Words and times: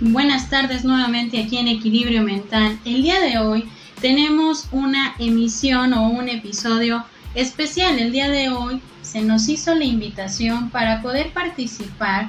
Buenas 0.00 0.48
tardes 0.48 0.84
nuevamente 0.84 1.42
aquí 1.42 1.58
en 1.58 1.66
Equilibrio 1.66 2.22
Mental. 2.22 2.78
El 2.84 3.02
día 3.02 3.18
de 3.18 3.38
hoy 3.38 3.64
tenemos 4.00 4.68
una 4.70 5.16
emisión 5.18 5.92
o 5.92 6.08
un 6.08 6.28
episodio 6.28 7.04
especial. 7.34 7.98
El 7.98 8.12
día 8.12 8.28
de 8.28 8.48
hoy 8.48 8.80
se 9.02 9.22
nos 9.22 9.48
hizo 9.48 9.74
la 9.74 9.84
invitación 9.84 10.70
para 10.70 11.02
poder 11.02 11.32
participar 11.32 12.28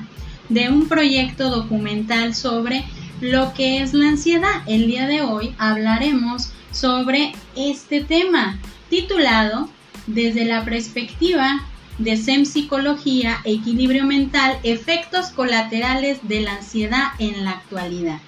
de 0.50 0.70
un 0.70 0.88
proyecto 0.88 1.52
documental 1.52 2.34
sobre 2.34 2.86
lo 3.21 3.54
que 3.54 3.83
es 3.83 3.93
la 3.93 4.10
ansiedad. 4.10 4.64
El 4.65 4.88
día 4.88 5.06
de 5.06 5.21
hoy 5.21 5.54
hablaremos 5.60 6.51
sobre 6.71 7.33
este 7.56 8.01
tema 8.01 8.57
titulado 8.89 9.70
Desde 10.07 10.43
la 10.46 10.65
perspectiva 10.65 11.68
de 12.00 12.18
SEM 12.18 12.46
Psicología, 12.46 13.38
Equilibrio 13.44 14.06
Mental, 14.06 14.58
Efectos 14.64 15.28
Colaterales 15.28 16.20
de 16.24 16.42
la 16.42 16.56
Ansiedad 16.56 17.10
en 17.20 17.46
la 17.46 17.52
actualidad. 17.52 18.20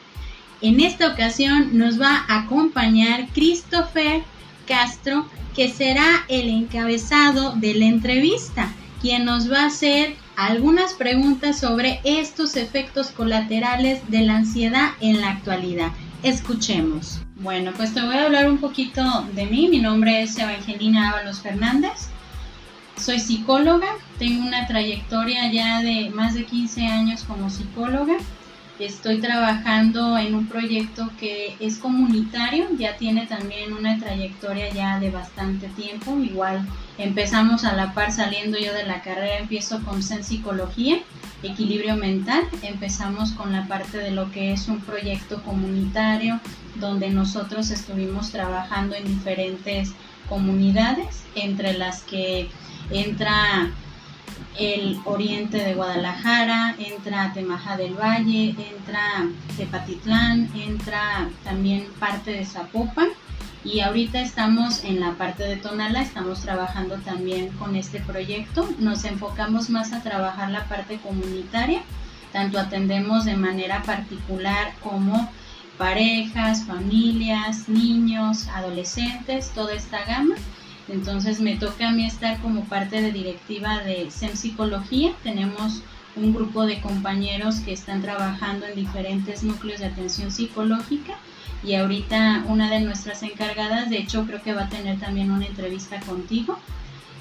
En 0.62 0.80
esta 0.80 1.08
ocasión 1.08 1.78
nos 1.78 2.00
va 2.00 2.26
a 2.28 2.42
acompañar 2.42 3.28
Christopher 3.34 4.22
Castro, 4.68 5.26
que 5.56 5.70
será 5.70 6.06
el 6.28 6.50
encabezado 6.50 7.56
de 7.56 7.74
la 7.74 7.86
entrevista, 7.86 8.72
quien 9.02 9.26
nos 9.26 9.52
va 9.52 9.64
a 9.64 9.68
hacer 9.68 10.16
algunas 10.36 10.94
preguntas 10.94 11.60
sobre 11.60 12.00
estos 12.04 12.56
efectos 12.56 13.08
colaterales 13.08 14.02
de 14.10 14.22
la 14.22 14.38
ansiedad 14.38 14.92
en 15.02 15.20
la 15.20 15.30
actualidad. 15.30 15.92
Escuchemos. 16.24 17.20
Bueno, 17.38 17.72
pues 17.76 17.94
te 17.96 18.02
voy 18.02 18.16
a 18.16 18.26
hablar 18.26 18.48
un 18.48 18.60
poquito 18.60 19.04
de 19.34 19.48
mí. 19.48 19.68
Mi 19.68 19.80
nombre 19.80 20.22
es 20.22 20.38
Evangelina 20.38 21.10
Ábalos 21.10 21.40
Fernández. 21.40 22.11
Soy 23.02 23.20
psicóloga, 23.20 23.88
tengo 24.20 24.46
una 24.46 24.68
trayectoria 24.68 25.52
ya 25.52 25.82
de 25.82 26.12
más 26.12 26.36
de 26.36 26.46
15 26.46 26.86
años 26.86 27.24
como 27.24 27.50
psicóloga. 27.50 28.14
Estoy 28.78 29.20
trabajando 29.20 30.20
en 30.20 30.36
un 30.36 30.46
proyecto 30.46 31.10
que 31.20 31.56
es 31.60 31.80
comunitario, 31.80 32.68
ya 32.78 32.98
tiene 32.98 33.26
también 33.26 33.74
una 33.74 33.98
trayectoria 33.98 34.72
ya 34.72 35.00
de 35.00 35.10
bastante 35.10 35.68
tiempo. 35.70 36.16
Igual 36.20 36.64
empezamos 37.00 37.64
a 37.64 37.74
la 37.74 37.96
par 37.96 38.12
saliendo 38.12 38.60
yo 38.60 38.72
de 38.72 38.86
la 38.86 39.02
carrera, 39.02 39.40
empiezo 39.40 39.84
con 39.84 40.04
Zen 40.04 40.24
Psicología, 40.24 41.00
Equilibrio 41.42 41.96
Mental. 41.96 42.44
Empezamos 42.62 43.32
con 43.32 43.52
la 43.52 43.68
parte 43.68 43.98
de 43.98 44.12
lo 44.12 44.32
que 44.32 44.54
es 44.54 44.68
un 44.68 44.80
proyecto 44.80 45.42
comunitario 45.42 46.40
donde 46.76 47.10
nosotros 47.10 47.72
estuvimos 47.72 48.30
trabajando 48.30 48.96
en 48.96 49.06
diferentes 49.06 49.94
comunidades, 50.30 51.24
entre 51.36 51.74
las 51.74 52.04
que 52.04 52.50
entra 52.92 53.72
el 54.60 55.00
oriente 55.06 55.58
de 55.58 55.74
Guadalajara, 55.76 56.76
entra 56.78 57.32
Temaja 57.34 57.78
del 57.78 57.94
Valle, 57.94 58.50
entra 58.50 59.28
Tepatitlán, 59.58 60.50
entra 60.56 61.30
también 61.44 61.88
parte 62.00 62.32
de 62.32 62.46
Zapopan. 62.46 63.10
Y 63.64 63.82
ahorita 63.82 64.20
estamos 64.20 64.84
en 64.84 65.00
la 65.00 65.14
parte 65.14 65.44
de 65.44 65.56
Tonala, 65.56 66.02
estamos 66.02 66.42
trabajando 66.42 66.96
también 66.98 67.50
con 67.60 67.76
este 67.76 68.00
proyecto, 68.00 68.68
nos 68.80 69.06
enfocamos 69.06 69.70
más 69.70 69.94
a 69.94 70.02
trabajar 70.02 70.50
la 70.50 70.66
parte 70.66 70.98
comunitaria, 70.98 71.84
tanto 72.34 72.60
atendemos 72.60 73.26
de 73.26 73.36
manera 73.36 73.84
particular 73.84 74.74
como 74.82 75.30
parejas, 75.78 76.64
familias, 76.66 77.70
niños, 77.70 78.48
adolescentes, 78.48 79.52
toda 79.52 79.76
esta 79.76 80.06
gama 80.06 80.36
entonces 80.88 81.40
me 81.40 81.56
toca 81.56 81.90
a 81.90 81.92
mí 81.92 82.06
estar 82.06 82.42
como 82.42 82.66
parte 82.66 83.02
de 83.02 83.12
directiva 83.12 83.80
de 83.80 84.10
SEM 84.12 84.36
Psicología. 84.36 85.14
Tenemos 85.24 85.82
un 86.16 86.34
grupo 86.34 86.66
de 86.66 86.82
compañeros 86.82 87.60
que 87.60 87.74
están 87.74 88.02
trabajando 88.02 88.66
en 88.66 88.76
diferentes 88.76 89.44
núcleos 89.44 89.80
de 89.80 89.88
atención 89.88 90.32
psicológica 90.32 91.16
y 91.64 91.76
ahorita 91.76 92.46
una 92.48 92.70
de 92.70 92.82
nuestras 92.82 93.24
encargadas, 93.24 93.90
de 93.90 94.00
hecho 94.00 94.26
creo 94.26 94.42
que 94.42 94.54
va 94.54 94.64
a 94.64 94.70
tener 94.70 95.00
también 95.00 95.32
una 95.32 95.46
entrevista 95.46 96.00
contigo, 96.02 96.60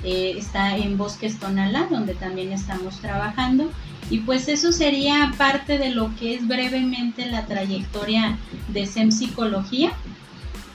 eh, 0.02 0.34
está 0.38 0.76
en 0.76 0.96
Bosques 0.96 1.38
Tonalá, 1.38 1.86
donde 1.90 2.14
también 2.14 2.52
estamos 2.52 3.00
trabajando. 3.00 3.70
Y 4.08 4.20
pues 4.20 4.48
eso 4.48 4.72
sería 4.72 5.32
parte 5.36 5.78
de 5.78 5.90
lo 5.90 6.14
que 6.16 6.34
es 6.34 6.48
brevemente 6.48 7.26
la 7.26 7.46
trayectoria 7.46 8.38
de 8.68 8.86
SEM 8.86 9.12
Psicología. 9.12 9.92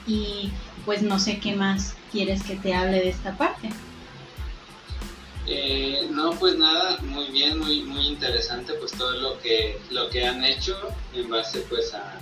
Y 0.08 0.52
pues 0.86 1.02
no 1.02 1.18
sé 1.20 1.40
qué 1.40 1.56
más 1.56 1.96
quieres 2.16 2.44
que 2.44 2.56
te 2.56 2.74
hable 2.74 3.02
de 3.02 3.10
esta 3.10 3.38
parte. 3.38 3.70
Eh, 5.48 6.08
no, 6.12 6.32
pues 6.32 6.58
nada, 6.58 6.98
muy 7.02 7.28
bien, 7.28 7.60
muy 7.60 7.84
muy 7.84 8.08
interesante, 8.08 8.74
pues 8.80 8.94
todo 8.94 9.12
lo 9.20 9.40
que 9.42 9.78
lo 9.92 10.10
que 10.10 10.26
han 10.26 10.44
hecho 10.44 10.76
en 11.14 11.30
base 11.30 11.60
pues 11.70 11.94
a, 11.94 12.18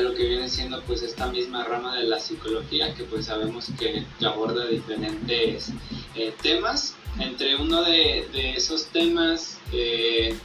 lo 0.00 0.14
que 0.14 0.24
viene 0.24 0.48
siendo 0.48 0.80
pues 0.82 1.02
esta 1.02 1.26
misma 1.26 1.64
rama 1.64 1.96
de 1.96 2.04
la 2.04 2.20
psicología 2.20 2.94
que 2.94 3.04
pues 3.04 3.26
sabemos 3.26 3.66
que, 3.78 4.06
aborda 4.24 4.66
diferentes 4.66 5.72
eh, 6.14 6.32
temas. 6.40 6.94
Entre 7.18 7.56
uno 7.56 7.82
de, 7.82 8.28
esos 8.56 8.86
temas 8.86 9.58
eh, 9.72 10.36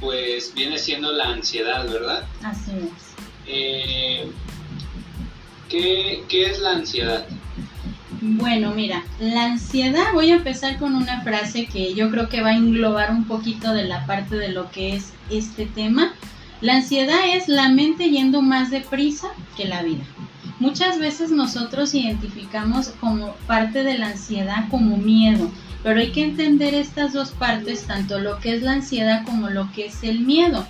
pues 0.00 0.54
viene 0.54 0.78
siendo 0.78 1.10
la 1.10 1.30
ansiedad, 1.30 1.90
¿verdad? 1.90 2.24
Así 2.42 2.70
es. 2.70 3.14
¿qué, 5.68 6.24
¿Qué 6.28 6.46
es 6.46 6.60
la 6.60 6.72
ansiedad? 6.72 7.26
Bueno, 8.26 8.72
mira, 8.74 9.04
la 9.20 9.44
ansiedad, 9.44 10.14
voy 10.14 10.30
a 10.30 10.36
empezar 10.36 10.78
con 10.78 10.94
una 10.94 11.20
frase 11.20 11.66
que 11.66 11.92
yo 11.92 12.10
creo 12.10 12.30
que 12.30 12.40
va 12.40 12.50
a 12.50 12.56
englobar 12.56 13.10
un 13.10 13.24
poquito 13.24 13.74
de 13.74 13.84
la 13.84 14.06
parte 14.06 14.36
de 14.36 14.48
lo 14.48 14.70
que 14.70 14.96
es 14.96 15.12
este 15.28 15.66
tema. 15.66 16.14
La 16.62 16.76
ansiedad 16.76 17.18
es 17.34 17.48
la 17.48 17.68
mente 17.68 18.08
yendo 18.08 18.40
más 18.40 18.70
deprisa 18.70 19.28
que 19.58 19.66
la 19.66 19.82
vida. 19.82 20.04
Muchas 20.58 20.98
veces 20.98 21.32
nosotros 21.32 21.94
identificamos 21.94 22.88
como 22.98 23.34
parte 23.46 23.82
de 23.82 23.98
la 23.98 24.06
ansiedad 24.06 24.70
como 24.70 24.96
miedo, 24.96 25.50
pero 25.82 26.00
hay 26.00 26.10
que 26.10 26.24
entender 26.24 26.72
estas 26.72 27.12
dos 27.12 27.32
partes, 27.32 27.84
tanto 27.86 28.20
lo 28.20 28.38
que 28.38 28.54
es 28.54 28.62
la 28.62 28.72
ansiedad 28.72 29.26
como 29.26 29.50
lo 29.50 29.70
que 29.72 29.84
es 29.84 30.02
el 30.02 30.20
miedo. 30.20 30.66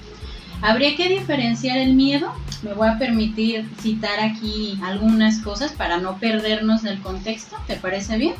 Habría 0.65 0.97
que 0.97 1.11
diferenciar 1.11 1.77
el 1.77 1.93
miedo. 1.93 2.33
Me 2.63 2.73
voy 2.73 2.89
a 2.89 2.97
permitir 2.97 3.69
citar 3.83 4.19
aquí 4.19 4.79
algunas 4.83 5.41
cosas 5.41 5.73
para 5.73 5.99
no 5.99 6.17
perdernos 6.17 6.83
del 6.83 7.03
contexto. 7.03 7.55
¿Te 7.67 7.77
parece 7.77 8.17
bien? 8.17 8.35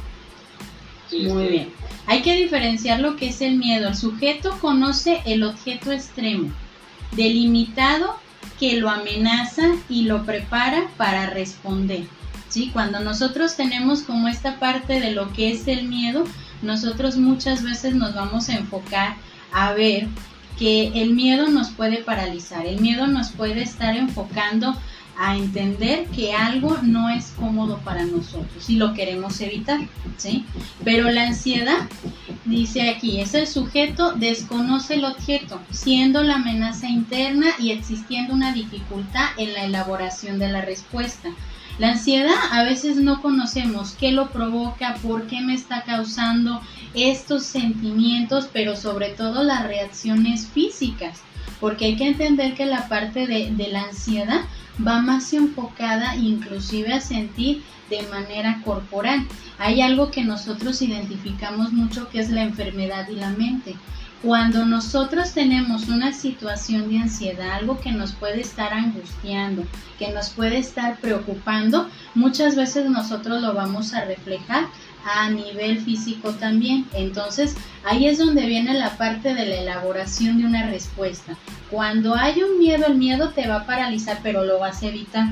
Muy 1.12 1.49
bien. 1.49 1.69
Hay 2.07 2.23
que 2.23 2.35
diferenciar 2.35 3.01
lo 3.01 3.17
que 3.17 3.29
es 3.29 3.43
el 3.43 3.59
miedo. 3.59 3.89
El 3.89 3.95
sujeto 3.95 4.59
conoce 4.59 5.21
el 5.27 5.43
objeto 5.43 5.93
extremo, 5.93 6.51
delimitado 7.12 8.17
que 8.59 8.79
lo 8.81 8.89
amenaza 8.89 9.75
y 9.91 10.05
lo 10.05 10.25
prepara 10.25 10.89
para 10.97 11.29
responder. 11.29 12.05
¿Sí? 12.49 12.71
Cuando 12.73 13.01
nosotros 13.01 13.55
tenemos 13.55 14.01
como 14.01 14.29
esta 14.29 14.59
parte 14.59 14.99
de 14.99 15.11
lo 15.11 15.31
que 15.35 15.53
es 15.53 15.69
el 15.69 15.89
miedo, 15.89 16.25
nosotros 16.62 17.19
muchas 17.19 17.62
veces 17.62 17.95
nos 17.95 18.15
vamos 18.15 18.49
a 18.49 18.55
enfocar 18.55 19.17
a 19.53 19.75
ver 19.75 20.09
que 20.59 20.88
el 20.94 21.15
miedo 21.15 21.48
nos 21.48 21.70
puede 21.70 21.98
paralizar, 21.98 22.66
el 22.66 22.81
miedo 22.81 23.06
nos 23.06 23.31
puede 23.31 23.62
estar 23.62 23.97
enfocando 23.97 24.76
a 25.16 25.37
entender 25.37 26.06
que 26.06 26.32
algo 26.32 26.78
no 26.82 27.09
es 27.09 27.32
cómodo 27.37 27.78
para 27.78 28.04
nosotros 28.04 28.69
y 28.69 28.76
lo 28.76 28.94
queremos 28.94 29.41
evitar, 29.41 29.81
¿sí? 30.16 30.44
Pero 30.84 31.10
la 31.10 31.28
ansiedad, 31.28 31.88
dice 32.44 32.91
aquí, 32.91 33.20
es 33.20 33.34
el 33.34 33.47
sujeto 33.47 34.12
desconoce 34.12 34.94
el 34.94 35.04
objeto, 35.04 35.60
siendo 35.70 36.22
la 36.22 36.34
amenaza 36.34 36.88
interna 36.88 37.47
y 37.59 37.70
existiendo 37.70 38.34
una 38.34 38.53
dificultad 38.53 39.28
en 39.37 39.53
la 39.53 39.64
elaboración 39.64 40.38
de 40.38 40.48
la 40.48 40.62
respuesta. 40.62 41.31
La 41.79 41.91
ansiedad 41.91 42.37
a 42.53 42.62
veces 42.62 42.97
no 42.99 43.21
conocemos 43.21 43.97
qué 43.99 44.12
lo 44.12 44.31
provoca, 44.31 44.95
por 45.03 45.27
qué 45.27 45.41
me 45.41 45.55
está 45.55 45.83
causando 45.83 46.61
estos 46.94 47.43
sentimientos, 47.43 48.49
pero 48.53 48.76
sobre 48.76 49.09
todo 49.09 49.43
las 49.43 49.67
reacciones 49.67 50.47
físicas, 50.47 51.21
porque 51.61 51.87
hay 51.87 51.97
que 51.97 52.06
entender 52.06 52.55
que 52.55 52.67
la 52.67 52.88
parte 52.88 53.26
de, 53.26 53.69
la 53.73 53.82
ansiedad 53.82 54.43
va 54.87 55.03
más 55.03 55.32
enfocada 55.32 56.15
inclusive 56.15 56.93
a 56.93 57.00
sentir 57.00 57.65
de 57.91 58.03
manera 58.05 58.61
corporal. 58.65 59.27
Hay 59.59 59.81
algo 59.81 60.12
que 60.12 60.23
nosotros 60.23 60.81
identificamos 60.81 61.73
mucho 61.73 62.09
que 62.09 62.20
es 62.20 62.31
la 62.31 62.43
enfermedad 62.43 63.09
y 63.09 63.17
la 63.17 63.31
mente. 63.31 63.75
Cuando 64.25 64.65
nosotros 64.65 65.32
tenemos 65.32 65.88
una 65.88 66.15
situación 66.15 66.88
de 66.88 66.97
ansiedad, 66.97 67.50
algo 67.50 67.79
que 67.79 67.93
nos 67.93 68.12
puede 68.12 68.41
estar 68.41 68.73
angustiando, 68.73 69.67
que 69.99 70.12
nos 70.12 70.31
puede 70.31 70.56
estar 70.56 70.97
preocupando, 70.99 71.91
muchas 72.15 72.56
veces 72.56 72.88
nosotros 72.88 73.43
lo 73.43 73.53
vamos 73.53 73.93
a 73.93 74.06
reflejar 74.06 74.69
a 75.05 75.29
nivel 75.29 75.79
físico 75.79 76.31
también. 76.31 76.87
Entonces, 76.94 77.55
ahí 77.85 78.06
es 78.06 78.17
donde 78.17 78.47
viene 78.47 78.73
la 78.73 78.97
parte 78.97 79.35
de 79.35 79.44
la 79.44 79.56
elaboración 79.56 80.38
de 80.38 80.47
una 80.47 80.70
respuesta. 80.70 81.37
Cuando 81.70 82.15
hay 82.15 82.43
un 82.43 82.59
miedo, 82.59 82.87
el 82.87 82.94
miedo 82.94 83.29
te 83.29 83.47
va 83.47 83.56
a 83.56 83.67
paralizar, 83.67 84.20
pero 84.23 84.43
lo 84.43 84.59
vas 84.59 84.82
a 84.82 84.87
evitar. 84.87 85.27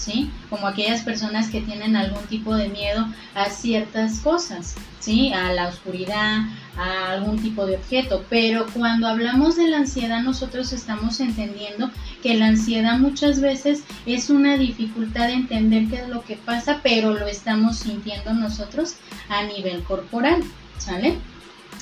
¿Sí? 0.00 0.30
Como 0.48 0.66
aquellas 0.66 1.02
personas 1.02 1.48
que 1.48 1.60
tienen 1.60 1.94
algún 1.96 2.24
tipo 2.24 2.54
de 2.54 2.68
miedo 2.68 3.06
a 3.34 3.50
ciertas 3.50 4.20
cosas, 4.20 4.74
¿sí? 4.98 5.32
A 5.32 5.52
la 5.52 5.68
oscuridad, 5.68 6.46
a 6.76 7.12
algún 7.12 7.40
tipo 7.40 7.66
de 7.66 7.76
objeto. 7.76 8.24
Pero 8.28 8.66
cuando 8.72 9.06
hablamos 9.06 9.56
de 9.56 9.68
la 9.68 9.78
ansiedad, 9.78 10.22
nosotros 10.22 10.72
estamos 10.72 11.20
entendiendo 11.20 11.90
que 12.22 12.34
la 12.34 12.46
ansiedad 12.46 12.98
muchas 12.98 13.40
veces 13.40 13.84
es 14.06 14.30
una 14.30 14.56
dificultad 14.56 15.28
de 15.28 15.34
entender 15.34 15.88
qué 15.88 15.96
es 15.96 16.08
lo 16.08 16.22
que 16.24 16.36
pasa, 16.36 16.80
pero 16.82 17.14
lo 17.14 17.26
estamos 17.26 17.78
sintiendo 17.78 18.32
nosotros 18.32 18.96
a 19.28 19.44
nivel 19.44 19.82
corporal, 19.84 20.42
¿sale? 20.78 21.18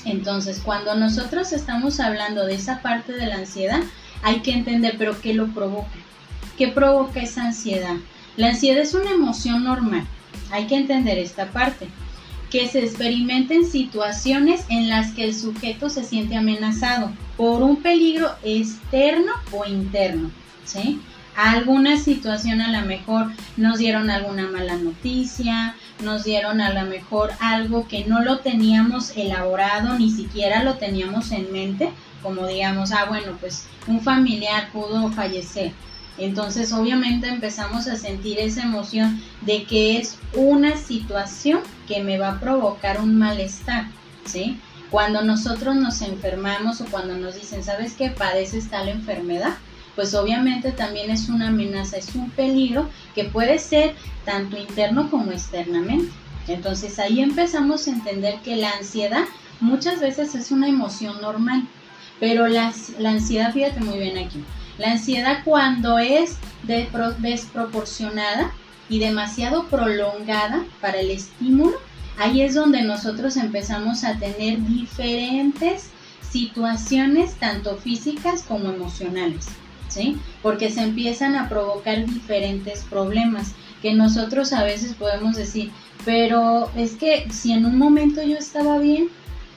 Entonces, 0.04 0.60
cuando 0.64 0.94
nosotros 0.94 1.52
estamos 1.52 2.00
hablando 2.00 2.46
de 2.46 2.54
esa 2.54 2.82
parte 2.82 3.12
de 3.12 3.26
la 3.26 3.36
ansiedad, 3.36 3.80
hay 4.22 4.40
que 4.40 4.52
entender, 4.52 4.96
pero 4.98 5.20
¿qué 5.20 5.34
lo 5.34 5.48
provoca? 5.48 5.88
¿Qué 6.58 6.66
provoca 6.66 7.20
esa 7.20 7.44
ansiedad? 7.44 7.94
La 8.36 8.48
ansiedad 8.48 8.82
es 8.82 8.92
una 8.92 9.12
emoción 9.12 9.62
normal. 9.62 10.04
Hay 10.50 10.66
que 10.66 10.74
entender 10.74 11.16
esta 11.16 11.46
parte. 11.52 11.86
Que 12.50 12.66
se 12.66 12.80
experimenta 12.80 13.54
en 13.54 13.64
situaciones 13.64 14.64
en 14.68 14.88
las 14.88 15.12
que 15.12 15.22
el 15.22 15.36
sujeto 15.36 15.88
se 15.88 16.02
siente 16.02 16.34
amenazado 16.34 17.12
por 17.36 17.62
un 17.62 17.76
peligro 17.76 18.32
externo 18.42 19.30
o 19.52 19.66
interno. 19.66 20.32
¿sí? 20.64 21.00
Alguna 21.36 21.96
situación 21.96 22.60
a 22.60 22.72
lo 22.72 22.84
mejor 22.84 23.28
nos 23.56 23.78
dieron 23.78 24.10
alguna 24.10 24.48
mala 24.48 24.74
noticia, 24.74 25.76
nos 26.02 26.24
dieron 26.24 26.60
a 26.60 26.72
lo 26.72 26.90
mejor 26.90 27.30
algo 27.38 27.86
que 27.86 28.04
no 28.06 28.24
lo 28.24 28.40
teníamos 28.40 29.16
elaborado, 29.16 29.96
ni 29.96 30.10
siquiera 30.10 30.64
lo 30.64 30.74
teníamos 30.74 31.30
en 31.30 31.52
mente, 31.52 31.90
como 32.20 32.48
digamos, 32.48 32.90
ah, 32.90 33.04
bueno, 33.08 33.36
pues 33.38 33.68
un 33.86 34.00
familiar 34.00 34.72
pudo 34.72 35.12
fallecer. 35.12 35.72
Entonces 36.18 36.72
obviamente 36.72 37.28
empezamos 37.28 37.86
a 37.86 37.96
sentir 37.96 38.38
esa 38.40 38.62
emoción 38.62 39.22
de 39.42 39.64
que 39.64 39.98
es 39.98 40.18
una 40.34 40.76
situación 40.76 41.60
que 41.86 42.02
me 42.02 42.18
va 42.18 42.32
a 42.32 42.40
provocar 42.40 43.00
un 43.00 43.16
malestar, 43.16 43.86
¿sí? 44.24 44.58
Cuando 44.90 45.22
nosotros 45.22 45.76
nos 45.76 46.02
enfermamos 46.02 46.80
o 46.80 46.86
cuando 46.86 47.16
nos 47.16 47.34
dicen, 47.34 47.62
¿sabes 47.62 47.94
qué? 47.94 48.10
Padeces 48.10 48.68
tal 48.68 48.88
enfermedad, 48.88 49.54
pues 49.94 50.14
obviamente 50.14 50.72
también 50.72 51.10
es 51.10 51.28
una 51.28 51.48
amenaza, 51.48 51.96
es 51.96 52.14
un 52.14 52.30
peligro 52.30 52.88
que 53.14 53.24
puede 53.24 53.58
ser 53.58 53.94
tanto 54.24 54.56
interno 54.56 55.10
como 55.10 55.30
externamente. 55.32 56.12
Entonces 56.48 56.98
ahí 56.98 57.20
empezamos 57.20 57.86
a 57.86 57.90
entender 57.90 58.40
que 58.42 58.56
la 58.56 58.70
ansiedad 58.70 59.24
muchas 59.60 60.00
veces 60.00 60.34
es 60.34 60.50
una 60.50 60.68
emoción 60.68 61.20
normal, 61.20 61.68
pero 62.18 62.48
la, 62.48 62.72
la 62.98 63.10
ansiedad, 63.10 63.52
fíjate 63.52 63.80
muy 63.80 63.98
bien 63.98 64.18
aquí, 64.18 64.42
la 64.78 64.92
ansiedad 64.92 65.40
cuando 65.44 65.98
es 65.98 66.36
desproporcionada 66.62 68.52
y 68.88 69.00
demasiado 69.00 69.66
prolongada 69.66 70.64
para 70.80 71.00
el 71.00 71.10
estímulo, 71.10 71.76
ahí 72.16 72.42
es 72.42 72.54
donde 72.54 72.82
nosotros 72.82 73.36
empezamos 73.36 74.04
a 74.04 74.18
tener 74.18 74.64
diferentes 74.66 75.90
situaciones, 76.30 77.34
tanto 77.34 77.76
físicas 77.76 78.42
como 78.42 78.70
emocionales. 78.70 79.48
¿sí? 79.88 80.18
Porque 80.42 80.70
se 80.70 80.82
empiezan 80.82 81.34
a 81.34 81.48
provocar 81.48 82.06
diferentes 82.06 82.84
problemas 82.84 83.52
que 83.82 83.94
nosotros 83.94 84.52
a 84.52 84.64
veces 84.64 84.94
podemos 84.94 85.36
decir, 85.36 85.70
pero 86.04 86.70
es 86.76 86.92
que 86.92 87.28
si 87.30 87.52
en 87.52 87.66
un 87.66 87.78
momento 87.78 88.22
yo 88.22 88.36
estaba 88.36 88.78
bien, 88.78 89.08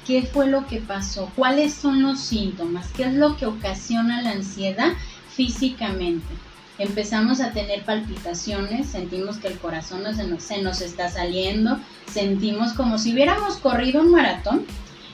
¿qué 0.06 0.24
fue 0.24 0.48
lo 0.48 0.68
que 0.68 0.78
pasó? 0.78 1.32
¿Cuáles 1.36 1.74
son 1.74 2.02
los 2.02 2.20
síntomas? 2.20 2.88
¿Qué 2.96 3.04
es 3.04 3.14
lo 3.14 3.38
que 3.38 3.46
ocasiona 3.46 4.22
la 4.22 4.32
ansiedad 4.32 4.94
físicamente? 5.36 6.28
Empezamos 6.78 7.42
a 7.42 7.52
tener 7.52 7.84
palpitaciones, 7.84 8.90
sentimos 8.90 9.38
que 9.38 9.48
el 9.48 9.60
corazón 9.60 10.04
se 10.16 10.28
nos, 10.28 10.44
se 10.44 10.62
nos 10.62 10.82
está 10.82 11.10
saliendo, 11.10 11.80
sentimos 12.12 12.74
como 12.74 12.98
si 12.98 13.14
hubiéramos 13.14 13.58
corrido 13.58 14.02
un 14.02 14.12
maratón 14.12 14.66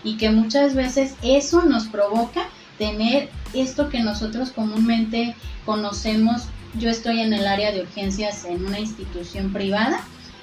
y 0.04 0.18
que 0.18 0.30
muchas 0.30 0.76
veces 0.76 1.16
eso 1.22 1.64
nos 1.64 1.88
provoca 1.88 2.48
tener 2.78 3.30
esto 3.54 3.90
que 3.90 4.00
nosotros 4.00 4.52
comúnmente 4.52 5.36
conocemos, 5.66 6.44
yo 6.76 6.90
estoy 6.90 7.22
en 7.22 7.34
el 7.34 7.48
área 7.48 7.72
de 7.72 7.82
urgencias 7.82 8.46
en 8.46 8.66
una 8.66 8.80
institución 8.80 9.52
privada, 9.52 10.02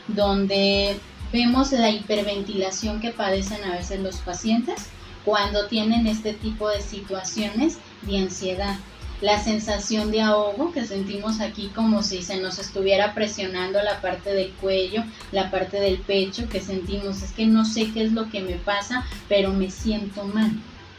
donde 0.09 0.99
vemos 1.32 1.73
la 1.73 1.91
hiperventilación 1.91 3.00
que 3.00 3.11
padecen 3.11 3.65
a 3.65 3.73
veces 3.73 4.00
los 4.00 4.17
pacientes 4.17 4.87
cuando 5.25 5.67
tienen 5.67 6.06
este 6.06 6.35
tipo 6.35 6.69
de 6.69 6.81
situaciones 6.81 7.79
de 8.03 8.19
ansiedad. 8.19 8.76
La 9.25 9.43
sensación 9.43 10.11
de 10.11 10.21
ahogo 10.21 10.71
que 10.71 10.85
sentimos 10.85 11.41
aquí 11.41 11.71
como 11.75 12.03
si 12.03 12.23
se 12.23 12.37
nos 12.43 12.59
estuviera 12.59 13.15
presionando 13.15 13.82
la 13.82 14.03
parte 14.03 14.35
del 14.35 14.50
cuello, 14.50 15.03
la 15.32 15.50
parte 15.50 15.81
del 15.81 15.97
pecho, 15.97 16.47
que 16.50 16.61
sentimos 16.61 17.23
es 17.23 17.32
que 17.32 17.47
no 17.47 17.65
sé 17.65 17.91
qué 17.94 18.05
es 18.05 18.12
lo 18.12 18.29
que 18.29 18.43
me 18.43 18.56
pasa, 18.56 19.06
pero 19.26 19.50
me 19.55 19.71
siento 19.71 20.25
mal. 20.25 20.50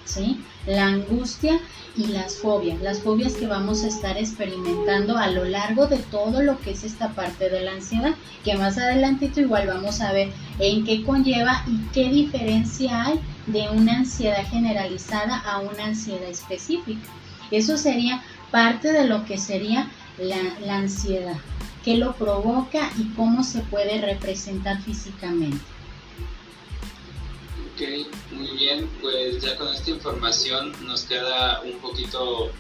¿sí? 0.06 0.44
La 0.66 0.88
angustia 0.88 1.60
y 1.96 2.08
las 2.08 2.38
fobias, 2.38 2.82
las 2.82 3.00
fobias 3.00 3.34
que 3.34 3.46
vamos 3.46 3.84
a 3.84 3.90
estar 3.90 4.18
experimentando 4.18 5.20
a 5.20 5.28
lo 5.28 5.46
largo 5.46 5.86
de 5.86 5.98
todo 5.98 6.42
lo 6.42 6.60
que 6.62 6.72
es 6.72 6.84
esta 6.84 7.10
parte 7.10 7.52
de 7.52 7.62
la 7.62 7.74
ansiedad, 7.74 8.16
que 8.44 8.58
más 8.58 8.80
adelantito 8.80 9.40
igual 9.40 9.68
vamos 9.68 10.02
a 10.02 10.12
ver 10.12 10.32
en 10.58 10.84
qué 10.84 11.04
conlleva 11.04 11.64
y 11.68 11.78
qué 11.94 12.10
diferencia 12.10 13.04
hay 13.04 13.20
de 13.46 13.70
una 13.70 13.98
ansiedad 13.98 14.44
generalizada 14.50 15.38
a 15.38 15.60
una 15.60 15.86
ansiedad 15.86 16.28
específica. 16.28 17.08
Eso 17.52 17.78
sería 17.78 18.24
parte 18.52 18.92
de 18.92 19.08
lo 19.08 19.26
que 19.26 19.38
sería 19.38 19.92
la, 20.18 20.76
ansiedad, 20.76 21.38
qué 21.84 21.98
lo 21.98 22.14
provoca 22.14 22.92
y 22.98 23.10
cómo 23.16 23.44
se 23.44 23.60
puede 23.62 24.02
representar 24.02 24.82
físicamente. 24.82 25.58
Ok, 27.74 28.08
muy 28.32 28.50
bien, 28.52 28.90
pues 29.02 29.42
ya 29.42 29.58
con 29.58 29.68
esta 29.74 29.92
información 29.92 30.72
nos 30.86 31.04
queda 31.04 31.62
un 31.62 31.78
poquito 31.80 32.52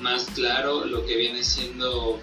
más 0.00 0.26
claro 0.26 0.84
lo 0.84 1.04
que 1.06 1.16
viene 1.16 1.42
siendo 1.42 2.20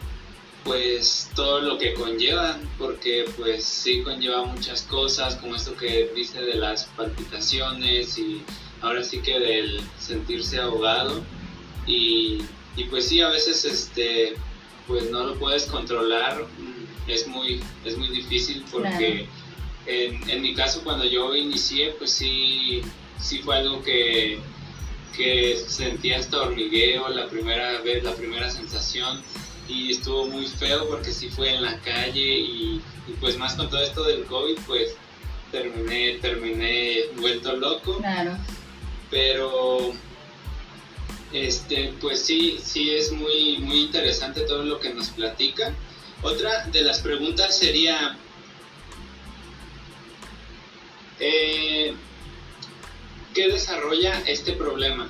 pues 0.63 1.29
todo 1.35 1.61
lo 1.61 1.77
que 1.77 1.93
conlleva, 1.93 2.57
porque 2.79 3.25
pues 3.37 3.63
sí 3.63 4.01
conlleva 4.01 4.45
muchas 4.45 4.81
cosas, 4.83 5.35
como 5.35 5.55
esto 5.55 5.75
que 5.75 6.11
dice 6.15 6.41
de 6.41 6.55
las 6.55 6.85
palpitaciones 6.95 8.17
y 8.17 8.43
ahora 8.81 9.03
sí 9.03 9.21
que 9.21 9.39
del 9.39 9.81
sentirse 9.99 10.59
ahogado 10.59 11.23
y, 11.85 12.41
y 12.75 12.83
pues 12.85 13.07
sí 13.07 13.21
a 13.21 13.29
veces 13.29 13.65
este 13.65 14.35
pues 14.87 15.09
no 15.09 15.23
lo 15.23 15.39
puedes 15.39 15.65
controlar, 15.65 16.43
mm, 16.43 17.09
es 17.09 17.27
muy, 17.27 17.61
es 17.83 17.97
muy 17.97 18.09
difícil 18.09 18.63
porque 18.71 19.27
en, 19.87 20.41
mi 20.41 20.53
caso, 20.53 20.81
cuando 20.83 21.05
yo 21.05 21.35
inicié, 21.35 21.91
pues 21.91 22.11
sí, 22.11 22.81
sí 23.19 23.39
fue 23.39 23.57
algo 23.57 23.83
que, 23.83 24.39
que 25.15 25.57
sentía 25.67 26.19
hasta 26.19 26.41
hormigueo 26.41 27.07
la 27.09 27.27
primera 27.27 27.81
vez, 27.81 28.03
la 28.03 28.15
primera 28.15 28.49
sensación 28.49 29.21
y 29.67 29.91
estuvo 29.91 30.27
muy 30.27 30.47
feo 30.47 30.87
porque 30.87 31.11
sí 31.11 31.29
fue 31.29 31.55
en 31.55 31.63
la 31.63 31.79
calle 31.79 32.39
y, 32.39 32.81
pues 33.19 33.37
más 33.37 33.53
con 33.53 33.69
todo 33.69 33.81
esto 33.81 34.03
del 34.03 34.25
COVID 34.25 34.57
pues 34.65 34.95
terminé, 35.51 36.17
terminé 36.21 37.03
vuelto 37.17 37.55
loco. 37.55 37.97
Claro. 37.97 38.37
Pero 39.11 39.93
este 41.35 41.93
pues 41.99 42.25
sí, 42.25 42.57
sí 42.63 42.91
es 42.91 43.11
muy, 43.11 43.57
muy 43.59 43.81
interesante 43.81 44.41
todo 44.41 44.63
lo 44.63 44.79
que 44.79 44.93
nos 44.93 45.09
platica. 45.09 45.73
Otra 46.21 46.65
de 46.67 46.81
las 46.81 47.01
preguntas 47.01 47.57
sería, 47.57 48.17
eh, 51.19 51.93
¿Qué 53.35 53.49
desarrolla 53.49 54.13
este 54.25 54.53
problema? 54.53 55.09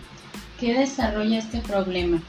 ¿Qué 0.60 0.74
desarrolla 0.74 1.38
este 1.38 1.60
problema? 1.60 2.24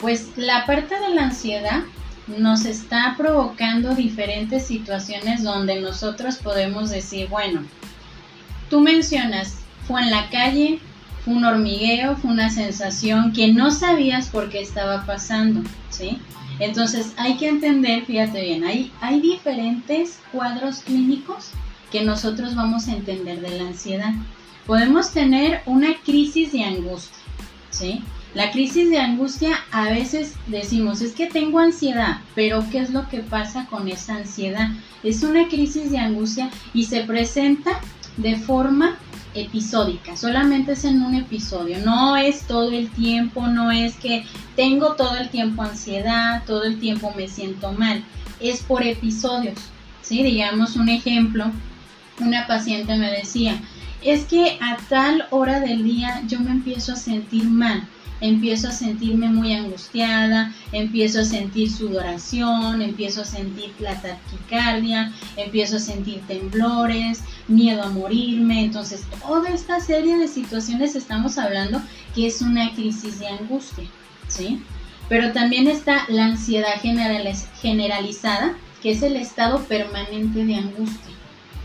Pues 0.00 0.36
la 0.36 0.66
parte 0.66 0.98
de 0.98 1.14
la 1.14 1.22
ansiedad 1.22 1.82
nos 2.26 2.64
está 2.64 3.14
provocando 3.16 3.94
diferentes 3.94 4.66
situaciones 4.66 5.44
donde 5.44 5.80
nosotros 5.80 6.38
podemos 6.38 6.90
decir, 6.90 7.28
bueno, 7.28 7.62
tú 8.68 8.80
mencionas, 8.80 9.58
fue 9.86 10.02
en 10.02 10.10
la 10.10 10.28
calle, 10.30 10.80
fue 11.24 11.34
un 11.34 11.44
hormigueo, 11.44 12.16
fue 12.16 12.30
una 12.30 12.50
sensación 12.50 13.32
que 13.32 13.52
no 13.52 13.70
sabías 13.70 14.28
por 14.28 14.48
qué 14.48 14.60
estaba 14.60 15.04
pasando, 15.06 15.62
¿sí? 15.90 16.18
Entonces 16.58 17.14
hay 17.16 17.36
que 17.36 17.48
entender, 17.48 18.04
fíjate 18.04 18.42
bien, 18.42 18.64
hay, 18.64 18.92
hay 19.00 19.20
diferentes 19.20 20.18
cuadros 20.32 20.80
clínicos 20.80 21.50
que 21.90 22.04
nosotros 22.04 22.54
vamos 22.54 22.88
a 22.88 22.92
entender 22.92 23.40
de 23.40 23.58
la 23.58 23.68
ansiedad. 23.68 24.12
Podemos 24.66 25.12
tener 25.12 25.62
una 25.66 25.94
crisis 26.04 26.52
de 26.52 26.64
angustia, 26.64 27.16
¿sí? 27.70 28.02
La 28.34 28.52
crisis 28.52 28.90
de 28.90 28.98
angustia 28.98 29.58
a 29.72 29.88
veces 29.90 30.34
decimos, 30.46 31.00
es 31.00 31.12
que 31.12 31.26
tengo 31.26 31.58
ansiedad, 31.58 32.18
pero 32.36 32.64
¿qué 32.70 32.78
es 32.78 32.90
lo 32.90 33.08
que 33.08 33.20
pasa 33.20 33.66
con 33.66 33.88
esa 33.88 34.16
ansiedad? 34.16 34.68
Es 35.02 35.24
una 35.24 35.48
crisis 35.48 35.90
de 35.90 35.98
angustia 35.98 36.50
y 36.72 36.84
se 36.84 37.02
presenta 37.02 37.80
de 38.16 38.36
forma 38.36 38.98
episódica, 39.34 40.16
solamente 40.16 40.72
es 40.72 40.84
en 40.84 41.02
un 41.02 41.14
episodio, 41.14 41.78
no 41.84 42.16
es 42.16 42.42
todo 42.42 42.70
el 42.70 42.90
tiempo, 42.90 43.46
no 43.46 43.70
es 43.70 43.94
que 43.96 44.24
tengo 44.56 44.94
todo 44.94 45.16
el 45.16 45.28
tiempo 45.30 45.62
ansiedad, 45.62 46.42
todo 46.46 46.64
el 46.64 46.78
tiempo 46.78 47.12
me 47.16 47.28
siento 47.28 47.72
mal, 47.72 48.02
es 48.40 48.62
por 48.62 48.82
episodios, 48.82 49.58
¿sí? 50.02 50.22
Digamos 50.22 50.76
un 50.76 50.88
ejemplo, 50.88 51.50
una 52.20 52.46
paciente 52.46 52.96
me 52.96 53.10
decía, 53.10 53.60
es 54.02 54.24
que 54.24 54.58
a 54.60 54.76
tal 54.88 55.26
hora 55.30 55.60
del 55.60 55.84
día 55.84 56.22
yo 56.26 56.40
me 56.40 56.50
empiezo 56.50 56.92
a 56.92 56.96
sentir 56.96 57.44
mal, 57.44 57.86
empiezo 58.20 58.68
a 58.68 58.72
sentirme 58.72 59.28
muy 59.28 59.52
angustiada, 59.54 60.54
empiezo 60.72 61.20
a 61.20 61.24
sentir 61.24 61.70
sudoración, 61.70 62.82
empiezo 62.82 63.22
a 63.22 63.24
sentir 63.24 63.72
la 63.78 64.00
taquicardia, 64.00 65.12
empiezo 65.36 65.76
a 65.76 65.80
sentir 65.80 66.20
temblores, 66.26 67.22
miedo 67.48 67.82
a 67.82 67.90
morirme. 67.90 68.64
Entonces, 68.64 69.02
toda 69.26 69.50
esta 69.50 69.80
serie 69.80 70.16
de 70.18 70.28
situaciones 70.28 70.94
estamos 70.94 71.38
hablando 71.38 71.80
que 72.14 72.26
es 72.26 72.42
una 72.42 72.72
crisis 72.74 73.18
de 73.18 73.28
angustia, 73.28 73.84
¿sí? 74.28 74.62
Pero 75.08 75.32
también 75.32 75.66
está 75.66 76.04
la 76.08 76.26
ansiedad 76.26 76.80
generalizada, 77.60 78.56
que 78.82 78.92
es 78.92 79.02
el 79.02 79.16
estado 79.16 79.64
permanente 79.64 80.44
de 80.44 80.54
angustia, 80.54 81.14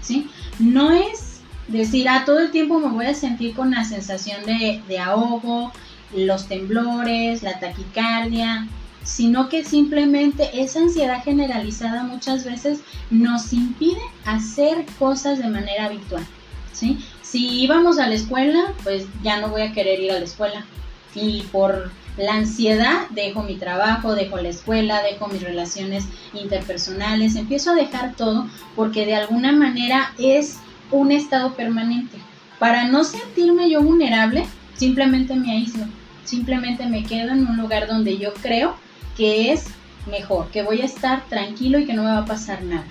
¿sí? 0.01 0.29
No 0.59 0.91
es 0.91 1.41
decir, 1.67 2.07
ah, 2.09 2.23
todo 2.25 2.39
el 2.39 2.51
tiempo 2.51 2.79
me 2.79 2.89
voy 2.89 3.05
a 3.05 3.13
sentir 3.13 3.55
con 3.55 3.71
la 3.71 3.83
sensación 3.83 4.45
de 4.45 4.99
ahogo, 4.99 5.71
los 6.13 6.47
temblores, 6.47 7.43
la 7.43 7.59
taquicardia, 7.59 8.67
sino 9.03 9.49
que 9.49 9.63
simplemente 9.63 10.61
esa 10.61 10.79
ansiedad 10.79 11.23
generalizada 11.23 12.03
muchas 12.03 12.43
veces 12.43 12.79
nos 13.11 13.53
impide 13.53 14.01
hacer 14.25 14.85
cosas 14.97 15.37
de 15.37 15.47
manera 15.47 15.85
habitual, 15.85 16.25
¿sí? 16.71 16.97
Si 17.21 17.61
íbamos 17.61 17.99
a 17.99 18.07
la 18.07 18.15
escuela, 18.15 18.73
pues 18.83 19.05
ya 19.23 19.39
no 19.39 19.49
voy 19.49 19.61
a 19.61 19.73
querer 19.73 19.99
ir 19.99 20.11
a 20.11 20.19
la 20.19 20.25
escuela. 20.25 20.65
Y 21.13 21.43
por 21.51 21.91
la 22.17 22.33
ansiedad 22.33 23.07
dejo 23.11 23.43
mi 23.43 23.55
trabajo, 23.55 24.15
dejo 24.15 24.37
la 24.37 24.49
escuela, 24.49 25.03
dejo 25.03 25.27
mis 25.27 25.43
relaciones 25.43 26.05
interpersonales, 26.33 27.35
empiezo 27.35 27.71
a 27.71 27.75
dejar 27.75 28.15
todo 28.15 28.47
porque 28.75 29.05
de 29.05 29.15
alguna 29.15 29.51
manera 29.51 30.13
es 30.17 30.57
un 30.91 31.11
estado 31.11 31.53
permanente. 31.53 32.17
Para 32.57 32.87
no 32.87 33.03
sentirme 33.03 33.69
yo 33.69 33.81
vulnerable, 33.81 34.45
simplemente 34.75 35.35
me 35.35 35.51
aíslo 35.51 35.85
simplemente 36.25 36.85
me 36.87 37.03
quedo 37.03 37.31
en 37.31 37.47
un 37.47 37.57
lugar 37.57 37.87
donde 37.87 38.17
yo 38.17 38.33
creo 38.33 38.75
que 39.15 39.53
es 39.53 39.67
mejor, 40.09 40.49
que 40.51 40.63
voy 40.63 40.81
a 40.81 40.85
estar 40.85 41.25
tranquilo 41.29 41.79
y 41.79 41.85
que 41.85 41.93
no 41.93 42.03
me 42.03 42.09
va 42.09 42.19
a 42.19 42.25
pasar 42.25 42.63
nada. 42.63 42.85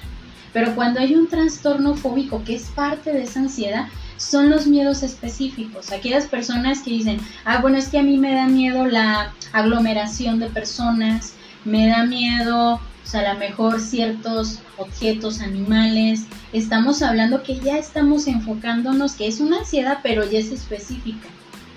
Pero 0.53 0.75
cuando 0.75 1.01
hay 1.01 1.15
un 1.15 1.29
trastorno 1.29 1.95
fóbico 1.95 2.43
que 2.45 2.55
es 2.55 2.65
parte 2.71 3.13
de 3.13 3.25
esa 3.25 3.41
ansiedad, 3.41 3.89
son 4.17 4.49
los 4.49 4.67
miedos 4.67 5.03
específicos. 5.03 5.91
Aquellas 5.91 6.27
personas 6.27 6.81
que 6.81 6.91
dicen, 6.91 7.21
ah, 7.45 7.59
bueno, 7.61 7.77
es 7.77 7.89
que 7.89 7.99
a 7.99 8.03
mí 8.03 8.17
me 8.17 8.35
da 8.35 8.47
miedo 8.47 8.87
la 8.87 9.35
aglomeración 9.53 10.39
de 10.39 10.47
personas, 10.47 11.35
me 11.65 11.89
da 11.89 12.05
miedo, 12.05 12.75
o 12.75 13.07
sea, 13.07 13.29
a 13.29 13.35
lo 13.35 13.41
mejor 13.41 13.81
ciertos 13.81 14.61
objetos, 14.79 15.41
animales. 15.41 16.25
Estamos 16.53 17.03
hablando 17.03 17.43
que 17.43 17.59
ya 17.59 17.77
estamos 17.77 18.29
enfocándonos, 18.29 19.15
que 19.15 19.27
es 19.27 19.41
una 19.41 19.59
ansiedad, 19.59 19.99
pero 20.03 20.25
ya 20.25 20.39
es 20.39 20.53
específica. 20.53 21.29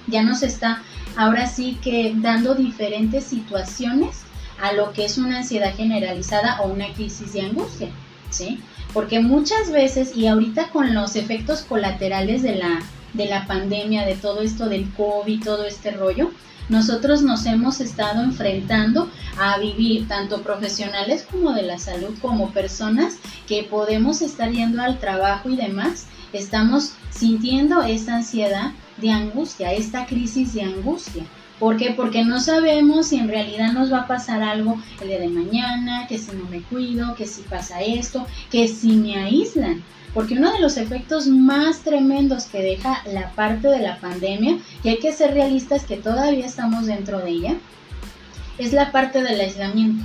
Ya 0.07 0.23
nos 0.23 0.43
está 0.43 0.81
ahora 1.15 1.47
sí 1.47 1.77
que 1.81 2.13
dando 2.15 2.55
diferentes 2.55 3.25
situaciones 3.25 4.21
a 4.61 4.73
lo 4.73 4.93
que 4.93 5.05
es 5.05 5.17
una 5.17 5.39
ansiedad 5.39 5.75
generalizada 5.75 6.61
o 6.61 6.67
una 6.67 6.91
crisis 6.93 7.33
de 7.33 7.41
angustia, 7.41 7.89
¿sí? 8.29 8.59
Porque 8.93 9.19
muchas 9.19 9.71
veces, 9.71 10.15
y 10.15 10.27
ahorita 10.27 10.69
con 10.69 10.93
los 10.93 11.15
efectos 11.15 11.61
colaterales 11.61 12.41
de 12.41 12.55
la, 12.55 12.79
de 13.13 13.25
la 13.25 13.45
pandemia, 13.45 14.05
de 14.05 14.15
todo 14.15 14.41
esto 14.41 14.69
del 14.69 14.91
COVID, 14.93 15.43
todo 15.43 15.65
este 15.65 15.91
rollo, 15.91 16.31
nosotros 16.69 17.21
nos 17.21 17.45
hemos 17.45 17.79
estado 17.79 18.23
enfrentando 18.23 19.09
a 19.39 19.57
vivir 19.57 20.07
tanto 20.07 20.41
profesionales 20.41 21.25
como 21.29 21.53
de 21.53 21.63
la 21.63 21.79
salud, 21.79 22.17
como 22.21 22.51
personas 22.51 23.17
que 23.47 23.63
podemos 23.63 24.21
estar 24.21 24.51
yendo 24.51 24.81
al 24.81 24.99
trabajo 24.99 25.49
y 25.49 25.55
demás, 25.55 26.07
estamos 26.33 26.93
sintiendo 27.09 27.83
esa 27.83 28.15
ansiedad 28.15 28.71
de 28.97 29.11
angustia, 29.11 29.73
esta 29.73 30.05
crisis 30.05 30.53
de 30.53 30.63
angustia. 30.63 31.23
¿Por 31.59 31.77
qué? 31.77 31.91
Porque 31.91 32.23
no 32.23 32.39
sabemos 32.39 33.07
si 33.07 33.17
en 33.17 33.29
realidad 33.29 33.73
nos 33.73 33.91
va 33.91 34.01
a 34.01 34.07
pasar 34.07 34.43
algo 34.43 34.77
el 35.01 35.07
día 35.07 35.19
de 35.19 35.29
mañana, 35.29 36.05
que 36.07 36.19
si 36.19 36.35
no 36.35 36.45
me 36.49 36.61
cuido, 36.61 37.15
que 37.15 37.25
si 37.25 37.41
pasa 37.41 37.81
esto, 37.81 38.27
que 38.51 38.67
si 38.67 38.93
me 38.93 39.17
aíslan. 39.17 39.83
Porque 40.13 40.35
uno 40.35 40.51
de 40.51 40.59
los 40.59 40.77
efectos 40.77 41.27
más 41.27 41.79
tremendos 41.79 42.45
que 42.45 42.61
deja 42.61 43.01
la 43.11 43.31
parte 43.31 43.67
de 43.69 43.81
la 43.81 43.97
pandemia, 43.97 44.59
y 44.83 44.89
hay 44.89 44.97
que 44.97 45.13
ser 45.13 45.33
realistas 45.33 45.83
que 45.83 45.97
todavía 45.97 46.45
estamos 46.45 46.85
dentro 46.85 47.19
de 47.19 47.29
ella, 47.31 47.55
es 48.59 48.73
la 48.73 48.91
parte 48.91 49.23
del 49.23 49.39
aislamiento. 49.39 50.03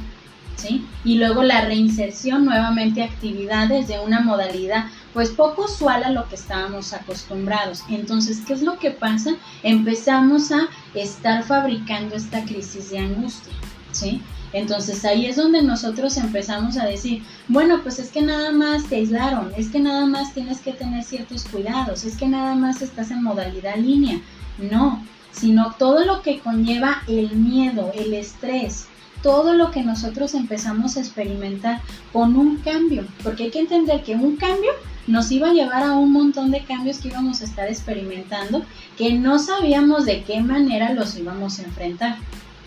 ¿sí? 0.56 0.86
Y 1.04 1.16
luego 1.16 1.42
la 1.42 1.64
reinserción 1.64 2.44
nuevamente 2.44 3.02
a 3.02 3.06
actividades 3.06 3.88
de 3.88 4.00
una 4.00 4.20
modalidad 4.20 4.86
pues 5.12 5.30
poco 5.30 5.64
usual 5.64 6.04
a 6.04 6.10
lo 6.10 6.28
que 6.28 6.34
estábamos 6.34 6.92
acostumbrados. 6.92 7.82
Entonces, 7.88 8.40
¿qué 8.46 8.54
es 8.54 8.62
lo 8.62 8.78
que 8.78 8.90
pasa? 8.90 9.32
Empezamos 9.62 10.52
a 10.52 10.68
estar 10.94 11.44
fabricando 11.44 12.16
esta 12.16 12.44
crisis 12.44 12.90
de 12.90 12.98
angustia, 12.98 13.52
¿sí? 13.92 14.22
Entonces 14.52 15.04
ahí 15.04 15.26
es 15.26 15.36
donde 15.36 15.62
nosotros 15.62 16.16
empezamos 16.18 16.76
a 16.76 16.84
decir, 16.84 17.22
bueno, 17.48 17.82
pues 17.82 17.98
es 17.98 18.10
que 18.10 18.20
nada 18.20 18.50
más 18.52 18.84
te 18.84 18.96
aislaron, 18.96 19.50
es 19.56 19.68
que 19.68 19.80
nada 19.80 20.04
más 20.06 20.34
tienes 20.34 20.60
que 20.60 20.72
tener 20.72 21.04
ciertos 21.04 21.44
cuidados, 21.44 22.04
es 22.04 22.16
que 22.16 22.28
nada 22.28 22.54
más 22.54 22.82
estás 22.82 23.10
en 23.10 23.22
modalidad 23.22 23.76
línea. 23.76 24.20
No, 24.58 25.02
sino 25.32 25.74
todo 25.78 26.04
lo 26.04 26.20
que 26.20 26.40
conlleva 26.40 27.02
el 27.08 27.34
miedo, 27.34 27.90
el 27.94 28.12
estrés, 28.12 28.86
todo 29.22 29.54
lo 29.54 29.70
que 29.70 29.82
nosotros 29.82 30.34
empezamos 30.34 30.96
a 30.96 31.00
experimentar 31.00 31.80
con 32.12 32.36
un 32.36 32.58
cambio, 32.58 33.06
porque 33.22 33.44
hay 33.44 33.50
que 33.50 33.60
entender 33.60 34.02
que 34.02 34.14
un 34.14 34.36
cambio 34.36 34.72
nos 35.06 35.30
iba 35.30 35.50
a 35.50 35.52
llevar 35.52 35.82
a 35.82 35.92
un 35.92 36.12
montón 36.12 36.50
de 36.50 36.64
cambios 36.64 36.98
que 36.98 37.08
íbamos 37.08 37.40
a 37.40 37.44
estar 37.44 37.68
experimentando 37.68 38.64
que 38.96 39.12
no 39.12 39.38
sabíamos 39.38 40.04
de 40.04 40.22
qué 40.22 40.40
manera 40.40 40.92
los 40.92 41.16
íbamos 41.16 41.58
a 41.58 41.64
enfrentar. 41.64 42.16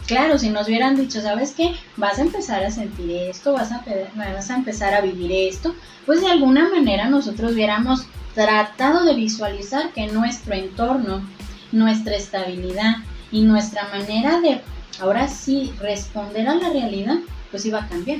Claro, 0.08 0.38
si 0.38 0.50
nos 0.50 0.68
hubieran 0.68 0.96
dicho, 0.96 1.20
¿sabes 1.22 1.54
qué? 1.56 1.74
Vas 1.98 2.20
a 2.20 2.22
empezar 2.22 2.64
a 2.64 2.70
sentir 2.70 3.10
esto, 3.12 3.54
vas 3.54 3.72
a, 3.72 3.84
vas 4.16 4.50
a 4.52 4.56
empezar 4.56 4.94
a 4.94 5.02
vivir 5.02 5.32
esto, 5.32 5.76
pues 6.06 6.22
de 6.22 6.28
alguna 6.28 6.70
manera 6.70 7.10
nosotros 7.10 7.54
hubiéramos 7.54 8.06
tratado 8.36 9.04
de 9.04 9.16
visualizar 9.16 9.92
que 9.94 10.08
nuestro 10.08 10.54
entorno, 10.54 11.28
nuestra 11.72 12.16
estabilidad 12.16 12.98
y 13.32 13.42
nuestra 13.42 13.88
manera 13.88 14.40
de 14.42 14.62
ahora 15.00 15.28
sí 15.28 15.74
responder 15.80 16.48
a 16.48 16.56
la 16.56 16.70
realidad, 16.70 17.18
pues 17.50 17.66
iba 17.66 17.82
a 17.82 17.88
cambiar. 17.88 18.20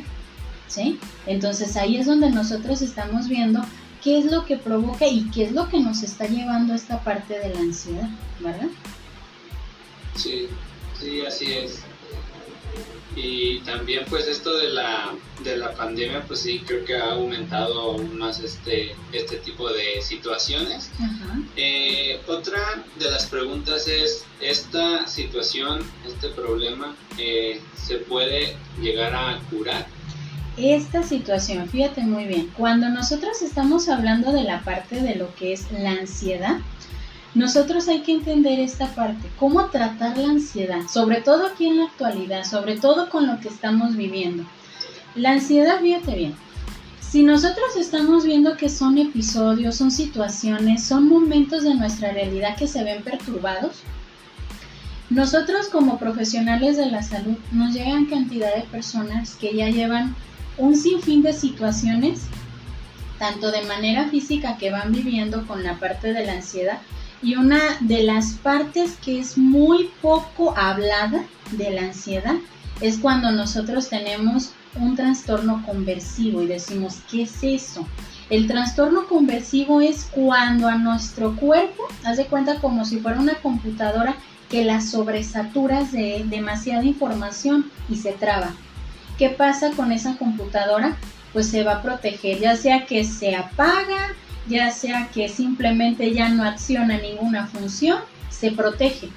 ¿Sí? 0.68 1.00
Entonces 1.28 1.78
ahí 1.78 1.98
es 1.98 2.08
donde 2.08 2.32
nosotros 2.32 2.82
estamos 2.82 3.28
viendo 3.28 3.62
qué 4.06 4.20
es 4.20 4.26
lo 4.26 4.46
que 4.46 4.56
provoca 4.56 5.08
y 5.08 5.28
qué 5.32 5.46
es 5.46 5.52
lo 5.52 5.68
que 5.68 5.80
nos 5.80 6.04
está 6.04 6.28
llevando 6.28 6.74
a 6.74 6.76
esta 6.76 7.04
parte 7.04 7.40
de 7.40 7.50
la 7.50 7.60
ansiedad, 7.60 8.08
¿verdad? 8.40 8.68
Sí, 10.16 10.48
sí, 11.02 11.26
así 11.26 11.52
es. 11.52 11.80
Y 13.16 13.62
también 13.62 14.06
pues 14.08 14.28
esto 14.28 14.56
de 14.58 14.70
la, 14.70 15.16
de 15.44 15.58
la 15.58 15.74
pandemia 15.74 16.24
pues 16.28 16.42
sí 16.42 16.60
creo 16.60 16.86
que 16.86 16.96
ha 16.96 17.14
aumentado 17.14 17.80
aún 17.80 18.16
más 18.16 18.40
este, 18.42 18.96
este 19.12 19.38
tipo 19.38 19.70
de 19.70 20.00
situaciones. 20.04 20.92
Eh, 21.56 22.22
otra 22.28 22.84
de 23.00 23.10
las 23.10 23.26
preguntas 23.26 23.88
es, 23.88 24.24
¿esta 24.40 25.08
situación, 25.08 25.82
este 26.06 26.30
problema 26.30 26.96
eh, 27.18 27.60
se 27.76 27.96
puede 27.96 28.56
llegar 28.80 29.16
a 29.16 29.40
curar? 29.50 29.88
Esta 30.58 31.04
situación, 31.04 31.68
fíjate 31.68 32.02
muy 32.02 32.26
bien, 32.26 32.52
cuando 32.58 32.90
nosotros 32.90 33.42
estamos 33.42 33.90
hablando 33.90 34.32
de 34.32 34.44
la 34.44 34.62
parte 34.64 35.02
de 35.02 35.16
lo 35.16 35.34
que 35.36 35.54
es 35.54 35.72
la 35.72 35.92
ansiedad, 35.92 36.58
nosotros 37.34 37.90
hay 37.90 38.02
que 38.02 38.14
entender 38.14 38.60
esta 38.60 38.88
parte, 38.96 39.30
cómo 39.38 39.66
tratar 39.66 40.18
la 40.18 40.30
ansiedad, 40.30 40.88
sobre 40.90 41.22
todo 41.22 41.48
aquí 41.48 41.68
en 41.68 41.80
la 41.80 41.86
actualidad, 41.86 42.46
sobre 42.46 42.78
todo 42.78 43.10
con 43.10 43.28
lo 43.28 43.40
que 43.42 43.50
estamos 43.50 43.98
viviendo. 43.98 44.46
La 45.16 45.32
ansiedad, 45.32 45.82
fíjate 45.82 46.16
bien, 46.16 46.36
si 47.02 47.24
nosotros 47.24 47.76
estamos 47.78 48.26
viendo 48.26 48.56
que 48.56 48.70
son 48.70 48.98
episodios, 48.98 49.76
son 49.76 49.92
situaciones, 49.92 50.84
son 50.84 51.10
momentos 51.10 51.64
de 51.64 51.76
nuestra 51.76 52.12
realidad 52.12 52.56
que 52.56 52.68
se 52.68 52.84
ven 52.84 53.04
perturbados, 53.04 53.82
nosotros 55.10 55.68
como 55.68 56.00
profesionales 56.00 56.78
de 56.78 56.88
la 56.88 57.04
salud 57.04 57.38
nos 57.52 57.74
llegan 57.74 58.06
cantidad 58.06 58.56
de 58.56 58.64
personas 58.64 59.36
que 59.36 59.56
ya 59.56 59.70
llevan 59.70 60.16
un 60.58 60.76
sinfín 60.76 61.22
de 61.22 61.34
situaciones, 61.34 62.22
tanto 63.20 63.52
de 63.52 63.64
manera 63.64 64.10
física 64.10 64.58
que 64.58 64.72
van 64.72 64.92
viviendo 64.92 65.46
con 65.48 65.64
la 65.64 65.80
parte 65.80 66.14
de 66.14 66.26
la 66.26 66.34
ansiedad, 66.34 66.80
y 67.22 67.36
una 67.36 67.60
de 67.80 68.04
las 68.04 68.34
partes 68.34 68.98
que 69.04 69.20
es 69.20 69.38
muy 69.38 69.90
poco 70.02 70.56
hablada 70.58 71.26
de 71.52 71.72
la 71.72 71.82
ansiedad 71.82 72.36
es 72.82 72.98
cuando 72.98 73.32
nosotros 73.32 73.90
tenemos 73.90 74.52
un 74.76 74.96
trastorno 74.96 75.64
conversivo 75.66 76.42
y 76.42 76.48
decimos, 76.48 76.98
¿qué 77.10 77.24
es 77.24 77.42
eso? 77.42 77.88
El 78.30 78.48
trastorno 78.48 79.08
conversivo 79.08 79.82
es 79.82 80.06
cuando 80.12 80.68
a 80.68 80.78
nuestro 80.78 81.36
cuerpo, 81.36 81.84
haz 82.04 82.18
de 82.18 82.26
cuenta 82.26 82.60
como 82.60 82.84
si 82.84 82.98
fuera 82.98 83.20
una 83.20 83.36
computadora 83.36 84.16
que 84.50 84.66
la 84.66 84.82
sobresaturas 84.82 85.92
de 85.92 86.26
demasiada 86.28 86.84
información 86.84 87.72
y 87.90 87.96
se 87.98 88.12
traba. 88.12 88.54
¿Qué 89.18 89.30
pasa 89.30 89.72
con 89.72 89.92
esa 89.94 90.18
computadora? 90.18 90.98
Pues 91.32 91.48
se 91.50 91.64
va 91.64 91.76
a 91.76 91.82
proteger, 91.82 92.40
ya 92.40 92.58
sea 92.58 92.86
que 92.86 93.06
se 93.06 93.36
apaga, 93.36 94.14
ya 94.48 94.72
sea 94.72 95.10
que 95.14 95.30
simplemente 95.30 96.14
ya 96.14 96.30
no 96.30 96.44
acciona 96.44 96.98
ninguna 96.98 97.48
función, 97.48 98.00
se 98.30 98.52
protege. 98.52 99.10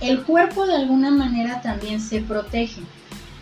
El 0.00 0.22
cuerpo 0.22 0.66
de 0.66 0.76
alguna 0.76 1.10
manera 1.10 1.60
también 1.60 2.00
se 2.00 2.20
protege. 2.20 2.80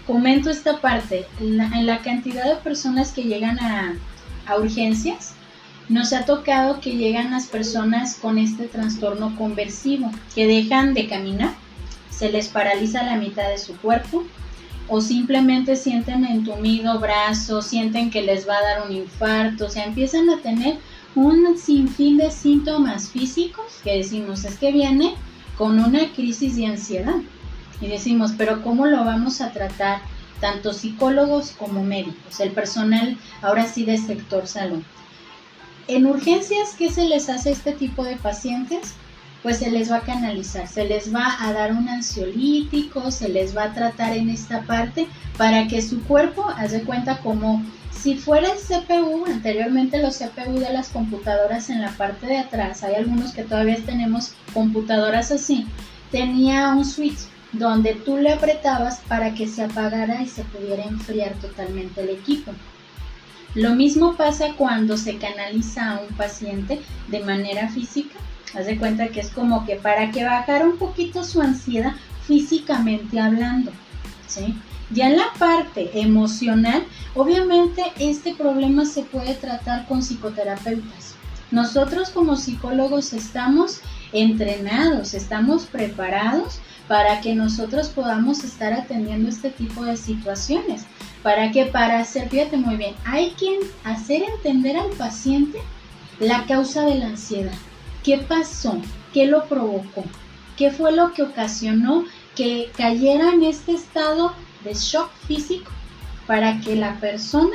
Comento 0.07 0.49
esta 0.51 0.81
parte, 0.81 1.27
en 1.41 1.87
la, 1.87 1.99
cantidad 1.99 2.45
de 2.45 2.57
personas 2.57 3.13
que 3.13 3.25
llegan 3.25 3.59
a, 3.61 3.95
a 4.47 4.57
urgencias, 4.57 5.35
nos 5.91 6.15
ha 6.15 6.25
tocado 6.25 6.81
que 6.81 6.97
llegan 6.97 7.31
las 7.31 7.47
personas 7.47 8.15
con 8.15 8.39
este 8.39 8.67
trastorno 8.67 9.37
conversivo, 9.37 10.11
que 10.35 10.47
dejan 10.47 10.95
de 10.95 11.07
caminar, 11.07 11.51
se 12.11 12.31
les 12.33 12.49
paraliza 12.49 13.03
la 13.03 13.17
mitad 13.17 13.49
de 13.49 13.59
su 13.59 13.77
cuerpo 13.77 14.25
o 14.89 15.01
simplemente 15.01 15.77
sienten 15.77 16.25
entumido 16.25 16.99
brazo, 16.99 17.63
sienten 17.63 18.11
que 18.11 18.23
les 18.23 18.49
va 18.49 18.57
a 18.57 18.63
dar 18.63 18.87
un 18.87 18.93
infarto, 18.93 19.67
o 19.67 19.71
sea, 19.71 19.85
empiezan 19.85 20.31
a 20.31 20.39
tener 20.39 20.79
un 21.15 21.59
sinfín 21.59 22.17
de 22.17 22.31
síntomas 22.31 23.11
físicos 23.11 23.81
que 23.83 23.99
decimos 23.99 24.45
es 24.45 24.57
que 24.59 24.73
viene 24.73 25.15
con 25.57 25.79
una 25.81 26.13
crisis 26.13 26.57
de 26.57 26.67
ansiedad. 26.67 27.17
Y 27.81 27.87
decimos, 27.89 28.33
pero 28.37 28.63
¿cómo 28.63 28.87
lo 28.87 29.05
vamos 29.05 29.41
a 29.41 29.53
tratar? 29.53 30.01
Tanto 30.41 30.73
psicólogos 30.73 31.51
como 31.51 31.83
médicos, 31.83 32.39
el 32.41 32.53
personal 32.53 33.19
ahora 33.43 33.67
sí 33.67 33.85
del 33.85 33.99
sector 33.99 34.47
salud. 34.47 34.83
En 35.89 36.07
urgencias, 36.07 36.75
¿qué 36.79 36.91
se 36.91 37.09
les 37.09 37.29
hace 37.29 37.49
a 37.49 37.53
este 37.53 37.73
tipo 37.73 38.05
de 38.05 38.17
pacientes? 38.17 38.95
Pues 39.43 39.59
se 39.59 39.71
les 39.71 39.91
va 39.91 39.99
a 39.99 40.03
canalizar, 40.03 40.67
se 40.67 40.85
les 40.85 41.15
va 41.15 41.37
a 41.41 41.53
dar 41.53 41.73
un 41.73 41.89
ansiolítico, 41.89 43.11
se 43.11 43.29
les 43.29 43.57
va 43.57 43.65
a 43.65 43.73
tratar 43.75 44.17
en 44.17 44.31
esta 44.31 44.63
parte 44.63 45.07
para 45.37 45.69
que 45.69 45.81
su 45.81 46.03
cuerpo, 46.05 46.45
haz 46.57 46.73
de 46.73 46.83
cuenta 46.83 47.19
como 47.19 47.63
si 47.93 48.17
fuera 48.17 48.49
el 48.53 48.59
CPU, 48.59 49.25
anteriormente 49.27 50.03
los 50.03 50.19
CPU 50.19 50.59
de 50.59 50.73
las 50.73 50.89
computadoras 50.89 51.71
en 51.71 51.81
la 51.81 51.91
parte 51.91 52.27
de 52.27 52.39
atrás, 52.39 52.83
hay 52.83 52.95
algunos 52.95 53.33
que 53.33 53.43
todavía 53.43 53.77
tenemos 53.85 54.33
computadoras 54.55 55.31
así, 55.33 55.67
tenía 56.11 56.69
un 56.71 56.85
switch 56.85 57.19
donde 57.53 57.95
tú 57.95 58.17
le 58.17 58.33
apretabas 58.33 59.01
para 59.09 59.35
que 59.35 59.47
se 59.47 59.65
apagara 59.65 60.23
y 60.23 60.29
se 60.29 60.45
pudiera 60.45 60.85
enfriar 60.85 61.33
totalmente 61.35 62.03
el 62.03 62.11
equipo. 62.11 62.53
Lo 63.55 63.75
mismo 63.75 64.15
pasa 64.15 64.55
cuando 64.57 64.97
se 64.97 65.17
canaliza 65.17 65.93
a 65.93 66.01
un 66.01 66.15
paciente 66.17 66.81
de 67.09 67.21
manera 67.21 67.69
física. 67.69 68.15
Haz 68.55 68.67
de 68.67 68.79
cuenta 68.79 69.09
que 69.09 69.21
es 69.21 69.29
como 69.29 69.67
que 69.67 69.77
para 69.77 70.11
que 70.11 70.25
bajara 70.25 70.65
un 70.65 70.79
poquito 70.79 71.25
su 71.25 71.41
ansiedad 71.41 71.93
físicamente 72.27 73.21
hablando. 73.21 73.73
¿sí? 74.27 74.55
Ya 74.91 75.09
en 75.09 75.17
la 75.17 75.33
parte 75.39 75.91
emocional, 76.01 76.85
obviamente 77.15 77.83
este 77.99 78.35
problema 78.35 78.87
se 78.87 79.03
puede 79.03 79.35
tratar 79.35 79.87
con 79.87 80.03
psicoterapeutas. 80.03 81.15
Nosotros 81.51 82.11
como 82.11 82.37
psicólogos 82.37 83.13
estamos 83.13 83.81
entrenados, 84.13 85.15
estamos 85.15 85.67
preparados 85.67 86.61
para 86.89 87.21
que 87.21 87.35
nosotros 87.35 87.89
podamos 87.89 88.45
estar 88.45 88.73
atendiendo 88.73 89.29
este 89.29 89.51
tipo 89.51 89.85
de 89.85 89.97
situaciones. 89.97 90.85
¿Para 91.23 91.51
qué? 91.51 91.67
Para 91.67 92.01
hacer, 92.01 92.29
fíjate 92.29 92.57
muy 92.57 92.77
bien, 92.77 92.95
hay 93.05 93.31
que 93.31 93.59
hacer 93.85 94.23
entender 94.23 94.77
al 94.77 94.91
paciente 94.91 95.59
la 96.19 96.47
causa 96.47 96.83
de 96.85 96.95
la 96.97 97.07
ansiedad. 97.07 97.53
¿Qué 98.09 98.17
pasó? 98.17 98.81
¿Qué 99.13 99.27
lo 99.27 99.45
provocó? 99.51 100.03
¿Qué 100.57 100.71
fue 100.71 100.93
lo 100.93 101.13
que 101.13 101.25
ocasionó 101.25 102.07
que 102.35 102.71
cayera 102.75 103.35
en 103.35 103.43
este 103.43 103.73
estado 103.73 104.33
de 104.65 104.73
shock 104.73 105.11
físico 105.27 105.71
para 106.27 106.59
que 106.63 106.75
la 106.75 106.99
persona 107.01 107.55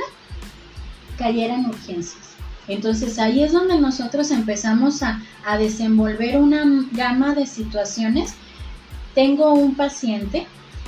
cayera 1.18 1.56
en 1.56 1.66
urgencias. 1.66 2.36
Entonces 2.68 3.18
ahí 3.18 3.42
es 3.42 3.50
donde 3.50 3.80
nosotros 3.80 4.30
empezamos 4.30 5.02
a, 5.02 5.20
desenvolver 5.58 6.38
una 6.38 6.62
gama 6.92 7.34
de 7.34 7.46
situaciones. 7.46 8.34
Tengo 9.12 9.54
un 9.54 9.74
paciente, 9.74 10.46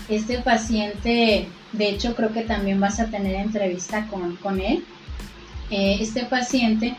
este 0.08 0.38
paciente, 0.38 1.48
de 1.72 1.88
hecho 1.88 2.14
creo 2.14 2.32
que 2.32 2.42
también 2.42 2.78
vas 2.78 3.00
a 3.00 3.06
tener 3.06 3.34
entrevista 3.34 4.06
con, 4.06 4.60
él. 4.60 4.84
Eh, 5.72 5.98
este 6.00 6.24
paciente 6.24 6.96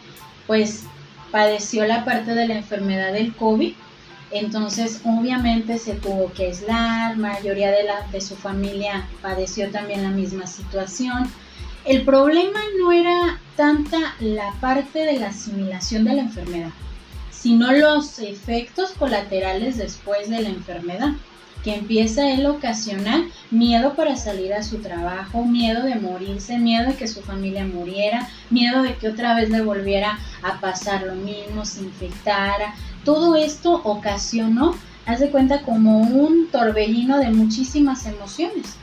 pues 0.48 0.84
padeció 1.32 1.86
la 1.86 2.06
parte 2.06 2.36
de 2.36 2.48
la 2.48 2.56
enfermedad 2.56 3.14
del 3.14 3.34
COVID 3.36 3.74
entonces, 4.32 5.02
obviamente 5.06 5.78
se 5.78 5.94
tuvo 5.94 6.32
que 6.34 6.48
aislar, 6.48 7.18
mayoría 7.18 7.72
de, 7.72 7.84
la, 7.84 8.06
de 8.12 8.20
su 8.20 8.36
familia 8.36 9.08
padeció 9.22 9.72
también 9.72 10.04
la 10.04 10.10
misma 10.10 10.48
situación. 10.48 11.32
El 11.86 12.04
problema 12.04 12.60
no 12.80 12.92
era 12.92 13.40
tanta 13.56 14.16
la 14.20 14.52
parte 14.60 15.00
de 15.00 15.20
la 15.20 15.28
asimilación 15.28 16.04
de 16.04 16.16
la 16.16 16.22
enfermedad, 16.24 16.72
sino 17.32 17.72
los 17.72 18.20
efectos 18.20 18.92
colaterales 18.92 19.78
después 19.78 20.30
de 20.30 20.42
la 20.42 20.50
enfermedad, 20.50 21.14
que 21.68 21.76
empieza 21.76 22.32
él 22.32 22.46
ocasionar 22.46 23.24
miedo 23.52 23.94
para 23.94 24.16
salir 24.16 24.54
a 24.54 24.64
su 24.64 24.78
trabajo, 24.78 25.44
miedo 25.44 25.84
de 25.84 25.96
morirse, 25.96 26.58
miedo 26.58 26.88
de 26.88 26.96
que 26.96 27.10
su 27.10 27.22
familia 27.22 27.66
muriera, 27.66 28.30
miedo 28.50 28.84
de 28.84 28.96
que 28.96 29.10
otra 29.10 29.36
vez 29.36 29.50
le 29.50 29.62
volviera 29.62 30.18
a 30.44 30.62
pasar 30.62 31.04
lo 31.04 31.16
mismo, 31.16 31.66
se 31.66 31.82
infectara, 31.82 32.74
todo 33.04 33.36
esto 33.36 33.82
ocasionó, 33.84 34.76
haz 35.06 35.20
de 35.20 35.30
cuenta, 35.30 35.64
como 35.64 36.00
un 36.00 36.48
torbellino 36.54 37.18
de 37.18 37.32
muchísimas 37.32 38.06
emociones. 38.06 38.78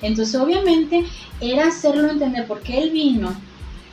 Entonces, 0.00 0.36
obviamente, 0.36 1.06
era 1.40 1.66
hacerlo 1.66 2.08
entender 2.08 2.46
porque 2.46 2.78
él 2.78 2.90
vino 2.90 3.34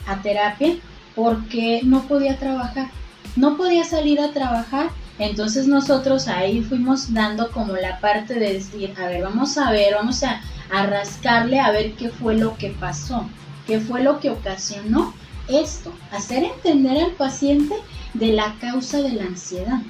a 0.05 0.21
terapia 0.21 0.75
porque 1.15 1.81
no 1.83 2.03
podía 2.03 2.37
trabajar, 2.37 2.91
no 3.35 3.57
podía 3.57 3.85
salir 3.85 4.19
a 4.19 4.33
trabajar. 4.33 4.91
Entonces 5.17 5.67
nosotros 5.67 6.27
ahí 6.27 6.61
fuimos 6.61 7.13
dando 7.13 7.51
como 7.51 7.73
la 7.75 7.99
parte 7.99 8.33
de 8.35 8.53
decir, 8.53 8.93
a 8.97 9.07
ver, 9.07 9.23
vamos 9.23 9.57
a 9.57 9.71
ver, 9.71 9.93
vamos 9.95 10.23
a, 10.23 10.41
a 10.71 10.85
rascarle 10.85 11.59
a 11.59 11.71
ver 11.71 11.93
qué 11.93 12.09
fue 12.09 12.35
lo 12.35 12.57
que 12.57 12.69
pasó, 12.71 13.25
qué 13.65 13.79
fue 13.79 14.03
lo 14.03 14.19
que 14.19 14.29
ocasionó 14.29 15.13
esto, 15.47 15.93
hacer 16.11 16.43
entender 16.43 17.03
al 17.03 17.11
paciente 17.11 17.75
de 18.13 18.33
la 18.33 18.55
causa 18.59 19.01
de 19.01 19.13
la 19.13 19.23
ansiedad, 19.23 19.81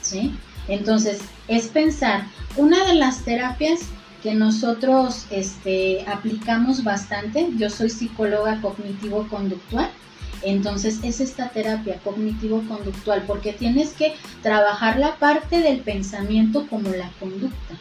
¿sí? 0.00 0.34
Entonces, 0.68 1.20
es 1.48 1.68
pensar, 1.68 2.26
una 2.56 2.84
de 2.84 2.94
las 2.94 3.24
terapias 3.24 3.80
que 4.22 4.34
nosotros 4.34 5.26
este, 5.30 6.04
aplicamos 6.08 6.82
bastante, 6.82 7.50
yo 7.56 7.68
soy 7.68 7.90
psicóloga 7.90 8.60
cognitivo-conductual, 8.62 9.90
entonces 10.42 11.00
es 11.02 11.20
esta 11.20 11.48
terapia 11.48 12.00
cognitivo-conductual, 12.04 13.24
porque 13.26 13.52
tienes 13.52 13.92
que 13.92 14.14
trabajar 14.42 14.98
la 14.98 15.16
parte 15.16 15.60
del 15.60 15.80
pensamiento 15.80 16.66
como 16.68 16.90
la 16.90 17.10
conducta, 17.20 17.78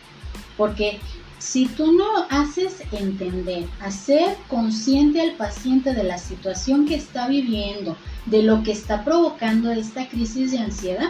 porque 0.57 0.99
si 1.39 1.65
tú 1.65 1.91
no 1.91 2.05
haces 2.29 2.83
entender, 2.93 3.65
hacer 3.81 4.37
consciente 4.47 5.19
al 5.19 5.33
paciente 5.33 5.93
de 5.93 6.03
la 6.03 6.17
situación 6.17 6.85
que 6.85 6.95
está 6.95 7.27
viviendo, 7.27 7.97
de 8.25 8.43
lo 8.43 8.63
que 8.63 8.71
está 8.71 9.03
provocando 9.03 9.69
esta 9.71 10.07
crisis 10.07 10.51
de 10.51 10.59
ansiedad, 10.59 11.09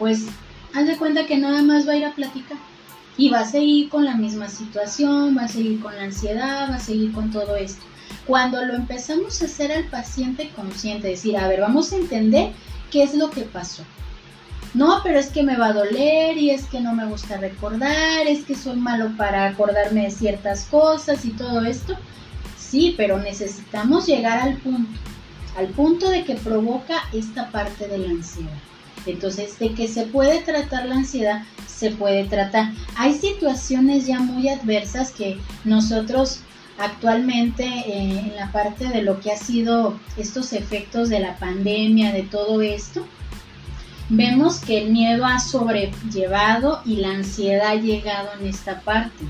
pues 0.00 0.26
haz 0.74 0.86
de 0.88 0.96
cuenta 0.96 1.26
que 1.26 1.38
nada 1.38 1.62
más 1.62 1.86
va 1.86 1.92
a 1.92 1.96
ir 1.96 2.04
a 2.04 2.14
platicar 2.14 2.58
y 3.16 3.28
va 3.28 3.40
a 3.40 3.46
seguir 3.46 3.88
con 3.88 4.04
la 4.04 4.16
misma 4.16 4.48
situación, 4.48 5.36
va 5.36 5.44
a 5.44 5.48
seguir 5.48 5.80
con 5.80 5.94
la 5.94 6.04
ansiedad, 6.04 6.68
va 6.70 6.76
a 6.76 6.80
seguir 6.80 7.12
con 7.12 7.30
todo 7.30 7.54
esto. 7.54 7.84
Cuando 8.26 8.64
lo 8.64 8.74
empezamos 8.74 9.42
a 9.42 9.46
hacer 9.46 9.72
al 9.72 9.84
paciente 9.84 10.50
consciente, 10.54 11.08
decir, 11.08 11.36
a 11.36 11.48
ver, 11.48 11.60
vamos 11.60 11.92
a 11.92 11.96
entender 11.96 12.52
qué 12.90 13.02
es 13.02 13.14
lo 13.14 13.30
que 13.30 13.42
pasó. 13.42 13.82
No, 14.74 15.00
pero 15.02 15.18
es 15.18 15.28
que 15.28 15.42
me 15.42 15.56
va 15.56 15.66
a 15.66 15.72
doler 15.72 16.38
y 16.38 16.50
es 16.50 16.64
que 16.64 16.80
no 16.80 16.94
me 16.94 17.06
gusta 17.06 17.36
recordar, 17.36 18.26
es 18.26 18.44
que 18.44 18.54
soy 18.54 18.76
malo 18.76 19.10
para 19.16 19.46
acordarme 19.46 20.04
de 20.04 20.10
ciertas 20.10 20.64
cosas 20.64 21.24
y 21.24 21.30
todo 21.30 21.62
esto. 21.64 21.94
Sí, 22.56 22.94
pero 22.96 23.18
necesitamos 23.18 24.06
llegar 24.06 24.38
al 24.38 24.56
punto, 24.58 24.98
al 25.58 25.66
punto 25.68 26.08
de 26.08 26.24
que 26.24 26.36
provoca 26.36 27.02
esta 27.12 27.50
parte 27.50 27.86
de 27.86 27.98
la 27.98 28.10
ansiedad. 28.10 28.50
Entonces, 29.04 29.58
de 29.58 29.74
que 29.74 29.88
se 29.88 30.04
puede 30.06 30.40
tratar 30.40 30.86
la 30.86 30.94
ansiedad, 30.94 31.42
se 31.66 31.90
puede 31.90 32.24
tratar. 32.24 32.72
Hay 32.96 33.14
situaciones 33.14 34.06
ya 34.06 34.20
muy 34.20 34.48
adversas 34.48 35.10
que 35.10 35.38
nosotros 35.64 36.40
actualmente 36.78 37.64
eh, 37.64 38.20
en 38.20 38.36
la 38.36 38.50
parte 38.52 38.88
de 38.88 39.02
lo 39.02 39.20
que 39.20 39.32
ha 39.32 39.36
sido 39.36 39.98
estos 40.16 40.52
efectos 40.52 41.08
de 41.08 41.20
la 41.20 41.36
pandemia, 41.36 42.12
de 42.12 42.22
todo 42.22 42.62
esto, 42.62 43.06
vemos 44.08 44.58
que 44.58 44.78
el 44.78 44.90
miedo 44.90 45.24
ha 45.24 45.40
sobrellevado 45.40 46.82
y 46.84 46.96
la 46.96 47.10
ansiedad 47.10 47.68
ha 47.70 47.74
llegado 47.74 48.28
en 48.40 48.46
esta 48.46 48.80
parte, 48.80 49.24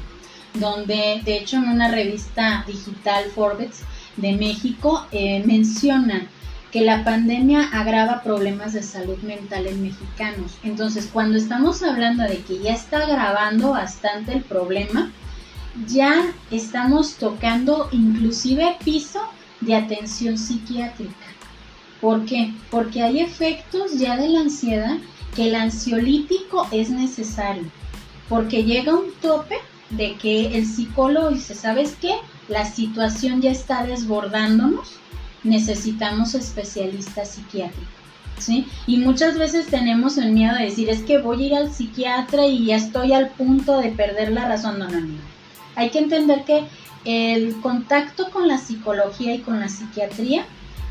donde 0.54 1.20
de 1.24 1.36
hecho 1.38 1.56
en 1.56 1.68
una 1.68 1.88
revista 1.88 2.64
digital 2.66 3.24
Forbes 3.34 3.82
de 4.16 4.32
México 4.32 5.06
eh, 5.12 5.42
mencionan 5.46 6.28
que 6.72 6.80
la 6.80 7.04
pandemia 7.04 7.68
agrava 7.70 8.22
problemas 8.22 8.72
de 8.72 8.82
salud 8.82 9.18
mental 9.18 9.66
en 9.66 9.82
mexicanos. 9.82 10.56
Entonces, 10.62 11.08
cuando 11.12 11.36
estamos 11.36 11.82
hablando 11.82 12.22
de 12.22 12.38
que 12.38 12.60
ya 12.60 12.72
está 12.72 13.04
agravando 13.04 13.72
bastante 13.72 14.32
el 14.32 14.42
problema, 14.42 15.12
ya 15.86 16.32
estamos 16.50 17.14
tocando 17.14 17.88
inclusive 17.92 18.76
piso 18.84 19.20
de 19.60 19.74
atención 19.74 20.36
psiquiátrica. 20.38 21.14
¿Por 22.00 22.24
qué? 22.24 22.52
Porque 22.70 23.02
hay 23.02 23.20
efectos 23.20 23.98
ya 23.98 24.16
de 24.16 24.28
la 24.28 24.40
ansiedad 24.40 24.98
que 25.36 25.48
el 25.48 25.54
ansiolítico 25.54 26.66
es 26.72 26.90
necesario, 26.90 27.64
porque 28.28 28.64
llega 28.64 28.94
un 28.94 29.12
tope 29.20 29.56
de 29.90 30.16
que 30.16 30.56
el 30.56 30.66
psicólogo 30.66 31.30
dice, 31.30 31.54
¿sabes 31.54 31.96
qué? 32.00 32.14
La 32.48 32.64
situación 32.66 33.40
ya 33.40 33.50
está 33.50 33.84
desbordándonos, 33.86 34.96
necesitamos 35.44 36.34
especialistas 36.34 37.30
psiquiátricos. 37.30 37.88
¿Sí? 38.38 38.66
Y 38.88 38.96
muchas 38.96 39.38
veces 39.38 39.68
tenemos 39.68 40.18
el 40.18 40.32
miedo 40.32 40.56
de 40.56 40.64
decir, 40.64 40.90
es 40.90 41.02
que 41.02 41.18
voy 41.18 41.44
a 41.44 41.46
ir 41.46 41.54
al 41.54 41.72
psiquiatra 41.72 42.46
y 42.46 42.66
ya 42.66 42.76
estoy 42.76 43.12
al 43.12 43.28
punto 43.28 43.78
de 43.78 43.90
perder 43.90 44.32
la 44.32 44.48
razón. 44.48 44.80
No, 44.80 44.88
no. 44.88 45.31
Hay 45.74 45.90
que 45.90 45.98
entender 45.98 46.44
que 46.44 46.66
el 47.04 47.60
contacto 47.60 48.30
con 48.30 48.48
la 48.48 48.58
psicología 48.58 49.34
y 49.34 49.40
con 49.40 49.60
la 49.60 49.68
psiquiatría 49.68 50.44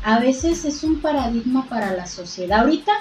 a 0.04 0.18
veces 0.18 0.64
es 0.64 0.82
un 0.82 1.00
paradigma 1.00 1.66
para 1.68 1.92
la 1.92 2.06
sociedad. 2.06 2.60
Ahorita, 2.60 2.92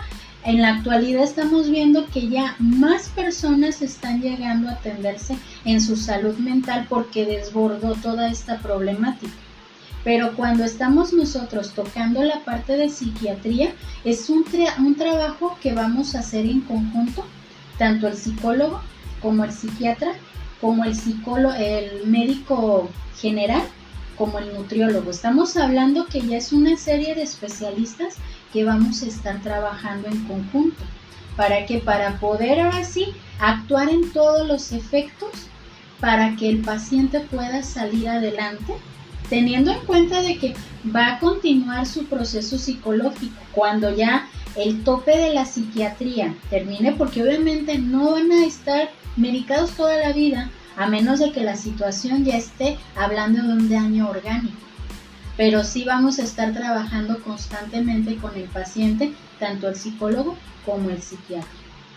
en 0.43 0.61
la 0.61 0.75
actualidad, 0.75 1.23
estamos 1.23 1.69
viendo 1.69 2.05
que 2.07 2.29
ya 2.29 2.55
más 2.59 3.09
personas 3.09 3.81
están 3.81 4.21
llegando 4.21 4.69
a 4.69 4.73
atenderse 4.73 5.37
en 5.65 5.81
su 5.81 5.97
salud 5.97 6.37
mental 6.37 6.85
porque 6.89 7.25
desbordó 7.25 7.95
toda 7.95 8.29
esta 8.29 8.59
problemática. 8.59 9.33
Pero 10.03 10.35
cuando 10.35 10.63
estamos 10.63 11.13
nosotros 11.13 11.73
tocando 11.73 12.23
la 12.23 12.39
parte 12.43 12.75
de 12.75 12.89
psiquiatría, 12.89 13.71
es 14.03 14.29
un, 14.29 14.45
un 14.79 14.95
trabajo 14.95 15.57
que 15.61 15.73
vamos 15.73 16.15
a 16.15 16.19
hacer 16.19 16.45
en 16.45 16.61
conjunto, 16.61 17.23
tanto 17.77 18.07
el 18.07 18.15
psicólogo 18.15 18.81
como 19.21 19.43
el 19.43 19.51
psiquiatra, 19.51 20.13
como 20.62 20.86
el 20.86 20.95
psicólogo, 20.95 21.56
el 21.56 22.06
médico 22.06 22.89
general, 23.19 23.63
como 24.15 24.38
el 24.39 24.54
nutriólogo. 24.54 25.10
Estamos 25.10 25.58
hablando 25.58 26.06
que 26.06 26.21
ya 26.21 26.38
es 26.38 26.54
una 26.54 26.78
serie 26.78 27.15
de 27.15 27.24
especialistas 27.24 28.15
que 28.54 28.63
vamos 28.63 29.02
a 29.02 29.08
estar 29.08 29.41
trabajando 29.41 30.08
en 30.08 30.24
conjunto. 30.26 30.84
¿Para 31.36 31.65
que 31.65 31.80
Para 31.80 32.19
poder 32.19 32.60
ahora 32.60 32.84
sí 32.84 33.08
actuar 33.39 33.89
en 33.89 34.12
todos 34.13 34.47
los 34.47 34.71
efectos 34.71 35.32
para 36.00 36.36
que 36.36 36.50
el 36.50 36.62
paciente 36.62 37.19
pueda 37.21 37.63
salir 37.63 38.10
adelante, 38.10 38.74
teniendo 39.30 39.71
en 39.71 39.80
cuenta 39.82 40.21
de 40.21 40.38
que 40.38 40.56
va 40.93 41.13
a 41.13 41.19
continuar 41.19 41.86
su 41.86 42.06
proceso 42.06 42.58
psicológico 42.58 43.39
cuando 43.54 43.95
ya 43.95 44.28
el 44.55 44.83
tope 44.83 45.17
de 45.17 45.33
la 45.33 45.45
psiquiatría 45.45 46.35
termine, 46.49 46.91
porque 46.93 47.23
obviamente 47.23 47.77
no 47.77 48.11
van 48.11 48.31
a 48.31 48.45
estar 48.45 48.89
medicados 49.15 49.71
toda 49.71 49.97
la 49.97 50.13
vida, 50.13 50.51
a 50.77 50.87
menos 50.87 51.19
de 51.19 51.31
que 51.31 51.43
la 51.43 51.55
situación 51.55 52.25
ya 52.25 52.37
esté 52.37 52.77
hablando 52.95 53.41
de 53.41 53.53
un 53.53 53.69
daño 53.69 54.09
orgánico. 54.09 54.57
Pero 55.37 55.63
sí 55.63 55.83
vamos 55.85 56.19
a 56.19 56.23
estar 56.23 56.53
trabajando 56.53 57.21
constantemente 57.23 58.17
con 58.17 58.35
el 58.35 58.45
paciente, 58.45 59.13
tanto 59.39 59.69
el 59.69 59.75
psicólogo 59.75 60.37
como 60.65 60.89
el 60.89 61.01
psiquiatra. 61.01 61.49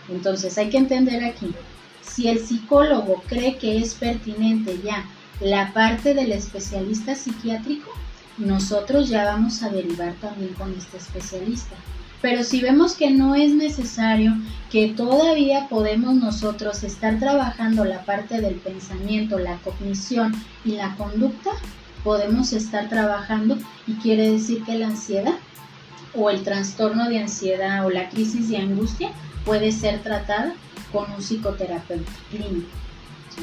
Entonces 0.09 0.57
hay 0.57 0.69
que 0.69 0.77
entender 0.77 1.23
aquí, 1.23 1.53
si 2.01 2.27
el 2.27 2.39
psicólogo 2.39 3.23
cree 3.27 3.57
que 3.57 3.77
es 3.77 3.95
pertinente 3.95 4.79
ya 4.83 5.05
la 5.41 5.73
parte 5.73 6.13
del 6.13 6.31
especialista 6.31 7.15
psiquiátrico, 7.15 7.91
nosotros 8.37 9.09
ya 9.09 9.25
vamos 9.25 9.63
a 9.63 9.69
derivar 9.69 10.13
también 10.15 10.53
con 10.53 10.73
este 10.73 10.97
especialista. 10.97 11.75
Pero 12.25 12.43
si 12.43 12.59
vemos 12.59 12.95
que 12.95 13.11
no 13.11 13.35
es 13.35 13.51
necesario, 13.53 14.33
que 14.71 14.87
todavía 14.87 15.67
podemos 15.69 16.15
nosotros 16.15 16.81
estar 16.81 17.19
trabajando 17.19 17.85
la 17.85 18.03
parte 18.03 18.41
del 18.41 18.55
pensamiento, 18.55 19.37
la 19.37 19.59
cognición 19.59 20.33
y 20.65 20.71
la 20.71 20.95
conducta, 20.95 21.51
podemos 22.03 22.51
estar 22.51 22.89
trabajando 22.89 23.59
y 23.85 23.93
quiere 23.97 24.31
decir 24.31 24.63
que 24.63 24.73
la 24.73 24.87
ansiedad 24.87 25.35
o 26.15 26.31
el 26.31 26.43
trastorno 26.43 27.07
de 27.09 27.19
ansiedad 27.19 27.85
o 27.85 27.91
la 27.91 28.09
crisis 28.09 28.49
de 28.49 28.57
angustia 28.57 29.11
puede 29.45 29.71
ser 29.71 30.01
tratada 30.01 30.55
con 30.91 31.05
un 31.11 31.21
psicoterapeuta 31.21 32.11
clínico. 32.31 32.69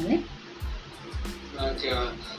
¿Vale? 0.02 0.22
Ah, 1.56 1.70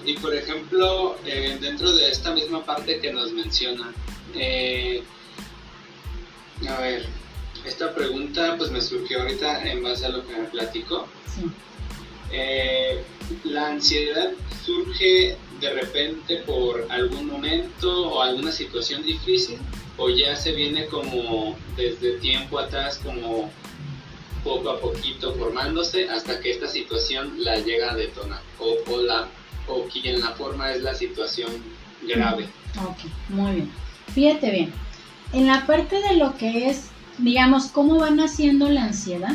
y 0.05 0.17
por 0.17 0.35
ejemplo, 0.35 1.15
eh, 1.25 1.57
dentro 1.61 1.93
de 1.93 2.11
esta 2.11 2.33
misma 2.33 2.65
parte 2.65 2.99
que 2.99 3.13
nos 3.13 3.31
menciona, 3.31 3.93
eh, 4.35 5.03
a 6.67 6.79
ver, 6.79 7.05
esta 7.65 7.93
pregunta 7.93 8.55
pues 8.57 8.71
me 8.71 8.81
surgió 8.81 9.21
ahorita 9.21 9.63
en 9.69 9.83
base 9.83 10.05
a 10.05 10.09
lo 10.09 10.25
que 10.25 10.35
me 10.35 10.43
platicó. 10.45 11.07
Eh, 12.31 13.03
la 13.43 13.67
ansiedad 13.67 14.31
surge 14.65 15.37
de 15.59 15.69
repente 15.73 16.37
por 16.37 16.87
algún 16.89 17.27
momento 17.27 18.09
o 18.09 18.21
alguna 18.21 18.51
situación 18.51 19.03
difícil 19.03 19.59
o 19.97 20.09
ya 20.09 20.35
se 20.35 20.51
viene 20.51 20.87
como 20.87 21.55
desde 21.77 22.17
tiempo 22.19 22.59
atrás 22.59 22.99
como 23.03 23.51
poco 24.43 24.69
a 24.71 24.79
poquito 24.79 25.33
formándose 25.35 26.09
hasta 26.09 26.39
que 26.39 26.51
esta 26.51 26.67
situación 26.67 27.33
la 27.37 27.57
llega 27.59 27.91
a 27.91 27.95
detonar 27.95 28.41
o, 28.59 28.75
o 28.91 29.01
la 29.01 29.29
o 29.67 29.83
quien 29.83 30.19
la 30.19 30.31
forma 30.31 30.71
es 30.73 30.81
la 30.81 30.93
situación 30.93 31.49
grave. 32.01 32.47
Ok, 32.85 32.97
muy 33.29 33.51
bien. 33.53 33.71
Fíjate 34.13 34.51
bien, 34.51 34.73
en 35.33 35.47
la 35.47 35.65
parte 35.65 35.99
de 36.01 36.15
lo 36.15 36.37
que 36.37 36.69
es, 36.69 36.85
digamos, 37.17 37.65
cómo 37.65 37.97
va 37.97 38.11
naciendo 38.11 38.69
la 38.69 38.83
ansiedad, 38.83 39.33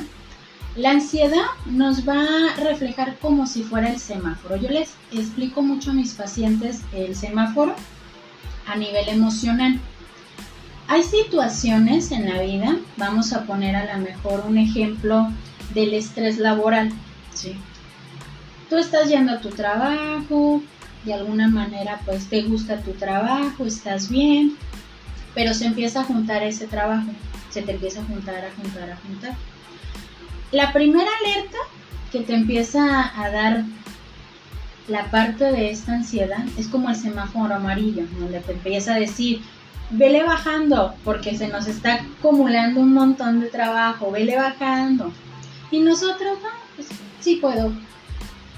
la 0.77 0.91
ansiedad 0.91 1.45
nos 1.67 2.09
va 2.09 2.23
a 2.23 2.61
reflejar 2.63 3.19
como 3.19 3.47
si 3.49 3.65
fuera 3.65 3.91
el 3.91 3.99
semáforo. 3.99 4.57
Yo 4.57 4.69
les 4.69 4.95
explico 5.13 5.61
mucho 5.61 5.91
a 5.91 5.95
mis 5.95 6.15
pacientes 6.15 6.83
el 6.93 7.17
semáforo 7.17 7.75
a 8.67 8.77
nivel 8.77 9.09
emocional. 9.09 9.81
Hay 10.87 11.03
situaciones 11.03 12.13
en 12.13 12.33
la 12.33 12.41
vida, 12.41 12.77
vamos 12.97 13.33
a 13.33 13.45
poner 13.45 13.75
a 13.75 13.93
lo 13.93 14.05
mejor 14.05 14.45
un 14.47 14.57
ejemplo 14.57 15.29
del 15.75 15.95
estrés 15.95 16.39
laboral. 16.39 16.93
¿sí? 17.35 17.57
Tú 18.71 18.77
estás 18.77 19.09
yendo 19.09 19.33
a 19.33 19.41
tu 19.41 19.49
trabajo, 19.51 20.63
de 21.05 21.15
alguna 21.15 21.49
manera 21.49 22.01
pues 22.05 22.27
te 22.27 22.43
gusta 22.43 22.83
tu 22.83 22.93
trabajo, 22.93 23.67
estás 23.67 24.09
bien, 24.09 24.57
pero 25.35 25.55
se 25.55 25.67
empieza 25.67 26.01
a 26.01 26.05
juntar 26.05 26.43
ese 26.43 26.67
trabajo, 26.67 27.09
se 27.51 27.63
te 27.63 27.73
empieza 27.73 28.01
a 28.01 28.05
juntar, 28.05 28.45
a 28.45 28.55
juntar, 28.55 28.91
a 28.91 28.97
juntar. 28.97 29.35
La 30.53 30.73
primera 30.73 31.11
alerta 31.21 31.59
que 32.11 32.21
te 32.21 32.35
empieza 32.35 33.13
a 33.21 33.31
dar 33.31 33.65
la 34.89 35.11
parte 35.11 35.45
de 35.45 35.71
esta 35.71 35.93
ansiedad 35.93 36.45
es 36.57 36.69
como 36.69 36.89
el 36.89 36.97
semáforo 36.97 37.55
amarillo, 37.55 38.05
donde 38.19 38.41
te 38.41 38.53
empieza 38.53 38.95
a 38.95 38.99
decir, 38.99 39.43
vele 39.91 40.23
bajando, 40.23 40.95
porque 41.05 41.37
se 41.37 41.49
nos 41.49 41.67
está 41.67 42.07
acumulando 42.19 42.81
un 42.81 42.95
montón 42.95 43.41
de 43.41 43.49
trabajo, 43.49 44.11
vele 44.11 44.37
bajando. 44.37 45.13
Y 45.71 45.81
nosotros, 45.81 46.39
no, 46.43 46.49
pues 46.75 46.89
sí 47.21 47.37
puedo. 47.37 47.73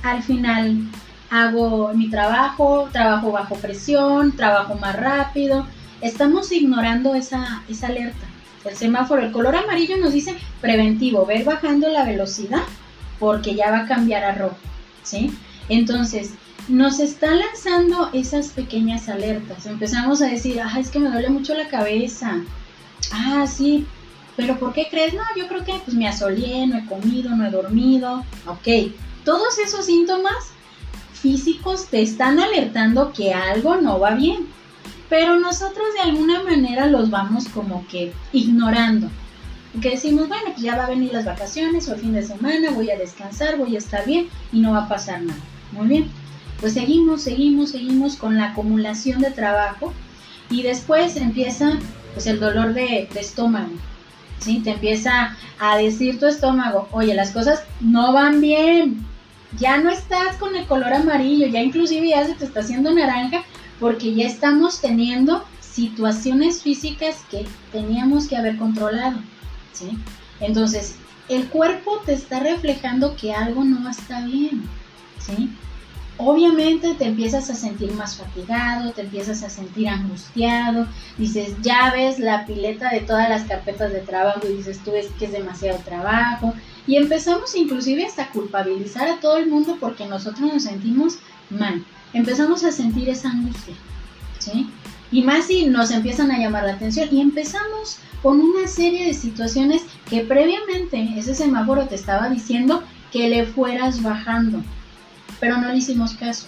Al 0.02 0.22
final 0.22 0.88
hago 1.30 1.92
mi 1.94 2.08
trabajo, 2.08 2.88
trabajo 2.92 3.32
bajo 3.32 3.56
presión, 3.56 4.32
trabajo 4.32 4.74
más 4.76 4.96
rápido, 4.96 5.66
estamos 6.00 6.52
ignorando 6.52 7.14
esa, 7.14 7.62
esa 7.68 7.88
alerta. 7.88 8.26
El 8.64 8.76
semáforo, 8.76 9.22
el 9.22 9.32
color 9.32 9.56
amarillo 9.56 9.96
nos 9.96 10.12
dice 10.12 10.36
preventivo, 10.60 11.24
ver 11.24 11.44
bajando 11.44 11.88
la 11.88 12.04
velocidad 12.04 12.62
porque 13.18 13.54
ya 13.54 13.70
va 13.70 13.80
a 13.80 13.86
cambiar 13.86 14.24
a 14.24 14.34
rojo, 14.34 14.56
¿sí? 15.02 15.32
Entonces, 15.68 16.32
nos 16.68 17.00
está 17.00 17.34
lanzando 17.34 18.10
esas 18.12 18.48
pequeñas 18.48 19.08
alertas. 19.08 19.66
Empezamos 19.66 20.22
a 20.22 20.26
decir, 20.26 20.60
ah, 20.60 20.78
es 20.78 20.90
que 20.90 20.98
me 20.98 21.10
duele 21.10 21.28
mucho 21.28 21.54
la 21.54 21.68
cabeza. 21.68 22.40
Ah, 23.12 23.46
sí, 23.46 23.86
pero 24.36 24.58
¿por 24.58 24.72
qué 24.72 24.88
crees? 24.90 25.14
No, 25.14 25.22
yo 25.36 25.48
creo 25.48 25.64
que 25.64 25.74
pues 25.84 25.96
me 25.96 26.08
asolié, 26.08 26.66
no 26.66 26.78
he 26.78 26.86
comido, 26.86 27.34
no 27.34 27.46
he 27.46 27.50
dormido. 27.50 28.24
Ok, 28.46 28.92
todos 29.24 29.58
esos 29.58 29.86
síntomas 29.86 30.52
físicos 31.12 31.86
te 31.86 32.00
están 32.00 32.40
alertando 32.40 33.12
que 33.12 33.34
algo 33.34 33.76
no 33.76 33.98
va 33.98 34.12
bien 34.12 34.48
pero 35.10 35.38
nosotros 35.40 35.92
de 35.94 36.08
alguna 36.08 36.42
manera 36.44 36.86
los 36.86 37.10
vamos 37.10 37.48
como 37.48 37.84
que 37.88 38.12
ignorando. 38.32 39.08
Que 39.82 39.90
decimos, 39.90 40.28
bueno, 40.28 40.44
pues 40.52 40.62
ya 40.62 40.76
va 40.76 40.84
a 40.84 40.88
venir 40.88 41.12
las 41.12 41.24
vacaciones 41.24 41.88
o 41.88 41.94
el 41.94 42.00
fin 42.00 42.12
de 42.12 42.22
semana, 42.22 42.70
voy 42.70 42.90
a 42.90 42.98
descansar, 42.98 43.58
voy 43.58 43.74
a 43.74 43.78
estar 43.78 44.06
bien 44.06 44.28
y 44.52 44.60
no 44.60 44.72
va 44.72 44.84
a 44.84 44.88
pasar 44.88 45.20
nada. 45.22 45.38
Muy 45.72 45.88
bien. 45.88 46.10
Pues 46.60 46.74
seguimos, 46.74 47.22
seguimos, 47.22 47.70
seguimos 47.70 48.16
con 48.16 48.36
la 48.36 48.50
acumulación 48.50 49.20
de 49.20 49.30
trabajo 49.32 49.92
y 50.48 50.62
después 50.62 51.16
empieza 51.16 51.78
pues 52.14 52.26
el 52.26 52.38
dolor 52.38 52.72
de, 52.72 53.08
estómago. 53.16 53.72
¿sí? 54.38 54.60
Te 54.60 54.70
empieza 54.70 55.36
a 55.58 55.76
decir 55.76 56.20
tu 56.20 56.26
estómago, 56.26 56.88
oye, 56.92 57.14
las 57.14 57.30
cosas 57.30 57.64
no 57.80 58.12
van 58.12 58.40
bien, 58.40 59.04
ya 59.58 59.78
no 59.78 59.90
estás 59.90 60.36
con 60.36 60.54
el 60.54 60.66
color 60.66 60.92
amarillo, 60.92 61.48
ya 61.48 61.60
inclusive 61.62 62.08
ya 62.08 62.26
se 62.26 62.34
te 62.34 62.44
está 62.44 62.60
haciendo 62.60 62.92
naranja 62.92 63.42
porque 63.80 64.14
ya 64.14 64.26
estamos 64.26 64.80
teniendo 64.80 65.44
situaciones 65.60 66.62
físicas 66.62 67.24
que 67.30 67.46
teníamos 67.72 68.28
que 68.28 68.36
haber 68.36 68.58
controlado, 68.58 69.18
¿sí? 69.72 69.98
Entonces, 70.40 70.96
el 71.28 71.48
cuerpo 71.48 72.02
te 72.04 72.12
está 72.12 72.40
reflejando 72.40 73.16
que 73.16 73.32
algo 73.32 73.64
no 73.64 73.88
está 73.88 74.24
bien, 74.26 74.62
¿sí? 75.18 75.50
Obviamente 76.18 76.94
te 76.94 77.06
empiezas 77.06 77.48
a 77.48 77.54
sentir 77.54 77.92
más 77.92 78.16
fatigado, 78.16 78.92
te 78.92 79.02
empiezas 79.02 79.42
a 79.42 79.48
sentir 79.48 79.88
angustiado, 79.88 80.86
dices, 81.16 81.54
ya 81.62 81.90
ves 81.94 82.18
la 82.18 82.44
pileta 82.44 82.90
de 82.90 83.00
todas 83.00 83.30
las 83.30 83.44
carpetas 83.44 83.90
de 83.90 84.00
trabajo 84.00 84.40
y 84.44 84.56
dices, 84.56 84.80
tú 84.84 84.92
ves 84.92 85.08
que 85.18 85.24
es 85.24 85.32
demasiado 85.32 85.78
trabajo. 85.78 86.52
Y 86.86 86.96
empezamos 86.96 87.54
inclusive 87.54 88.04
hasta 88.04 88.28
culpabilizar 88.30 89.08
a 89.08 89.20
todo 89.20 89.38
el 89.38 89.48
mundo 89.48 89.78
porque 89.80 90.04
nosotros 90.06 90.52
nos 90.52 90.64
sentimos 90.64 91.18
mal. 91.48 91.86
Empezamos 92.12 92.64
a 92.64 92.72
sentir 92.72 93.08
esa 93.08 93.30
angustia, 93.30 93.74
¿sí? 94.38 94.68
Y 95.12 95.22
más 95.22 95.46
si 95.46 95.66
nos 95.66 95.90
empiezan 95.90 96.30
a 96.30 96.38
llamar 96.38 96.64
la 96.64 96.74
atención 96.74 97.08
y 97.10 97.20
empezamos 97.20 97.98
con 98.22 98.40
una 98.40 98.66
serie 98.68 99.06
de 99.06 99.14
situaciones 99.14 99.82
que 100.08 100.20
previamente 100.20 101.14
ese 101.16 101.34
semáforo 101.34 101.86
te 101.86 101.94
estaba 101.94 102.28
diciendo 102.28 102.82
que 103.10 103.28
le 103.28 103.46
fueras 103.46 104.02
bajando, 104.02 104.62
pero 105.40 105.56
no 105.56 105.68
le 105.68 105.78
hicimos 105.78 106.14
caso. 106.14 106.46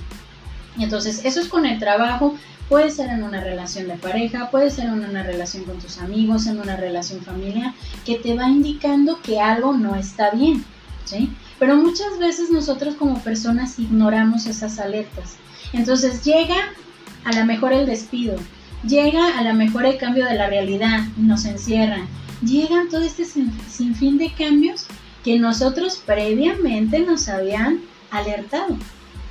Y 0.76 0.84
entonces 0.84 1.24
eso 1.24 1.40
es 1.40 1.48
con 1.48 1.66
el 1.66 1.78
trabajo, 1.78 2.36
puede 2.68 2.90
ser 2.90 3.10
en 3.10 3.22
una 3.22 3.40
relación 3.40 3.88
de 3.88 3.94
pareja, 3.94 4.50
puede 4.50 4.70
ser 4.70 4.86
en 4.86 5.04
una 5.04 5.22
relación 5.22 5.64
con 5.64 5.78
tus 5.78 5.98
amigos, 5.98 6.46
en 6.46 6.60
una 6.60 6.76
relación 6.76 7.20
familiar, 7.22 7.74
que 8.06 8.16
te 8.16 8.34
va 8.34 8.48
indicando 8.48 9.20
que 9.20 9.40
algo 9.40 9.74
no 9.74 9.94
está 9.96 10.30
bien, 10.30 10.64
¿sí? 11.04 11.30
Pero 11.58 11.76
muchas 11.76 12.18
veces 12.18 12.50
nosotros 12.50 12.94
como 12.94 13.18
personas 13.22 13.78
ignoramos 13.78 14.46
esas 14.46 14.78
alertas. 14.78 15.36
Entonces 15.72 16.24
llega 16.24 16.56
a 17.24 17.32
lo 17.32 17.44
mejor 17.44 17.72
el 17.72 17.86
despido, 17.86 18.36
llega 18.86 19.38
a 19.38 19.42
lo 19.42 19.54
mejor 19.54 19.86
el 19.86 19.98
cambio 19.98 20.24
de 20.26 20.34
la 20.34 20.48
realidad 20.48 21.00
y 21.16 21.22
nos 21.22 21.44
encierran, 21.44 22.06
llegan 22.44 22.88
todo 22.88 23.02
este 23.02 23.24
sinfín 23.24 24.18
de 24.18 24.32
cambios 24.32 24.86
que 25.24 25.38
nosotros 25.38 26.02
previamente 26.04 26.98
nos 27.00 27.28
habían 27.28 27.80
alertado, 28.10 28.76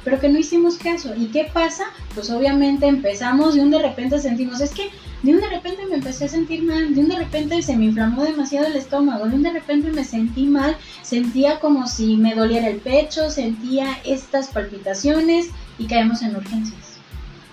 pero 0.03 0.19
que 0.19 0.29
no 0.29 0.39
hicimos 0.39 0.77
caso. 0.77 1.13
¿Y 1.15 1.27
qué 1.27 1.49
pasa? 1.53 1.83
Pues 2.15 2.29
obviamente 2.29 2.87
empezamos 2.87 3.55
de 3.55 3.61
un 3.61 3.71
de 3.71 3.81
repente 3.81 4.19
sentimos, 4.19 4.61
es 4.61 4.71
que 4.71 4.89
de 5.21 5.33
un 5.33 5.41
de 5.41 5.49
repente 5.49 5.85
me 5.85 5.95
empecé 5.95 6.25
a 6.25 6.29
sentir 6.29 6.63
mal, 6.63 6.95
de 6.95 7.01
un 7.01 7.09
de 7.09 7.17
repente 7.17 7.61
se 7.61 7.75
me 7.75 7.85
inflamó 7.85 8.23
demasiado 8.23 8.67
el 8.67 8.75
estómago, 8.75 9.27
de 9.27 9.35
un 9.35 9.43
de 9.43 9.51
repente 9.51 9.91
me 9.91 10.03
sentí 10.03 10.45
mal, 10.45 10.75
sentía 11.03 11.59
como 11.59 11.87
si 11.87 12.17
me 12.17 12.33
doliera 12.33 12.67
el 12.67 12.77
pecho, 12.77 13.29
sentía 13.29 13.99
estas 14.03 14.47
palpitaciones 14.47 15.49
y 15.81 15.87
caemos 15.87 16.21
en 16.21 16.35
urgencias 16.35 16.91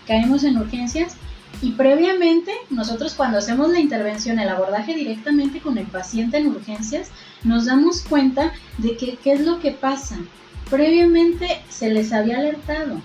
caemos 0.08 0.42
en 0.42 0.56
urgencias 0.56 1.14
y 1.60 1.72
previamente 1.72 2.52
nosotros 2.70 3.14
cuando 3.14 3.38
hacemos 3.38 3.70
la 3.70 3.78
intervención, 3.78 4.38
el 4.38 4.48
abordaje 4.48 4.94
directamente 4.94 5.60
con 5.60 5.76
el 5.76 5.86
paciente 5.86 6.38
en 6.38 6.48
urgencias, 6.48 7.10
nos 7.44 7.66
damos 7.66 8.02
cuenta 8.02 8.52
de 8.78 8.96
que 8.96 9.18
qué 9.22 9.32
es 9.32 9.40
lo 9.42 9.60
que 9.60 9.72
pasa. 9.72 10.16
Previamente 10.70 11.60
se 11.68 11.90
les 11.90 12.12
había 12.12 12.38
alertado, 12.38 13.00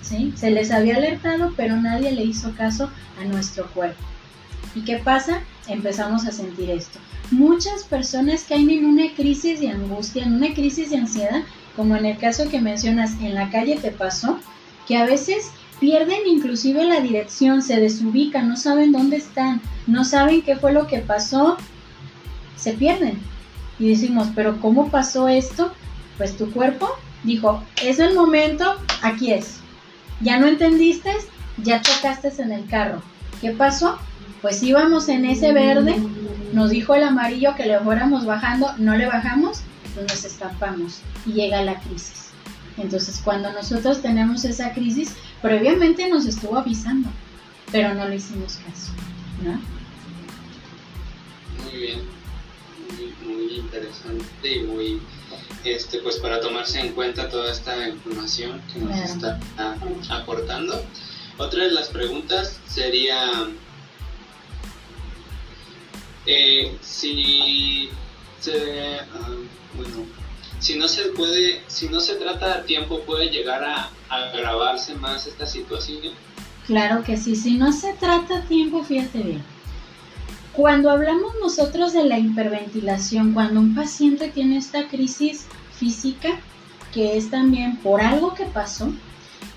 ¿sí? 0.00 0.32
Se 0.36 0.50
les 0.50 0.70
había 0.70 0.96
alertado, 0.96 1.52
pero 1.56 1.76
nadie 1.76 2.12
le 2.12 2.24
hizo 2.24 2.54
caso 2.54 2.90
a 3.20 3.24
nuestro 3.24 3.66
cuerpo. 3.70 4.02
¿Y 4.74 4.82
qué 4.82 4.98
pasa? 4.98 5.40
Empezamos 5.68 6.26
a 6.26 6.32
sentir 6.32 6.70
esto. 6.70 6.98
Muchas 7.30 7.84
personas 7.84 8.44
caen 8.48 8.70
en 8.70 8.84
una 8.84 9.14
crisis 9.14 9.60
de 9.60 9.70
angustia, 9.70 10.24
en 10.24 10.34
una 10.34 10.52
crisis 10.54 10.90
de 10.90 10.98
ansiedad, 10.98 11.42
como 11.76 11.96
en 11.96 12.06
el 12.06 12.18
caso 12.18 12.48
que 12.48 12.60
mencionas, 12.60 13.12
en 13.20 13.34
la 13.34 13.50
calle 13.50 13.78
te 13.80 13.90
pasó, 13.90 14.38
que 14.86 14.96
a 14.96 15.04
veces 15.04 15.50
pierden 15.80 16.20
inclusive 16.26 16.84
la 16.84 17.00
dirección, 17.00 17.62
se 17.62 17.80
desubican, 17.80 18.48
no 18.48 18.56
saben 18.56 18.92
dónde 18.92 19.16
están, 19.16 19.60
no 19.86 20.04
saben 20.04 20.42
qué 20.42 20.56
fue 20.56 20.72
lo 20.72 20.86
que 20.86 20.98
pasó, 20.98 21.56
se 22.56 22.72
pierden. 22.74 23.18
Y 23.78 23.88
decimos, 23.88 24.28
pero 24.34 24.60
¿cómo 24.60 24.88
pasó 24.88 25.28
esto? 25.28 25.72
Pues 26.18 26.36
tu 26.36 26.52
cuerpo 26.52 26.88
dijo, 27.24 27.62
es 27.82 27.98
el 27.98 28.14
momento, 28.14 28.76
aquí 29.02 29.32
es. 29.32 29.58
Ya 30.20 30.38
no 30.38 30.46
entendiste, 30.46 31.10
ya 31.58 31.80
chocaste 31.80 32.30
en 32.38 32.52
el 32.52 32.66
carro. 32.66 33.02
¿Qué 33.40 33.50
pasó? 33.50 33.98
Pues 34.40 34.62
íbamos 34.62 35.08
en 35.08 35.24
ese 35.24 35.52
verde, 35.52 35.96
nos 36.52 36.70
dijo 36.70 36.94
el 36.94 37.04
amarillo 37.04 37.54
que 37.56 37.66
le 37.66 37.78
fuéramos 37.80 38.24
bajando, 38.24 38.72
no 38.78 38.96
le 38.96 39.06
bajamos, 39.06 39.62
nos 40.00 40.24
estampamos 40.24 41.00
y 41.26 41.32
llega 41.32 41.62
la 41.62 41.80
crisis. 41.80 42.30
Entonces, 42.78 43.20
cuando 43.22 43.52
nosotros 43.52 44.00
tenemos 44.00 44.44
esa 44.44 44.72
crisis, 44.72 45.14
previamente 45.42 46.08
nos 46.08 46.26
estuvo 46.26 46.56
avisando, 46.56 47.10
pero 47.70 47.94
no 47.94 48.08
le 48.08 48.16
hicimos 48.16 48.56
caso, 48.56 48.92
¿no? 49.42 49.60
Muy 51.64 51.80
bien, 51.80 52.00
muy, 53.24 53.56
interesante 53.56 54.56
y 54.56 54.62
muy, 54.62 55.02
este, 55.64 55.98
pues 55.98 56.16
para 56.16 56.40
tomarse 56.40 56.80
en 56.80 56.92
cuenta 56.92 57.28
toda 57.28 57.52
esta 57.52 57.88
información 57.88 58.62
que 58.72 58.80
nos 58.80 58.96
está 58.98 59.38
aportando. 60.08 60.82
Otra 61.38 61.64
de 61.64 61.72
las 61.72 61.88
preguntas 61.88 62.58
sería 62.68 63.50
eh, 66.26 66.76
si 66.80 67.90
se, 68.42 68.98
ah, 69.00 69.28
bueno, 69.76 70.06
si 70.58 70.76
no 70.76 70.88
se 70.88 71.02
puede, 71.10 71.62
si 71.68 71.88
no 71.88 72.00
se 72.00 72.16
trata 72.16 72.54
a 72.54 72.62
tiempo, 72.62 73.00
puede 73.00 73.30
llegar 73.30 73.62
a, 73.64 73.90
agravarse 74.08 74.94
más 74.94 75.26
esta 75.26 75.46
situación. 75.46 76.12
Claro 76.66 77.02
que 77.02 77.16
sí, 77.16 77.34
si 77.34 77.54
no 77.54 77.72
se 77.72 77.94
trata 77.94 78.38
a 78.38 78.42
tiempo, 78.42 78.84
fíjate 78.84 79.18
bien. 79.18 79.44
Cuando 80.52 80.90
hablamos 80.90 81.32
nosotros 81.40 81.94
de 81.94 82.04
la 82.04 82.18
hiperventilación, 82.18 83.32
cuando 83.32 83.58
un 83.58 83.74
paciente 83.74 84.28
tiene 84.28 84.58
esta 84.58 84.88
crisis 84.88 85.46
física, 85.74 86.28
que 86.92 87.16
es 87.16 87.30
también 87.30 87.78
por 87.78 88.02
algo 88.02 88.34
que 88.34 88.44
pasó, 88.44 88.92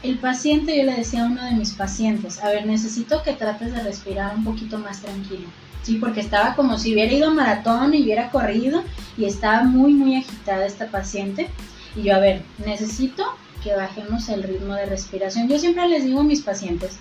el 0.03 0.17
paciente, 0.19 0.77
yo 0.77 0.83
le 0.83 0.93
decía 0.93 1.23
a 1.23 1.27
uno 1.27 1.43
de 1.43 1.51
mis 1.51 1.73
pacientes, 1.73 2.41
a 2.41 2.49
ver, 2.49 2.65
necesito 2.65 3.21
que 3.23 3.33
trates 3.33 3.73
de 3.73 3.83
respirar 3.83 4.35
un 4.35 4.45
poquito 4.45 4.77
más 4.79 5.01
tranquilo 5.01 5.47
Sí, 5.85 5.97
porque 5.97 6.21
estaba 6.21 6.55
como 6.55 6.79
si 6.79 6.93
hubiera 6.93 7.13
ido 7.13 7.27
a 7.27 7.33
maratón 7.33 7.93
y 7.93 8.01
hubiera 8.01 8.31
corrido 8.31 8.83
y 9.19 9.25
estaba 9.25 9.61
muy, 9.61 9.93
muy 9.93 10.15
agitada 10.15 10.65
esta 10.65 10.87
paciente. 10.87 11.47
Y 11.95 12.01
yo, 12.01 12.15
a 12.15 12.19
ver, 12.19 12.41
necesito 12.65 13.23
que 13.63 13.75
bajemos 13.75 14.27
el 14.29 14.41
ritmo 14.41 14.73
de 14.73 14.87
respiración. 14.87 15.47
Yo 15.47 15.59
siempre 15.59 15.87
les 15.87 16.03
digo 16.03 16.21
a 16.21 16.23
mis 16.23 16.41
pacientes, 16.41 16.97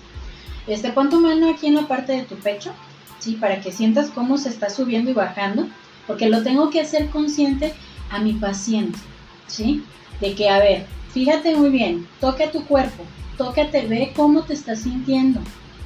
este, 0.67 0.91
pon 0.91 1.09
tu 1.09 1.19
mano 1.19 1.49
aquí 1.49 1.65
en 1.65 1.73
la 1.73 1.87
parte 1.87 2.13
de 2.13 2.25
tu 2.25 2.35
pecho, 2.35 2.73
¿sí? 3.17 3.37
Para 3.41 3.59
que 3.59 3.71
sientas 3.71 4.11
cómo 4.11 4.37
se 4.37 4.49
está 4.49 4.69
subiendo 4.69 5.09
y 5.09 5.15
bajando, 5.15 5.67
porque 6.05 6.29
lo 6.29 6.43
tengo 6.43 6.69
que 6.69 6.81
hacer 6.81 7.09
consciente 7.09 7.73
a 8.11 8.19
mi 8.19 8.33
paciente, 8.33 8.99
¿sí? 9.47 9.83
De 10.21 10.35
que, 10.35 10.47
a 10.47 10.59
ver, 10.59 10.85
fíjate 11.11 11.55
muy 11.55 11.71
bien, 11.71 12.07
toca 12.19 12.51
tu 12.51 12.63
cuerpo, 12.65 13.03
tócate, 13.35 13.87
ve 13.87 14.13
cómo 14.15 14.43
te 14.43 14.53
estás 14.53 14.81
sintiendo, 14.81 15.39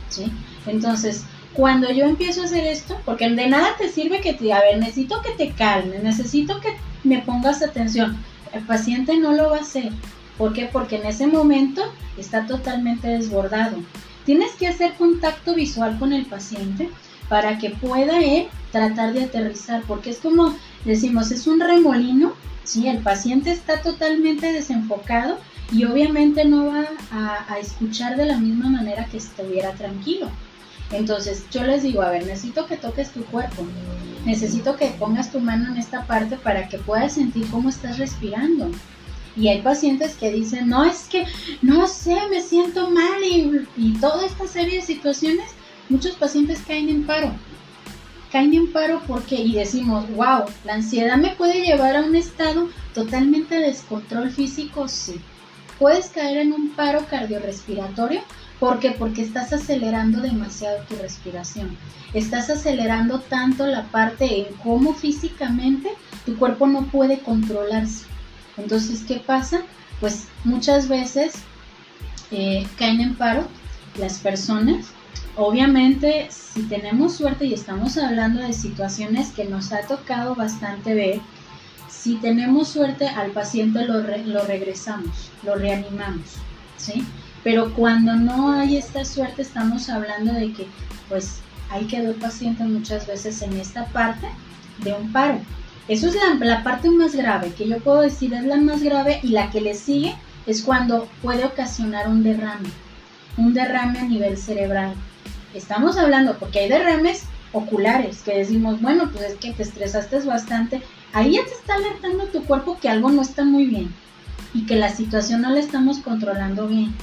¿sí? 0.09 0.33
Entonces, 0.65 1.23
cuando 1.53 1.91
yo 1.91 2.05
empiezo 2.05 2.41
a 2.41 2.45
hacer 2.45 2.65
esto, 2.65 2.99
porque 3.05 3.29
de 3.29 3.47
nada 3.47 3.75
te 3.77 3.89
sirve 3.89 4.21
que 4.21 4.33
te, 4.33 4.53
a 4.53 4.61
ver, 4.61 4.77
necesito 4.77 5.21
que 5.21 5.31
te 5.31 5.51
calmes, 5.51 6.03
necesito 6.03 6.59
que 6.61 6.75
me 7.03 7.19
pongas 7.19 7.61
atención. 7.61 8.17
El 8.53 8.63
paciente 8.63 9.17
no 9.17 9.33
lo 9.33 9.49
va 9.49 9.57
a 9.57 9.61
hacer. 9.61 9.91
¿Por 10.37 10.53
qué? 10.53 10.69
Porque 10.71 10.97
en 10.97 11.05
ese 11.05 11.27
momento 11.27 11.81
está 12.17 12.45
totalmente 12.45 13.07
desbordado. 13.07 13.77
Tienes 14.25 14.51
que 14.53 14.67
hacer 14.67 14.93
contacto 14.93 15.53
visual 15.53 15.97
con 15.99 16.13
el 16.13 16.25
paciente 16.25 16.89
para 17.27 17.57
que 17.57 17.71
pueda 17.71 18.21
él 18.21 18.47
tratar 18.71 19.13
de 19.13 19.23
aterrizar, 19.23 19.83
porque 19.87 20.11
es 20.11 20.17
como 20.17 20.55
decimos, 20.85 21.31
es 21.31 21.47
un 21.47 21.59
remolino, 21.59 22.33
¿sí? 22.63 22.87
El 22.87 22.99
paciente 22.99 23.51
está 23.51 23.81
totalmente 23.81 24.51
desenfocado 24.51 25.37
y 25.71 25.85
obviamente 25.85 26.45
no 26.45 26.67
va 26.67 26.85
a, 27.11 27.53
a 27.53 27.59
escuchar 27.59 28.15
de 28.17 28.25
la 28.25 28.37
misma 28.37 28.69
manera 28.69 29.05
que 29.05 29.17
estuviera 29.17 29.71
tranquilo. 29.73 30.29
Entonces 30.91 31.45
yo 31.51 31.63
les 31.63 31.83
digo, 31.83 32.01
a 32.01 32.09
ver, 32.09 32.25
necesito 32.25 32.65
que 32.65 32.77
toques 32.77 33.11
tu 33.11 33.23
cuerpo, 33.25 33.63
necesito 34.25 34.75
que 34.75 34.87
pongas 34.87 35.31
tu 35.31 35.39
mano 35.39 35.71
en 35.71 35.77
esta 35.77 36.05
parte 36.05 36.37
para 36.37 36.67
que 36.67 36.77
puedas 36.77 37.13
sentir 37.13 37.47
cómo 37.49 37.69
estás 37.69 37.97
respirando. 37.97 38.71
Y 39.35 39.47
hay 39.47 39.61
pacientes 39.61 40.15
que 40.15 40.31
dicen, 40.31 40.67
no, 40.67 40.83
es 40.83 41.07
que 41.07 41.25
no 41.61 41.87
sé, 41.87 42.17
me 42.29 42.41
siento 42.41 42.89
mal 42.89 43.23
y, 43.23 43.93
toda 44.01 44.25
esta 44.25 44.47
serie 44.47 44.77
de 44.77 44.85
situaciones, 44.85 45.51
muchos 45.87 46.15
pacientes 46.15 46.61
caen 46.67 46.89
en 46.89 47.05
paro. 47.05 47.31
Caen 48.31 48.53
en 48.53 48.71
paro 48.71 49.01
porque, 49.07 49.35
y 49.35 49.53
decimos, 49.53 50.05
wow, 50.15 50.45
la 50.65 50.73
ansiedad 50.73 51.17
me 51.17 51.35
puede 51.35 51.65
llevar 51.65 51.95
a 51.95 52.01
un 52.01 52.15
estado 52.15 52.69
totalmente 52.93 53.55
de 53.55 53.67
descontrol 53.67 54.31
físico, 54.31 54.87
sí. 54.87 55.21
Puedes 55.77 56.09
caer 56.09 56.39
en 56.39 56.51
un 56.51 56.69
paro 56.71 57.05
cardiorrespiratorio 57.09 58.21
¿Por 58.59 58.79
qué? 58.79 58.91
Porque 58.91 59.21
estás 59.21 59.53
acelerando 59.53 60.21
demasiado 60.21 60.83
tu 60.83 60.95
respiración. 60.95 61.77
Estás 62.13 62.49
acelerando 62.49 63.19
tanto 63.19 63.65
la 63.65 63.83
parte 63.83 64.39
en 64.39 64.53
cómo 64.63 64.93
físicamente 64.93 65.89
tu 66.25 66.37
cuerpo 66.37 66.67
no 66.67 66.87
puede 66.87 67.19
controlarse. 67.19 68.05
Entonces, 68.57 69.03
¿qué 69.07 69.17
pasa? 69.17 69.61
Pues 69.99 70.27
muchas 70.43 70.89
veces 70.89 71.35
eh, 72.31 72.67
caen 72.77 73.01
en 73.01 73.15
paro 73.15 73.47
las 73.97 74.19
personas 74.19 74.87
obviamente, 75.39 76.27
si 76.29 76.63
tenemos 76.63 77.15
suerte 77.15 77.45
y 77.45 77.53
estamos 77.53 77.97
hablando 77.97 78.41
de 78.41 78.53
situaciones 78.53 79.29
que 79.29 79.45
nos 79.45 79.71
ha 79.71 79.81
tocado 79.87 80.35
bastante 80.35 80.93
ver, 80.93 81.21
si 81.89 82.15
tenemos 82.15 82.67
suerte 82.67 83.07
al 83.07 83.31
paciente 83.31 83.85
lo, 83.85 84.01
lo 84.01 84.43
regresamos, 84.45 85.31
lo 85.43 85.55
reanimamos, 85.55 86.35
¿sí? 86.77 87.05
Pero 87.43 87.73
cuando 87.73 88.15
no 88.15 88.51
hay 88.51 88.77
esta 88.77 89.05
suerte 89.05 89.41
estamos 89.41 89.89
hablando 89.89 90.33
de 90.33 90.51
que 90.53 90.67
pues 91.07 91.39
ahí 91.69 91.85
quedó 91.85 92.09
el 92.09 92.15
paciente 92.15 92.63
muchas 92.63 93.07
veces 93.07 93.41
en 93.41 93.53
esta 93.53 93.85
parte 93.85 94.27
de 94.79 94.93
un 94.93 95.11
paro. 95.11 95.39
Eso 95.87 96.07
es 96.07 96.15
la, 96.15 96.45
la, 96.45 96.63
parte 96.63 96.89
más 96.91 97.15
grave, 97.15 97.51
que 97.57 97.67
yo 97.67 97.79
puedo 97.79 98.01
decir 98.01 98.33
es 98.33 98.43
la 98.43 98.57
más 98.57 98.83
grave 98.83 99.19
y 99.23 99.29
la 99.29 99.49
que 99.49 99.61
le 99.61 99.73
sigue 99.73 100.15
es 100.45 100.61
cuando 100.61 101.07
puede 101.21 101.45
ocasionar 101.45 102.07
un 102.07 102.23
derrame, 102.23 102.69
un 103.37 103.53
derrame 103.53 103.99
a 103.99 104.03
nivel 104.03 104.37
cerebral. 104.37 104.93
Estamos 105.53 105.97
hablando, 105.97 106.37
porque 106.37 106.59
hay 106.59 106.69
derrames 106.69 107.23
oculares, 107.53 108.21
que 108.21 108.37
decimos, 108.37 108.79
bueno, 108.81 109.09
pues 109.11 109.31
es 109.31 109.35
que 109.37 109.51
te 109.53 109.63
estresaste 109.63 110.19
bastante, 110.19 110.83
ahí 111.13 111.33
ya 111.33 111.43
te 111.43 111.51
está 111.51 111.75
alertando 111.75 112.25
tu 112.25 112.43
cuerpo 112.43 112.77
que 112.79 112.89
algo 112.89 113.09
no 113.09 113.23
está 113.23 113.43
muy 113.43 113.65
bien 113.65 113.91
y 114.53 114.65
que 114.65 114.75
la 114.75 114.89
situación 114.89 115.41
no 115.41 115.49
la 115.49 115.59
estamos 115.59 115.99
controlando 115.99 116.67
bien. 116.67 116.93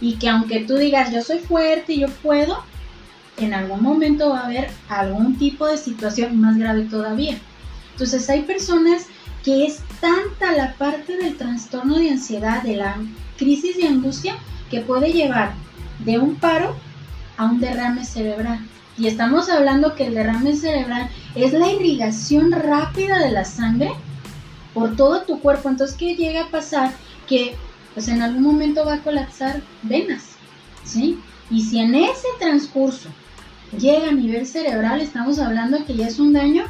Y 0.00 0.16
que 0.16 0.28
aunque 0.28 0.60
tú 0.60 0.76
digas, 0.76 1.12
yo 1.12 1.22
soy 1.22 1.38
fuerte 1.38 1.94
y 1.94 2.00
yo 2.00 2.08
puedo, 2.08 2.62
en 3.38 3.54
algún 3.54 3.82
momento 3.82 4.30
va 4.30 4.40
a 4.40 4.46
haber 4.46 4.70
algún 4.88 5.38
tipo 5.38 5.66
de 5.66 5.76
situación 5.76 6.40
más 6.40 6.58
grave 6.58 6.82
todavía. 6.84 7.38
Entonces 7.92 8.28
hay 8.28 8.42
personas 8.42 9.06
que 9.42 9.64
es 9.64 9.80
tanta 10.00 10.52
la 10.52 10.74
parte 10.74 11.16
del 11.16 11.36
trastorno 11.36 11.98
de 11.98 12.10
ansiedad, 12.10 12.62
de 12.62 12.76
la 12.76 12.96
crisis 13.38 13.76
de 13.76 13.88
angustia, 13.88 14.36
que 14.70 14.80
puede 14.80 15.12
llevar 15.12 15.54
de 16.04 16.18
un 16.18 16.36
paro 16.36 16.74
a 17.36 17.44
un 17.44 17.60
derrame 17.60 18.04
cerebral. 18.04 18.58
Y 18.98 19.06
estamos 19.06 19.48
hablando 19.48 19.94
que 19.94 20.06
el 20.06 20.14
derrame 20.14 20.56
cerebral 20.56 21.08
es 21.34 21.52
la 21.52 21.70
irrigación 21.70 22.50
rápida 22.50 23.18
de 23.18 23.30
la 23.30 23.44
sangre 23.44 23.92
por 24.74 24.96
todo 24.96 25.22
tu 25.22 25.40
cuerpo. 25.40 25.68
Entonces, 25.68 25.96
¿qué 25.96 26.16
llega 26.16 26.44
a 26.44 26.50
pasar? 26.50 26.92
Que 27.26 27.56
pues 27.96 28.08
en 28.08 28.20
algún 28.20 28.42
momento 28.42 28.84
va 28.84 28.96
a 28.96 29.02
colapsar 29.02 29.62
venas, 29.82 30.36
¿sí? 30.84 31.18
Y 31.50 31.62
si 31.62 31.78
en 31.78 31.94
ese 31.94 32.28
transcurso 32.38 33.08
llega 33.78 34.10
a 34.10 34.12
nivel 34.12 34.46
cerebral, 34.46 35.00
estamos 35.00 35.38
hablando 35.38 35.82
que 35.86 35.96
ya 35.96 36.06
es 36.06 36.18
un 36.18 36.34
daño 36.34 36.64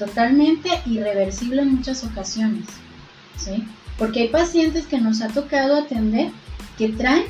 totalmente 0.00 0.68
irreversible 0.86 1.62
en 1.62 1.76
muchas 1.76 2.02
ocasiones, 2.02 2.66
¿sí? 3.36 3.62
Porque 3.96 4.22
hay 4.22 4.28
pacientes 4.30 4.86
que 4.86 5.00
nos 5.00 5.22
ha 5.22 5.28
tocado 5.28 5.76
atender 5.76 6.30
que 6.76 6.88
traen 6.88 7.26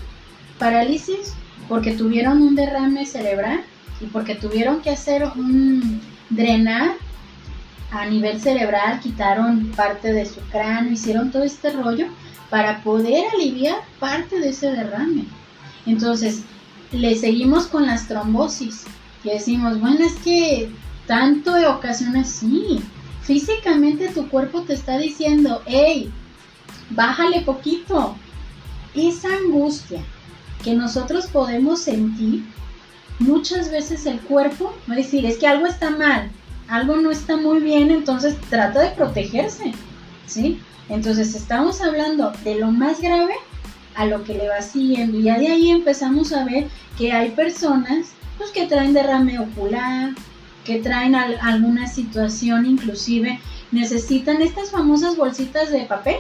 parálisis 0.59 1.35
porque 1.69 1.93
tuvieron 1.93 2.41
un 2.41 2.55
derrame 2.55 3.05
cerebral 3.05 3.61
y 4.01 4.07
porque 4.07 4.37
tuvieron 4.37 4.81
que 4.81 4.89
hacer 4.89 5.23
un 5.37 6.01
drenar 6.31 6.93
a 7.91 8.07
nivel 8.07 8.41
cerebral, 8.41 9.01
quitaron 9.01 9.67
parte 9.77 10.15
de 10.15 10.25
su 10.25 10.41
cráneo, 10.51 10.95
hicieron 10.95 11.31
todo 11.31 11.45
este 11.45 11.73
rollo 11.73 12.07
para 12.55 12.85
poder 12.85 13.25
aliviar 13.35 13.81
parte 13.99 14.39
de 14.39 14.51
ese 14.51 14.71
derrame. 14.71 15.25
Entonces, 15.87 16.43
le 16.93 17.17
seguimos 17.17 17.67
con 17.67 17.85
las 17.85 18.07
trombosis 18.07 18.85
y 19.25 19.31
decimos, 19.31 19.81
bueno, 19.81 20.07
es 20.07 20.15
que 20.23 20.71
tanto 21.09 21.55
de 21.55 21.67
ocasiones 21.67 22.29
sí. 22.29 22.81
Físicamente 23.23 24.07
tu 24.11 24.29
cuerpo 24.29 24.63
te 24.63 24.75
está 24.75 24.99
diciendo, 24.99 25.63
hey, 25.67 26.13
bájale 26.91 27.41
poquito. 27.41 28.15
Esa 28.95 29.35
angustia 29.35 30.05
que 30.63 30.75
nosotros 30.75 31.27
podemos 31.27 31.81
sentir, 31.81 32.45
muchas 33.19 33.69
veces 33.69 34.07
el 34.07 34.21
cuerpo 34.21 34.73
va 34.89 34.95
a 34.95 34.99
decir, 34.99 35.27
es 35.27 35.39
que 35.39 35.49
algo 35.49 35.67
está 35.67 35.91
mal, 35.91 36.31
algo 36.69 36.95
no 36.95 37.11
está 37.11 37.37
muy 37.37 37.59
bien, 37.59 37.91
entonces 37.91 38.37
trata 38.49 38.81
de 38.81 38.91
protegerse, 38.91 39.73
¿sí? 40.29 40.61
Entonces 40.89 41.35
estamos 41.35 41.81
hablando 41.81 42.33
de 42.45 42.57
lo 42.57 42.71
más 42.71 43.01
grave 43.01 43.35
a 43.95 44.07
lo 44.07 44.25
que 44.25 44.35
le 44.35 44.49
va 44.49 44.61
siguiendo 44.61 45.19
y 45.19 45.25
ya 45.25 45.39
de 45.39 45.49
ahí 45.49 45.71
empezamos 45.71 46.33
a 46.33 46.45
ver 46.45 46.69
que 46.99 47.13
hay 47.13 47.31
personas 47.31 48.09
pues, 48.39 48.51
que 48.51 48.67
traen 48.67 48.93
derrame 48.93 49.39
ocular, 49.39 50.11
que 50.65 50.81
traen 50.81 51.15
alguna 51.15 51.87
situación, 51.87 52.67
inclusive 52.67 53.41
necesitan 53.71 54.43
estas 54.43 54.71
famosas 54.71 55.17
bolsitas 55.17 55.71
de 55.71 55.83
papel 55.83 56.17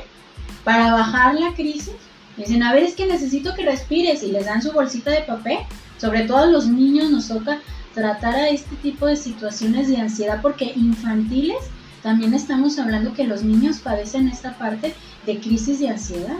para 0.64 0.92
bajar 0.92 1.34
la 1.34 1.54
crisis. 1.54 1.94
Dicen, 2.36 2.62
a 2.62 2.72
ver, 2.72 2.82
es 2.82 2.94
que 2.94 3.06
necesito 3.06 3.54
que 3.54 3.64
respires 3.64 4.22
y 4.22 4.32
les 4.32 4.46
dan 4.46 4.60
su 4.60 4.72
bolsita 4.72 5.10
de 5.10 5.22
papel. 5.22 5.58
Sobre 5.98 6.24
todo 6.24 6.38
a 6.38 6.46
los 6.46 6.66
niños 6.66 7.10
nos 7.10 7.28
toca 7.28 7.60
tratar 7.94 8.34
a 8.34 8.48
este 8.48 8.74
tipo 8.76 9.06
de 9.06 9.16
situaciones 9.16 9.88
de 9.88 9.98
ansiedad 9.98 10.40
porque 10.42 10.72
infantiles 10.74 11.58
también 12.04 12.34
estamos 12.34 12.78
hablando 12.78 13.14
que 13.14 13.24
los 13.24 13.42
niños 13.42 13.78
padecen 13.78 14.28
esta 14.28 14.56
parte 14.56 14.94
de 15.26 15.40
crisis 15.40 15.80
de 15.80 15.88
ansiedad. 15.88 16.38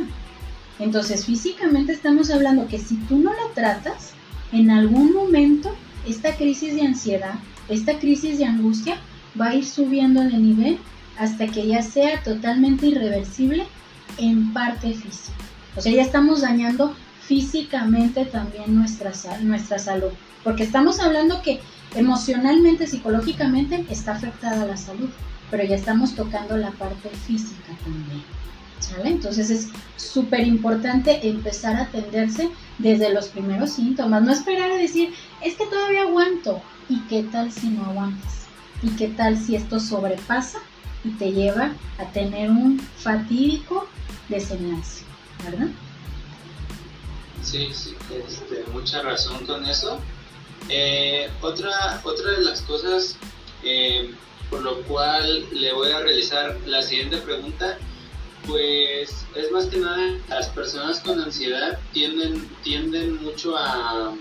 Entonces 0.78 1.24
físicamente 1.24 1.92
estamos 1.92 2.30
hablando 2.30 2.68
que 2.68 2.78
si 2.78 2.94
tú 3.08 3.18
no 3.18 3.32
lo 3.32 3.48
tratas, 3.54 4.12
en 4.52 4.70
algún 4.70 5.12
momento 5.12 5.74
esta 6.06 6.36
crisis 6.36 6.76
de 6.76 6.82
ansiedad 6.82 7.34
esta 7.68 7.98
crisis 7.98 8.38
de 8.38 8.44
angustia 8.44 8.96
va 9.40 9.48
a 9.48 9.54
ir 9.54 9.64
subiendo 9.64 10.20
de 10.20 10.36
nivel 10.36 10.78
hasta 11.18 11.46
que 11.46 11.66
ya 11.66 11.82
sea 11.82 12.22
totalmente 12.22 12.86
irreversible 12.86 13.66
en 14.18 14.52
parte 14.52 14.92
física. 14.92 15.32
O 15.76 15.80
sea, 15.80 15.92
ya 15.92 16.02
estamos 16.02 16.42
dañando 16.42 16.94
físicamente 17.22 18.26
también 18.26 18.74
nuestra, 18.74 19.12
nuestra 19.42 19.78
salud. 19.78 20.10
Porque 20.42 20.64
estamos 20.64 21.00
hablando 21.00 21.40
que 21.40 21.60
emocionalmente, 21.94 22.86
psicológicamente 22.86 23.86
está 23.88 24.12
afectada 24.12 24.66
la 24.66 24.76
salud, 24.76 25.08
pero 25.50 25.64
ya 25.64 25.76
estamos 25.76 26.14
tocando 26.14 26.56
la 26.56 26.70
parte 26.72 27.08
física 27.10 27.76
también. 27.82 28.22
¿Sale? 28.80 29.08
Entonces 29.08 29.50
es 29.50 29.68
súper 29.96 30.46
importante 30.46 31.26
empezar 31.26 31.76
a 31.76 31.82
atenderse 31.84 32.50
desde 32.78 33.12
los 33.12 33.28
primeros 33.28 33.70
síntomas. 33.70 34.22
No 34.22 34.32
esperar 34.32 34.70
a 34.70 34.76
decir, 34.76 35.14
es 35.42 35.54
que 35.54 35.66
todavía 35.66 36.02
aguanto. 36.02 36.62
¿Y 36.88 37.00
qué 37.02 37.22
tal 37.22 37.50
si 37.50 37.68
no 37.68 37.86
aguantas? 37.86 38.46
¿Y 38.82 38.90
qué 38.90 39.08
tal 39.08 39.38
si 39.38 39.56
esto 39.56 39.80
sobrepasa 39.80 40.58
y 41.02 41.10
te 41.10 41.32
lleva 41.32 41.72
a 41.98 42.04
tener 42.12 42.50
un 42.50 42.78
fatídico 42.78 43.88
desenlace? 44.28 45.04
¿Verdad? 45.44 45.68
Sí, 47.42 47.68
sí, 47.72 47.94
este, 48.10 48.64
mucha 48.72 49.02
razón 49.02 49.46
con 49.46 49.64
eso. 49.66 49.98
Eh, 50.68 51.30
otra, 51.42 52.00
otra 52.04 52.32
de 52.32 52.40
las 52.42 52.62
cosas 52.62 53.16
eh, 53.62 54.14
por 54.54 54.62
lo 54.62 54.82
cual 54.82 55.48
le 55.50 55.72
voy 55.72 55.90
a 55.90 55.98
realizar 55.98 56.56
la 56.64 56.80
siguiente 56.80 57.16
pregunta, 57.16 57.76
pues 58.46 59.26
es 59.34 59.50
más 59.50 59.66
que 59.66 59.78
nada 59.78 60.16
las 60.28 60.48
personas 60.50 61.00
con 61.00 61.20
ansiedad 61.20 61.80
tienden, 61.92 62.48
tienden 62.62 63.20
mucho 63.20 63.56
a, 63.56 64.14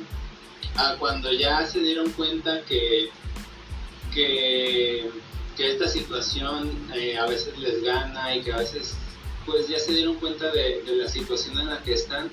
a 0.75 0.95
cuando 0.97 1.31
ya 1.31 1.67
se 1.67 1.81
dieron 1.81 2.09
cuenta 2.13 2.61
que, 2.61 3.09
que, 4.11 5.11
esta 5.55 5.87
situación 5.87 6.71
eh, 6.95 7.15
a 7.15 7.27
veces 7.27 7.55
les 7.59 7.83
gana 7.83 8.35
y 8.35 8.41
que 8.41 8.51
a 8.51 8.57
veces 8.57 8.95
pues 9.45 9.67
ya 9.67 9.77
se 9.77 9.93
dieron 9.93 10.15
cuenta 10.15 10.51
de, 10.51 10.81
la 10.87 11.07
situación 11.07 11.59
en 11.59 11.67
la 11.67 11.77
que 11.83 11.93
están, 11.93 12.31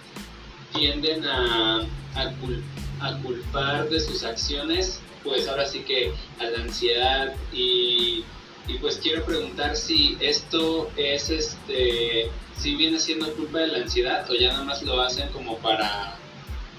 tienden 0.72 1.26
a, 1.26 1.86
a, 2.14 3.16
culpar 3.22 3.90
de 3.90 4.00
sus 4.00 4.24
acciones, 4.24 5.00
pues 5.24 5.48
ahora 5.48 5.66
sí 5.66 5.80
que 5.80 6.12
a 6.38 6.44
la 6.44 6.58
ansiedad 6.62 7.34
y, 7.52 8.24
y 8.66 8.78
pues 8.80 8.98
quiero 9.02 9.24
preguntar 9.24 9.76
si 9.76 10.16
esto 10.20 10.90
es 10.96 11.30
este, 11.30 12.30
si 12.56 12.76
viene 12.76 12.98
siendo 12.98 13.32
culpa 13.34 13.58
de 13.58 13.68
la 13.68 13.78
ansiedad 13.78 14.28
o 14.30 14.34
ya 14.34 14.52
nada 14.52 14.64
más 14.64 14.82
lo 14.82 15.00
hacen 15.00 15.28
como 15.28 15.56
para... 15.58 16.16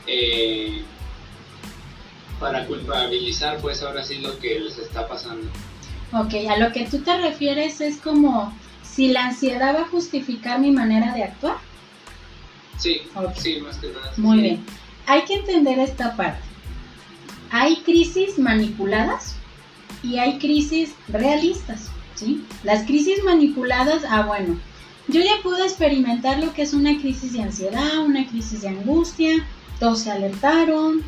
Eh, 0.08 0.84
para 2.40 2.66
culpabilizar 2.66 3.60
pues 3.60 3.84
ahora 3.84 4.04
sí 4.04 4.18
lo 4.18 4.40
que 4.40 4.60
les 4.60 4.80
está 4.80 5.08
pasando. 5.08 5.48
Ok, 6.12 6.34
a 6.50 6.58
lo 6.58 6.72
que 6.74 6.88
tú 6.88 7.00
te 7.00 7.16
refieres 7.20 7.80
es 7.82 7.98
como 7.98 8.52
si 8.84 9.10
la 9.10 9.26
ansiedad 9.26 9.76
va 9.76 9.82
a 9.82 9.88
justificar 9.88 10.60
mi 10.60 10.72
manera 10.72 11.14
de 11.14 11.24
actuar. 11.24 11.58
Sí, 12.78 13.04
sí, 13.38 13.62
más 13.62 13.78
que 13.78 13.90
nada. 13.90 14.12
Muy 14.18 14.42
bien. 14.42 14.66
Hay 15.06 15.24
que 15.24 15.36
entender 15.36 15.80
esta 15.80 16.16
parte. 16.18 16.42
Hay 17.52 17.78
crisis 17.84 18.40
manipuladas 18.40 19.36
y 20.02 20.18
hay 20.18 20.40
crisis 20.40 20.94
realistas, 21.10 21.90
¿sí? 22.16 22.46
Las 22.64 22.86
crisis 22.86 23.24
manipuladas, 23.24 24.04
ah, 24.10 24.24
bueno, 24.24 24.58
yo 25.08 25.22
ya 25.22 25.42
pude 25.44 25.64
experimentar 25.64 26.40
lo 26.40 26.54
que 26.54 26.62
es 26.62 26.74
una 26.74 26.98
crisis 27.00 27.34
de 27.34 27.42
ansiedad, 27.42 28.00
una 28.00 28.26
crisis 28.28 28.62
de 28.62 28.70
angustia, 28.70 29.46
todos 29.80 30.00
se 30.00 30.12
alertaron, 30.12 31.04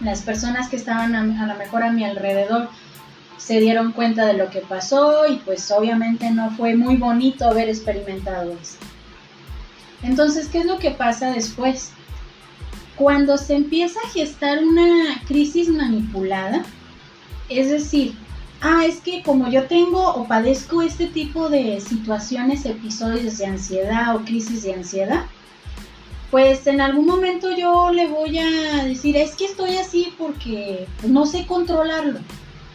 las 0.00 0.22
personas 0.22 0.68
que 0.68 0.76
estaban 0.76 1.14
a, 1.14 1.46
lo 1.46 1.54
mejor 1.56 1.82
a 1.82 1.92
mi 1.92 2.04
alrededor 2.04 2.68
se 3.38 3.60
dieron 3.60 3.92
cuenta 3.92 4.26
de 4.26 4.34
lo 4.34 4.50
que 4.50 4.60
pasó 4.60 5.26
y 5.26 5.36
pues 5.36 5.70
obviamente 5.70 6.30
no 6.30 6.50
fue 6.50 6.74
muy 6.74 6.96
bonito 6.96 7.48
haber 7.48 7.68
experimentado 7.68 8.52
esto. 8.60 8.84
Entonces, 10.02 10.48
¿qué 10.48 10.58
es 10.58 10.66
lo 10.66 10.78
que 10.78 10.90
pasa 10.90 11.30
después? 11.30 11.92
Cuando 12.96 13.36
se 13.36 13.54
empieza 13.54 14.00
a 14.04 14.08
gestar 14.08 14.64
una 14.64 15.22
crisis 15.26 15.68
manipulada, 15.68 16.64
es 17.48 17.70
decir, 17.70 18.14
ah, 18.60 18.84
es 18.86 19.00
que 19.00 19.22
como 19.22 19.48
yo 19.48 19.64
tengo 19.64 20.14
o 20.14 20.26
padezco 20.26 20.82
este 20.82 21.06
tipo 21.06 21.48
de 21.48 21.80
situaciones, 21.80 22.64
episodios 22.64 23.38
de 23.38 23.46
ansiedad 23.46 24.16
o 24.16 24.24
crisis 24.24 24.62
de 24.62 24.74
ansiedad, 24.74 25.26
pues 26.30 26.66
en 26.66 26.80
algún 26.80 27.06
momento 27.06 27.50
yo 27.56 27.90
le 27.92 28.08
voy 28.08 28.38
a 28.38 28.84
decir, 28.84 29.16
es 29.16 29.36
que 29.36 29.44
estoy 29.44 29.76
así 29.76 30.12
porque 30.18 30.86
no 31.06 31.24
sé 31.26 31.46
controlarlo, 31.46 32.18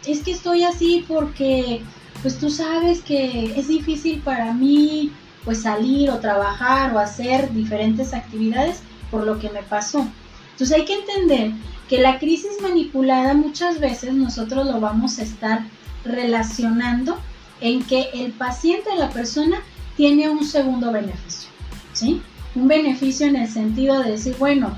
es 0.05 0.22
que 0.22 0.32
estoy 0.32 0.63
así 0.63 1.05
porque 1.07 1.82
pues 2.22 2.39
tú 2.39 2.49
sabes 2.49 3.01
que 3.01 3.53
es 3.57 3.67
difícil 3.67 4.22
para 4.22 4.53
mí 4.53 5.11
pues 5.43 5.63
salir 5.63 6.11
o 6.11 6.19
trabajar 6.19 6.95
o 6.95 6.99
hacer 6.99 7.51
diferentes 7.51 8.13
actividades 8.13 8.82
por 9.12 9.26
lo 9.26 9.38
que 9.38 9.49
me 9.49 9.62
pasó. 9.62 10.07
Entonces 10.51 10.78
hay 10.78 10.86
que 10.86 10.95
entender 10.95 11.51
que 11.89 11.99
la 11.99 12.20
crisis 12.20 12.62
manipulada 12.62 13.34
muchas 13.34 13.80
veces 13.80 14.14
nosotros 14.14 14.66
lo 14.66 14.80
vamos 14.80 15.20
a 15.20 15.24
estar 15.24 15.66
relacionando 16.05 17.18
en 17.59 17.84
que 17.84 18.09
el 18.14 18.32
paciente, 18.32 18.89
la 18.97 19.09
persona, 19.09 19.62
tiene 19.97 20.30
un 20.30 20.45
segundo 20.45 20.91
beneficio, 20.91 21.49
¿sí? 21.93 22.22
Un 22.55 22.68
beneficio 22.68 23.28
en 23.28 23.36
el 23.36 23.49
sentido 23.49 24.01
de 24.01 24.12
decir, 24.12 24.36
bueno, 24.39 24.76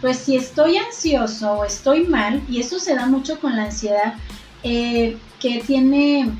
pues 0.00 0.18
si 0.18 0.36
estoy 0.36 0.76
ansioso 0.76 1.52
o 1.52 1.64
estoy 1.64 2.06
mal, 2.06 2.42
y 2.48 2.60
eso 2.60 2.78
se 2.78 2.94
da 2.94 3.06
mucho 3.06 3.40
con 3.40 3.56
la 3.56 3.64
ansiedad, 3.64 4.14
eh, 4.62 5.16
que 5.40 5.62
tiene 5.66 6.30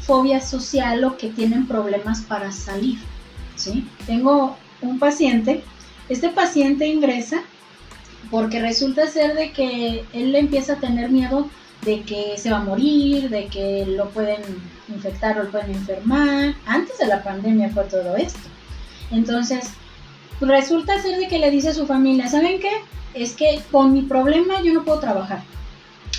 fobia 0.00 0.40
social 0.40 1.04
o 1.04 1.16
que 1.16 1.28
tienen 1.28 1.66
problemas 1.66 2.22
para 2.22 2.52
salir, 2.52 2.98
¿sí? 3.56 3.86
Tengo 4.06 4.56
un 4.80 4.98
paciente, 4.98 5.62
este 6.08 6.28
paciente 6.28 6.86
ingresa 6.86 7.42
porque 8.30 8.60
resulta 8.60 9.06
ser 9.06 9.34
de 9.34 9.52
que 9.52 10.04
él 10.12 10.34
empieza 10.34 10.74
a 10.74 10.80
tener 10.80 11.10
miedo 11.10 11.48
de 11.84 12.02
que 12.02 12.34
se 12.38 12.50
va 12.50 12.58
a 12.58 12.64
morir, 12.64 13.28
de 13.28 13.46
que 13.46 13.84
lo 13.86 14.08
pueden 14.10 14.40
infectar 14.88 15.38
o 15.38 15.44
lo 15.44 15.50
pueden 15.50 15.72
enfermar. 15.72 16.54
Antes 16.66 16.98
de 16.98 17.06
la 17.06 17.22
pandemia 17.22 17.70
fue 17.70 17.84
todo 17.84 18.16
esto. 18.16 18.48
Entonces, 19.10 19.70
resulta 20.40 21.00
ser 21.00 21.18
de 21.18 21.28
que 21.28 21.38
le 21.38 21.50
dice 21.50 21.68
a 21.68 21.74
su 21.74 21.86
familia, 21.86 22.28
¿saben 22.28 22.60
qué? 22.60 22.70
Es 23.12 23.34
que 23.34 23.60
con 23.70 23.92
mi 23.92 24.02
problema 24.02 24.62
yo 24.62 24.72
no 24.72 24.84
puedo 24.84 25.00
trabajar. 25.00 25.42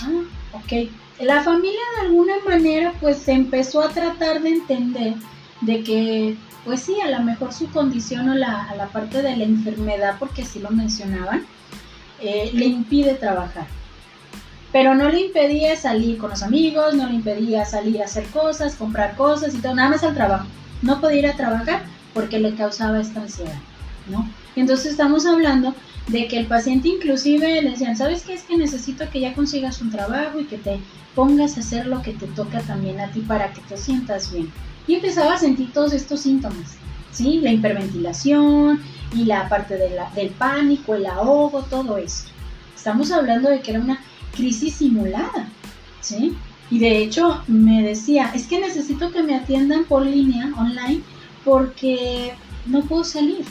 Ah, 0.02 0.24
ok. 0.54 0.90
La 1.20 1.42
familia 1.44 1.80
de 2.00 2.08
alguna 2.08 2.34
manera 2.46 2.94
pues 3.00 3.18
se 3.18 3.32
empezó 3.32 3.82
a 3.82 3.90
tratar 3.90 4.42
de 4.42 4.50
entender 4.50 5.16
de 5.62 5.84
que 5.84 6.38
pues 6.66 6.82
sí, 6.82 7.00
a 7.00 7.10
lo 7.10 7.24
mejor 7.24 7.54
su 7.54 7.70
condición 7.70 8.28
o 8.30 8.36
la, 8.36 8.64
a 8.66 8.76
la 8.76 8.88
parte 8.88 9.22
de 9.22 9.38
la 9.38 9.44
enfermedad, 9.44 10.16
porque 10.20 10.42
así 10.42 10.60
lo 10.60 10.72
mencionaban, 10.72 11.46
eh, 12.20 12.50
le 12.54 12.66
impide 12.66 13.14
trabajar 13.14 13.68
pero 14.76 14.94
no 14.94 15.08
le 15.08 15.28
impedía 15.28 15.78
salir 15.78 16.18
con 16.18 16.32
los 16.32 16.44
amigos, 16.44 16.96
no 16.96 17.08
le 17.08 17.14
impedía 17.14 17.64
salir 17.64 18.02
a 18.02 18.04
hacer 18.04 18.26
cosas, 18.26 18.76
comprar 18.76 19.16
cosas 19.16 19.56
y 19.56 19.60
todo, 19.60 19.74
nada 19.74 19.88
más 19.88 20.04
al 20.04 20.14
trabajo. 20.14 20.48
No 20.82 21.00
podía 21.00 21.20
ir 21.20 21.28
a 21.28 21.38
trabajar 21.38 21.84
porque 22.14 22.40
le 22.40 22.56
causaba 22.56 23.00
esta 23.00 23.22
ansiedad, 23.22 23.58
¿no? 24.10 24.30
Entonces 24.58 24.92
estamos 24.92 25.26
hablando 25.26 25.74
de 26.08 26.28
que 26.28 26.38
el 26.38 26.48
paciente 26.48 26.90
inclusive 26.90 27.62
le 27.62 27.70
decían, 27.70 27.96
¿sabes 27.96 28.24
qué? 28.24 28.34
Es 28.34 28.44
que 28.44 28.58
necesito 28.58 29.10
que 29.10 29.22
ya 29.22 29.34
consigas 29.34 29.80
un 29.80 29.92
trabajo 29.92 30.42
y 30.42 30.44
que 30.44 30.58
te 30.58 30.82
pongas 31.16 31.56
a 31.56 31.62
hacer 31.62 31.88
lo 31.88 32.02
que 32.02 32.12
te 32.12 32.28
toca 32.28 32.60
también 32.60 33.00
a 33.00 33.10
ti 33.12 33.22
para 33.22 33.54
que 33.54 33.62
te 33.62 33.78
sientas 33.78 34.34
bien. 34.34 34.52
Y 34.88 34.96
empezaba 34.96 35.34
a 35.34 35.40
sentir 35.40 35.72
todos 35.74 35.94
estos 35.94 36.22
síntomas, 36.22 36.78
¿sí? 37.12 37.40
La 37.42 37.52
hiperventilación 37.52 38.82
y 39.14 39.26
la 39.26 39.50
parte 39.50 39.76
del 39.78 40.30
pánico, 40.32 40.96
el 40.96 41.06
ahogo, 41.06 41.64
todo 41.64 41.98
esto. 41.98 42.30
Estamos 42.76 43.12
hablando 43.12 43.50
de 43.50 43.62
que 43.62 43.72
era 43.72 43.80
una 43.80 44.00
crisis 44.36 44.76
simulada, 44.76 45.50
¿sí? 46.02 46.36
Y 46.70 46.80
de 46.80 46.98
hecho 47.00 47.44
me 47.48 47.84
decía, 47.84 48.32
es 48.34 48.48
que 48.48 48.60
necesito 48.60 49.12
que 49.12 49.24
me 49.24 49.36
atiendan 49.36 49.86
por 49.86 50.06
línea, 50.06 50.52
online, 50.58 51.02
porque 51.44 52.34
no 52.66 52.82
puedo 52.82 53.04
salir. 53.04 53.46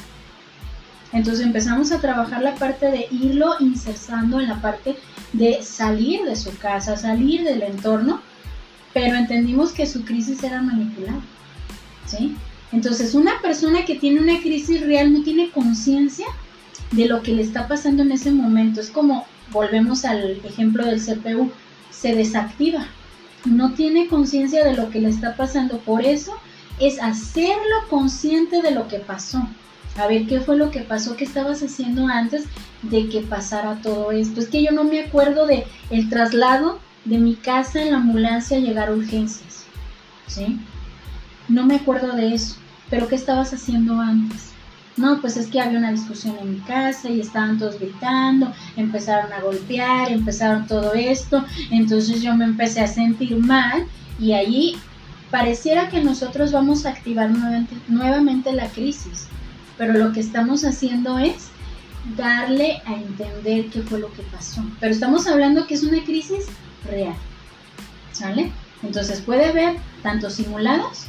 Entonces 1.12 1.46
empezamos 1.46 1.92
a 1.92 2.00
trabajar 2.00 2.42
la 2.42 2.56
parte 2.56 2.90
de 2.90 3.06
irlo 3.10 3.54
insertando 3.60 4.40
en 4.40 4.48
la 4.48 4.60
parte 4.60 4.96
de 5.32 5.62
salir 5.62 6.24
de 6.24 6.34
su 6.34 6.56
casa, 6.58 6.96
salir 6.96 7.44
del 7.44 7.62
entorno, 7.62 8.20
pero 8.94 9.16
entendimos 9.16 9.72
que 9.72 9.86
su 9.86 10.04
crisis 10.04 10.42
era 10.42 10.62
manipulada, 10.62 11.20
¿sí? 12.06 12.34
Entonces 12.72 13.14
una 13.14 13.42
persona 13.42 13.84
que 13.84 13.96
tiene 13.96 14.20
una 14.20 14.40
crisis 14.40 14.80
real 14.80 15.12
no 15.12 15.22
tiene 15.22 15.50
conciencia 15.50 16.26
de 16.92 17.06
lo 17.06 17.22
que 17.22 17.32
le 17.32 17.42
está 17.42 17.68
pasando 17.68 18.02
en 18.02 18.12
ese 18.12 18.30
momento. 18.30 18.80
Es 18.80 18.90
como 18.90 19.26
volvemos 19.50 20.04
al 20.04 20.40
ejemplo 20.44 20.86
del 20.86 21.00
CPU, 21.00 21.50
se 21.90 22.14
desactiva. 22.14 22.86
No 23.44 23.74
tiene 23.74 24.06
conciencia 24.06 24.64
de 24.64 24.74
lo 24.74 24.90
que 24.90 25.00
le 25.00 25.08
está 25.08 25.36
pasando. 25.36 25.78
Por 25.78 26.04
eso 26.04 26.32
es 26.80 27.00
hacerlo 27.02 27.76
consciente 27.90 28.62
de 28.62 28.70
lo 28.70 28.88
que 28.88 28.98
pasó. 28.98 29.46
A 29.96 30.06
ver 30.06 30.26
qué 30.26 30.40
fue 30.40 30.56
lo 30.56 30.70
que 30.70 30.80
pasó, 30.80 31.16
qué 31.16 31.24
estabas 31.24 31.62
haciendo 31.62 32.06
antes 32.08 32.44
de 32.82 33.08
que 33.08 33.20
pasara 33.20 33.80
todo 33.82 34.10
esto. 34.12 34.40
Es 34.40 34.48
que 34.48 34.62
yo 34.62 34.72
no 34.72 34.84
me 34.84 35.00
acuerdo 35.00 35.46
de 35.46 35.66
el 35.90 36.08
traslado 36.08 36.80
de 37.04 37.18
mi 37.18 37.34
casa 37.34 37.82
en 37.82 37.92
la 37.92 37.98
ambulancia 37.98 38.56
a 38.56 38.60
llegar 38.60 38.88
a 38.88 38.92
urgencias. 38.92 39.64
¿Sí? 40.26 40.58
No 41.48 41.66
me 41.66 41.76
acuerdo 41.76 42.14
de 42.14 42.34
eso. 42.34 42.56
Pero 42.90 43.08
¿qué 43.08 43.16
estabas 43.16 43.52
haciendo 43.52 44.00
antes? 44.00 44.54
No, 44.96 45.20
pues 45.20 45.36
es 45.36 45.48
que 45.48 45.60
había 45.60 45.78
una 45.78 45.90
discusión 45.90 46.36
en 46.40 46.52
mi 46.54 46.60
casa 46.60 47.10
y 47.10 47.20
estaban 47.20 47.58
todos 47.58 47.80
gritando, 47.80 48.52
empezaron 48.76 49.32
a 49.32 49.40
golpear, 49.40 50.12
empezaron 50.12 50.68
todo 50.68 50.94
esto, 50.94 51.44
entonces 51.70 52.22
yo 52.22 52.36
me 52.36 52.44
empecé 52.44 52.80
a 52.80 52.86
sentir 52.86 53.36
mal 53.36 53.86
y 54.20 54.34
allí 54.34 54.76
pareciera 55.32 55.88
que 55.88 56.00
nosotros 56.00 56.52
vamos 56.52 56.86
a 56.86 56.90
activar 56.90 57.28
nuevamente, 57.88 58.52
la 58.52 58.68
crisis, 58.68 59.26
pero 59.76 59.94
lo 59.94 60.12
que 60.12 60.20
estamos 60.20 60.64
haciendo 60.64 61.18
es 61.18 61.48
darle 62.16 62.80
a 62.86 62.94
entender 62.94 63.66
qué 63.70 63.82
fue 63.82 63.98
lo 63.98 64.12
que 64.12 64.22
pasó. 64.22 64.62
Pero 64.78 64.92
estamos 64.92 65.26
hablando 65.26 65.66
que 65.66 65.74
es 65.74 65.82
una 65.82 66.04
crisis 66.04 66.46
real, 66.84 67.16
¿sale? 68.12 68.52
Entonces 68.82 69.20
puede 69.20 69.52
ver 69.52 69.76
tanto 70.02 70.30
simulados 70.30 71.06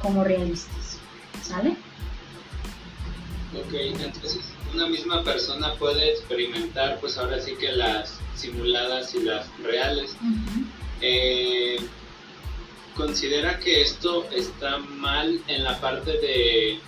como 0.00 0.24
realistas, 0.24 0.98
¿sale? 1.42 1.76
Ok, 3.54 3.72
entonces 3.72 4.40
una 4.74 4.86
misma 4.86 5.24
persona 5.24 5.74
puede 5.74 6.10
experimentar, 6.10 6.98
pues 7.00 7.16
ahora 7.18 7.40
sí 7.40 7.54
que 7.56 7.72
las 7.72 8.18
simuladas 8.36 9.14
y 9.14 9.22
las 9.22 9.46
reales. 9.62 10.14
Eh, 11.00 11.78
¿Considera 12.94 13.58
que 13.60 13.82
esto 13.82 14.28
está 14.30 14.78
mal 14.78 15.40
en 15.46 15.64
la 15.64 15.80
parte 15.80 16.12
de, 16.12 16.80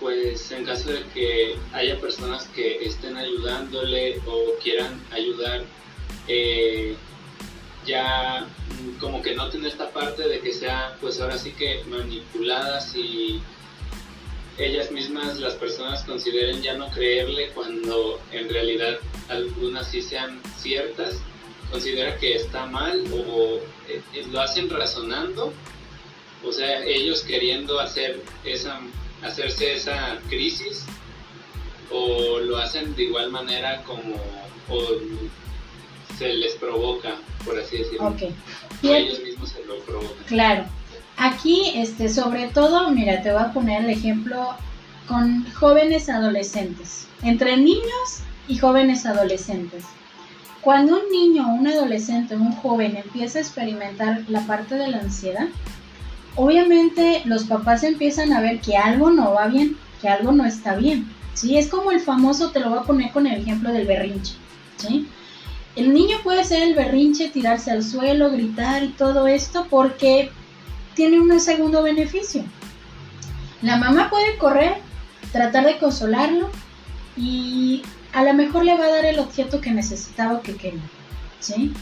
pues 0.00 0.50
en 0.52 0.64
caso 0.64 0.90
de 0.90 1.02
que 1.14 1.56
haya 1.72 1.98
personas 1.98 2.46
que 2.48 2.84
estén 2.84 3.16
ayudándole 3.16 4.20
o 4.26 4.52
quieran 4.62 5.00
ayudar, 5.12 5.64
eh, 6.28 6.94
ya 7.86 8.46
como 9.00 9.22
que 9.22 9.34
noten 9.34 9.64
esta 9.64 9.90
parte 9.90 10.28
de 10.28 10.40
que 10.40 10.52
sea, 10.52 10.96
pues 11.00 11.20
ahora 11.20 11.38
sí 11.38 11.52
que 11.52 11.84
manipuladas 11.84 12.94
y 12.94 13.40
ellas 14.58 14.90
mismas, 14.90 15.38
las 15.38 15.54
personas 15.54 16.02
consideren 16.04 16.62
ya 16.62 16.74
no 16.74 16.88
creerle 16.90 17.50
cuando 17.50 18.20
en 18.32 18.48
realidad 18.48 18.98
algunas 19.28 19.88
sí 19.88 20.00
sean 20.00 20.40
ciertas, 20.56 21.20
considera 21.70 22.16
que 22.16 22.36
está 22.36 22.66
mal 22.66 23.04
o 23.12 23.60
eh, 23.88 24.02
lo 24.30 24.40
hacen 24.40 24.70
razonando, 24.70 25.52
o 26.44 26.52
sea, 26.52 26.84
ellos 26.84 27.22
queriendo 27.22 27.78
hacer 27.80 28.22
esa, 28.44 28.80
hacerse 29.22 29.74
esa 29.74 30.18
crisis 30.28 30.86
o 31.90 32.38
lo 32.40 32.56
hacen 32.56 32.94
de 32.96 33.04
igual 33.04 33.30
manera 33.30 33.82
como 33.84 34.14
se 36.16 36.28
les 36.28 36.54
provoca, 36.54 37.16
por 37.44 37.58
así 37.58 37.78
decirlo. 37.78 38.08
O 38.08 38.16
ellos 38.82 39.22
mismos 39.22 39.50
se 39.50 39.64
lo 39.64 39.78
provocan. 39.80 40.24
Claro. 40.26 40.64
Aquí, 41.16 41.72
este, 41.74 42.08
sobre 42.08 42.48
todo, 42.48 42.90
mira, 42.90 43.22
te 43.22 43.32
voy 43.32 43.42
a 43.42 43.52
poner 43.52 43.84
el 43.84 43.90
ejemplo 43.90 44.54
con 45.08 45.46
jóvenes 45.52 46.08
adolescentes, 46.08 47.06
entre 47.22 47.56
niños 47.56 48.20
y 48.48 48.58
jóvenes 48.58 49.06
adolescentes. 49.06 49.84
Cuando 50.60 51.00
un 51.00 51.10
niño, 51.10 51.48
un 51.54 51.66
adolescente, 51.68 52.36
un 52.36 52.52
joven 52.52 52.96
empieza 52.96 53.38
a 53.38 53.42
experimentar 53.42 54.24
la 54.28 54.40
parte 54.46 54.74
de 54.74 54.88
la 54.88 54.98
ansiedad, 54.98 55.48
obviamente 56.34 57.22
los 57.24 57.44
papás 57.44 57.82
empiezan 57.82 58.32
a 58.32 58.40
ver 58.40 58.60
que 58.60 58.76
algo 58.76 59.10
no 59.10 59.32
va 59.32 59.46
bien, 59.46 59.78
que 60.02 60.08
algo 60.08 60.32
no 60.32 60.44
está 60.44 60.74
bien. 60.74 61.08
¿sí? 61.34 61.56
Es 61.56 61.68
como 61.68 61.92
el 61.92 62.00
famoso, 62.00 62.50
te 62.50 62.60
lo 62.60 62.70
voy 62.70 62.80
a 62.80 62.82
poner 62.82 63.12
con 63.12 63.26
el 63.26 63.40
ejemplo 63.40 63.72
del 63.72 63.86
berrinche. 63.86 64.34
¿sí? 64.76 65.06
El 65.76 65.92
niño 65.92 66.16
puede 66.24 66.42
ser 66.44 66.62
el 66.62 66.74
berrinche, 66.74 67.28
tirarse 67.28 67.70
al 67.70 67.84
suelo, 67.84 68.30
gritar 68.30 68.82
y 68.82 68.88
todo 68.88 69.26
esto 69.26 69.66
porque 69.68 70.30
tiene 70.94 71.20
un 71.20 71.38
segundo 71.38 71.82
beneficio. 71.82 72.44
La 73.60 73.76
mamá 73.76 74.08
puede 74.08 74.38
correr, 74.38 74.78
tratar 75.32 75.66
de 75.66 75.78
consolarlo 75.78 76.50
y 77.16 77.82
a 78.14 78.24
lo 78.24 78.32
mejor 78.32 78.64
le 78.64 78.76
va 78.76 78.86
a 78.86 78.90
dar 78.90 79.04
el 79.04 79.18
objeto 79.18 79.60
que 79.60 79.70
necesitaba 79.70 80.34
o 80.34 80.42
que 80.42 80.56
quería, 80.56 80.80
¿sí? 81.40 81.72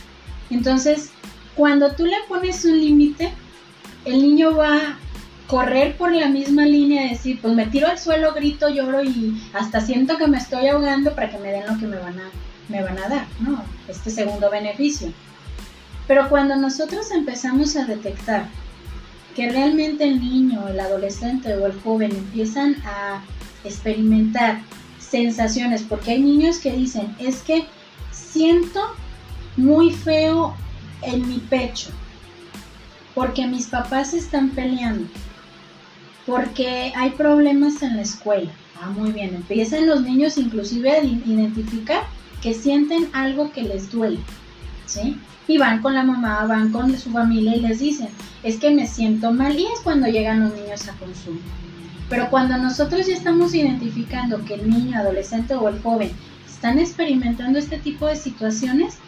Entonces, 0.51 1.11
cuando 1.55 1.93
tú 1.93 2.05
le 2.07 2.17
pones 2.29 2.65
un 2.65 2.81
límite, 2.81 3.33
el 4.05 4.23
niño 4.23 4.57
va 4.57 4.77
a 4.77 4.99
correr 5.47 5.97
por 5.97 6.13
la 6.13 6.29
misma 6.29 6.65
línea 6.65 7.09
decir, 7.09 7.39
pues 7.41 7.55
me 7.55 7.67
tiro 7.67 7.87
al 7.87 7.99
suelo, 7.99 8.35
grito, 8.35 8.69
lloro 8.69 9.05
y 9.05 9.41
hasta 9.53 9.81
siento 9.81 10.17
que 10.17 10.27
me 10.27 10.39
estoy 10.39 10.67
ahogando 10.67 11.15
para 11.15 11.31
que 11.31 11.39
me 11.39 11.53
den 11.53 11.67
lo 11.67 11.79
que 11.79 11.87
me 11.87 11.97
van 11.97 12.19
a, 12.19 12.31
me 12.69 12.83
van 12.83 12.99
a 12.99 13.09
dar, 13.09 13.27
¿no? 13.41 13.63
Este 13.89 14.11
segundo 14.11 14.51
beneficio. 14.51 15.13
Pero 16.07 16.29
cuando 16.29 16.57
nosotros 16.57 17.11
empezamos 17.11 17.77
a 17.77 17.87
detectar 17.87 18.47
que 19.35 19.51
realmente 19.51 20.05
el 20.05 20.21
niño, 20.21 20.69
el 20.69 20.79
adolescente 20.79 21.55
o 21.57 21.67
el 21.67 21.81
joven 21.81 22.13
empiezan 22.13 22.77
a 22.85 23.23
experimentar 23.65 24.61
sensaciones, 24.99 25.83
porque 25.83 26.13
hay 26.13 26.23
niños 26.23 26.59
que 26.59 26.73
dicen, 26.73 27.15
es 27.19 27.43
que 27.43 27.67
siento 28.11 28.81
muy 29.57 29.93
feo 29.93 30.55
en 31.03 31.29
mi 31.29 31.39
pecho, 31.39 31.91
porque 33.15 33.47
mis 33.47 33.67
papás 33.67 34.15
están 34.15 34.51
peleando, 34.51 35.07
porque 36.27 36.93
hay 36.97 37.11
problemas 37.11 37.83
en 37.83 37.97
la 37.97 38.03
escuela. 38.03 38.51
Ah, 38.81 38.91
muy 38.91 39.13
bien, 39.13 39.35
empiezan 39.35 39.87
los 39.87 40.03
niños 40.03 40.37
inclusive 40.37 40.91
a 40.91 41.03
identificar 41.03 42.05
que 42.45 42.53
sienten 42.53 43.09
algo 43.15 43.51
que 43.53 43.63
les 43.63 43.91
duele, 43.91 44.21
¿sí? 44.85 45.19
Y 45.49 45.57
van 45.57 45.81
con 45.81 45.95
la 45.95 46.03
mamá, 46.03 46.45
van 46.45 46.71
con 46.73 46.95
su 46.99 47.11
familia 47.11 47.57
y 47.57 47.61
les 47.61 47.79
dicen, 47.81 48.09
es 48.43 48.59
que 48.59 48.71
me 48.71 48.87
siento 48.87 49.33
mal 49.33 49.59
y 49.59 49.65
es 49.65 49.81
cuando 49.83 50.09
llegan 50.09 50.41
los 50.41 50.55
niños 50.55 50.87
a 50.87 50.93
consulta. 50.99 51.43
Pero 52.11 52.29
cuando 52.29 52.59
nosotros 52.59 53.07
ya 53.07 53.15
estamos 53.15 53.55
identificando 53.55 54.45
que 54.45 54.57
el 54.57 54.69
niño, 54.69 54.99
adolescente 54.99 55.55
o 55.55 55.71
el 55.71 55.81
joven 55.81 56.11
están 56.47 56.79
experimentando 56.79 57.59
este 57.59 57.79
tipo 57.79 58.07
de 58.07 58.17
situaciones, 58.17 58.99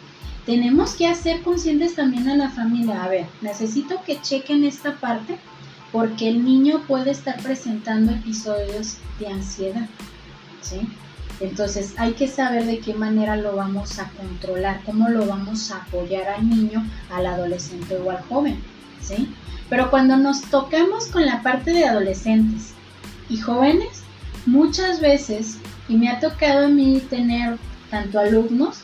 tenemos 0.47 0.95
que 0.95 1.05
hacer 1.05 1.43
conscientes 1.43 1.93
también 1.93 2.27
a 2.29 2.35
la 2.35 2.49
familia. 2.49 3.03
A 3.03 3.07
ver, 3.07 3.27
necesito 3.41 4.01
que 4.03 4.19
chequen 4.19 4.63
esta 4.63 4.95
parte 4.95 5.37
porque 5.91 6.27
el 6.27 6.43
niño 6.43 6.81
puede 6.87 7.11
estar 7.11 7.37
presentando 7.43 8.13
episodios 8.13 8.97
de 9.19 9.27
ansiedad. 9.27 9.87
¿sí? 10.61 10.87
Entonces 11.39 11.93
hay 11.97 12.13
que 12.13 12.27
saber 12.27 12.65
de 12.65 12.79
qué 12.79 12.93
manera 12.93 13.35
lo 13.35 13.55
vamos 13.55 13.99
a 13.99 14.09
controlar, 14.11 14.81
cómo 14.85 15.09
lo 15.09 15.25
vamos 15.25 15.71
a 15.71 15.83
apoyar 15.83 16.27
al 16.29 16.49
niño, 16.49 16.85
al 17.11 17.27
adolescente 17.27 17.95
o 17.97 18.09
al 18.09 18.21
joven. 18.23 18.61
¿sí? 19.01 19.29
Pero 19.69 19.89
cuando 19.89 20.17
nos 20.17 20.41
tocamos 20.43 21.07
con 21.07 21.25
la 21.25 21.41
parte 21.43 21.71
de 21.71 21.85
adolescentes 21.85 22.73
y 23.29 23.37
jóvenes, 23.37 24.03
muchas 24.45 25.01
veces, 25.01 25.57
y 25.87 25.97
me 25.97 26.09
ha 26.09 26.19
tocado 26.19 26.65
a 26.65 26.69
mí 26.69 27.01
tener 27.09 27.57
tanto 27.89 28.19
alumnos 28.19 28.79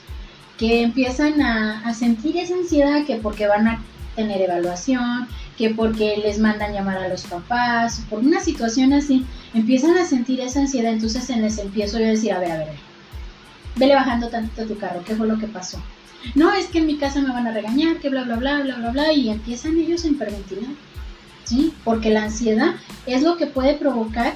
que 0.57 0.83
empiezan 0.83 1.41
a, 1.41 1.93
sentir 1.93 2.37
esa 2.37 2.55
ansiedad 2.55 3.05
que 3.05 3.15
porque 3.15 3.47
van 3.47 3.67
a 3.67 3.81
tener 4.15 4.41
evaluación, 4.41 5.27
que 5.57 5.69
porque 5.69 6.17
les 6.17 6.39
mandan 6.39 6.73
llamar 6.73 6.97
a 6.97 7.07
los 7.07 7.23
papás, 7.23 8.01
por 8.09 8.19
una 8.19 8.39
situación 8.39 8.93
así, 8.93 9.25
empiezan 9.53 9.97
a 9.97 10.05
sentir 10.05 10.39
esa 10.41 10.61
ansiedad, 10.61 10.91
entonces 10.91 11.29
les 11.37 11.57
empiezo 11.59 11.99
yo 11.99 12.05
a 12.05 12.09
decir, 12.09 12.33
a 12.33 12.39
ver, 12.39 12.51
a 12.51 12.57
ver, 12.57 12.69
vele 13.75 13.95
bajando 13.95 14.29
tantito 14.29 14.65
tu 14.65 14.77
carro, 14.77 15.03
¿qué 15.05 15.15
fue 15.15 15.27
lo 15.27 15.37
que 15.37 15.47
pasó? 15.47 15.81
No, 16.35 16.53
es 16.53 16.67
que 16.67 16.79
en 16.79 16.87
mi 16.87 16.97
casa 16.97 17.21
me 17.21 17.33
van 17.33 17.47
a 17.47 17.51
regañar, 17.51 17.97
que 17.97 18.09
bla, 18.09 18.23
bla, 18.23 18.35
bla, 18.35 18.61
bla, 18.61 18.75
bla, 18.77 18.91
bla, 18.91 19.13
y 19.13 19.29
empiezan 19.29 19.77
ellos 19.77 20.05
a 20.05 20.07
hiperventilar, 20.07 20.71
¿sí? 21.43 21.73
Porque 21.83 22.09
la 22.09 22.23
ansiedad 22.23 22.75
es 23.05 23.21
lo 23.21 23.37
que 23.37 23.45
puede 23.45 23.75
provocar 23.75 24.35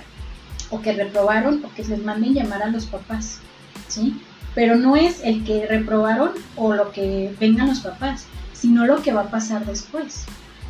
o 0.69 0.81
que 0.81 0.91
reprobaron 0.93 1.63
o 1.63 1.73
que 1.73 1.83
les 1.83 2.03
manden 2.03 2.33
llamar 2.33 2.61
a 2.61 2.67
los 2.67 2.85
papás, 2.85 3.39
¿sí? 3.87 4.19
Pero 4.53 4.75
no 4.75 4.95
es 4.95 5.23
el 5.23 5.45
que 5.45 5.65
reprobaron 5.65 6.31
o 6.55 6.73
lo 6.73 6.91
que 6.91 7.33
vengan 7.39 7.67
los 7.67 7.79
papás, 7.79 8.25
sino 8.53 8.85
lo 8.85 9.01
que 9.01 9.13
va 9.13 9.21
a 9.21 9.31
pasar 9.31 9.65
después, 9.65 10.25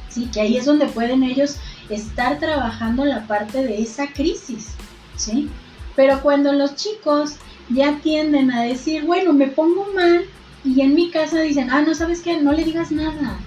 ¿sí? 0.10 0.30
Que 0.34 0.42
ahí 0.42 0.58
es 0.58 0.66
donde 0.66 0.88
pueden 0.88 1.24
ellos 1.24 1.58
estar 1.90 2.40
trabajando 2.40 3.06
la 3.06 3.28
parte 3.28 3.64
de 3.64 3.82
esa 3.82 4.08
crisis, 4.08 4.72
¿sí? 5.16 5.50
Pero 5.96 6.22
cuando 6.22 6.54
los 6.54 6.76
chicos 6.76 7.36
ya 7.70 8.00
tienden 8.00 8.52
a 8.52 8.64
decir, 8.64 9.06
bueno, 9.06 9.34
me 9.34 9.48
pongo 9.48 9.88
mal 9.94 10.26
y 10.64 10.82
en 10.82 10.96
mi 10.96 11.12
casa 11.12 11.42
dicen, 11.42 11.70
ah, 11.70 11.82
no 11.82 11.94
sabes 11.96 12.22
qué, 12.22 12.42
no 12.42 12.52
le 12.54 12.64
digas 12.64 12.92
nada, 12.92 13.40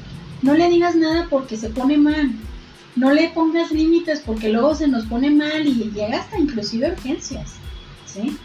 no 0.42 0.54
le 0.54 0.68
digas 0.68 0.94
nada 0.96 1.26
porque 1.30 1.56
se 1.56 1.70
pone 1.70 1.96
mal, 1.96 2.32
no 2.96 3.12
le 3.12 3.28
pongas 3.30 3.70
límites 3.70 4.20
porque 4.20 4.48
luego 4.48 4.74
se 4.74 4.88
nos 4.88 5.06
pone 5.06 5.30
mal 5.30 5.66
y 5.66 5.90
llega 5.94 6.20
hasta 6.20 6.38
inclusive 6.38 6.92
urgencias, 6.92 7.52
¿sí? 8.06 8.36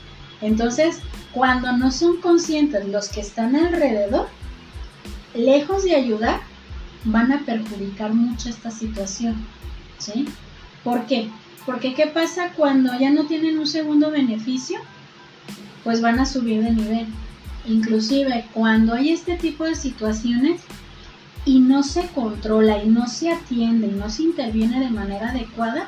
Entonces, 0.41 0.99
cuando 1.32 1.72
no 1.74 1.91
son 1.91 2.18
conscientes 2.22 2.88
los 2.88 3.09
que 3.09 3.22
están 3.22 3.55
alrededor, 3.55 4.28
lejos 5.34 5.84
de 5.84 5.95
ayudar, 5.95 6.41
van 7.06 7.32
a 7.32 7.39
perjudicar 7.39 8.14
mucho 8.14 8.49
esta 8.49 8.72
situación. 8.72 9.36
¿Sí? 9.97 10.26
¿Por 10.84 11.06
qué? 11.06 11.30
Porque 11.66 11.93
¿qué 11.93 12.08
pasa 12.08 12.51
cuando 12.56 12.97
ya 12.99 13.12
no 13.12 13.26
tienen 13.26 13.58
un 13.58 13.68
segundo 13.68 14.12
beneficio? 14.12 14.80
Pues 15.84 16.01
van 16.01 16.20
a 16.20 16.26
subir 16.26 16.64
de 16.64 16.72
nivel. 16.72 17.08
Inclusive 17.66 18.45
cuando 18.53 18.93
hay 18.93 19.10
este 19.10 19.38
tipo 19.38 19.64
de 19.64 19.76
situaciones 19.76 20.62
y 21.45 21.60
no 21.60 21.84
se 21.84 22.08
controla 22.10 22.84
y 22.84 22.88
no 22.88 23.08
se 23.08 23.32
atiende 23.32 23.88
y 23.88 23.91
no 23.91 24.10
se 24.10 24.24
interviene 24.24 24.80
de 24.80 24.89
manera 24.89 25.30
adecuada, 25.30 25.88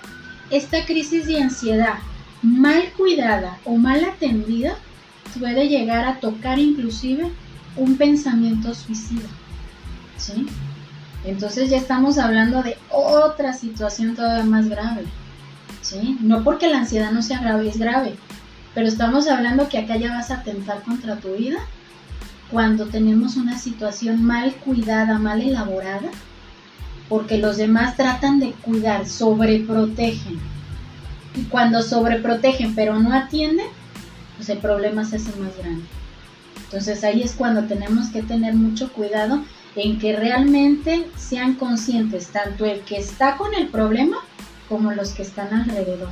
esta 0.49 0.86
crisis 0.86 1.26
de 1.28 1.41
ansiedad 1.41 1.95
mal 2.41 2.91
cuidada 2.95 3.59
o 3.65 3.76
mal 3.76 4.03
atendida 4.05 4.76
puede 5.39 5.68
llegar 5.68 6.05
a 6.05 6.20
tocar 6.20 6.57
inclusive 6.57 7.32
un 7.76 7.97
pensamiento 7.97 8.74
suicida. 8.74 9.28
¿Sí? 10.18 10.47
Entonces 11.28 11.69
ya 11.69 11.78
estamos 11.78 12.17
hablando 12.17 12.63
de 12.63 12.78
otra 12.89 13.53
situación 13.53 14.15
todavía 14.15 14.45
más 14.45 14.69
grave. 14.69 15.03
¿sí? 15.82 16.17
No 16.21 16.43
porque 16.43 16.69
la 16.69 16.80
ansiedad 16.80 17.11
no 17.11 17.21
sea 17.21 17.39
grave, 17.39 17.67
es 17.67 17.78
grave. 17.78 18.15
Pero 18.73 18.88
estamos 18.88 19.28
hablando 19.28 19.67
que 19.67 19.78
acá 19.78 19.97
ya 19.97 20.11
vas 20.11 20.32
a 20.32 20.36
atentar 20.36 20.82
contra 20.84 21.17
tu 21.17 21.34
vida 21.36 21.57
cuando 22.49 22.86
tenemos 22.86 23.36
una 23.36 23.59
situación 23.59 24.23
mal 24.23 24.53
cuidada, 24.55 25.19
mal 25.19 25.41
elaborada, 25.41 26.09
porque 27.09 27.38
los 27.38 27.57
demás 27.57 27.97
tratan 27.97 28.39
de 28.39 28.51
cuidar, 28.51 29.05
sobreprotegen. 29.05 30.39
Y 31.36 31.43
cuando 31.43 31.84
sobreprotegen 31.84 32.73
pero 32.73 32.99
no 32.99 33.13
atienden, 33.13 33.67
pues 34.38 34.47
el 34.47 34.59
problema 34.59 35.03
se 35.03 35.17
hace 35.17 35.36
más 35.41 35.57
grande. 35.57 35.84
Entonces 36.63 37.03
ahí 37.03 37.21
es 37.21 37.34
cuando 37.34 37.63
tenemos 37.63 38.07
que 38.09 38.23
tener 38.23 38.53
mucho 38.53 38.93
cuidado 38.93 39.43
en 39.78 39.99
que 39.99 40.15
realmente 40.15 41.07
sean 41.15 41.53
conscientes 41.53 42.28
tanto 42.30 42.65
el 42.65 42.82
que 42.82 42.97
está 42.97 43.38
con 43.38 43.53
el 43.53 43.67
problema 43.67 44.17
como 44.67 44.91
los 44.91 45.11
que 45.11 45.21
están 45.21 45.53
alrededor 45.53 46.09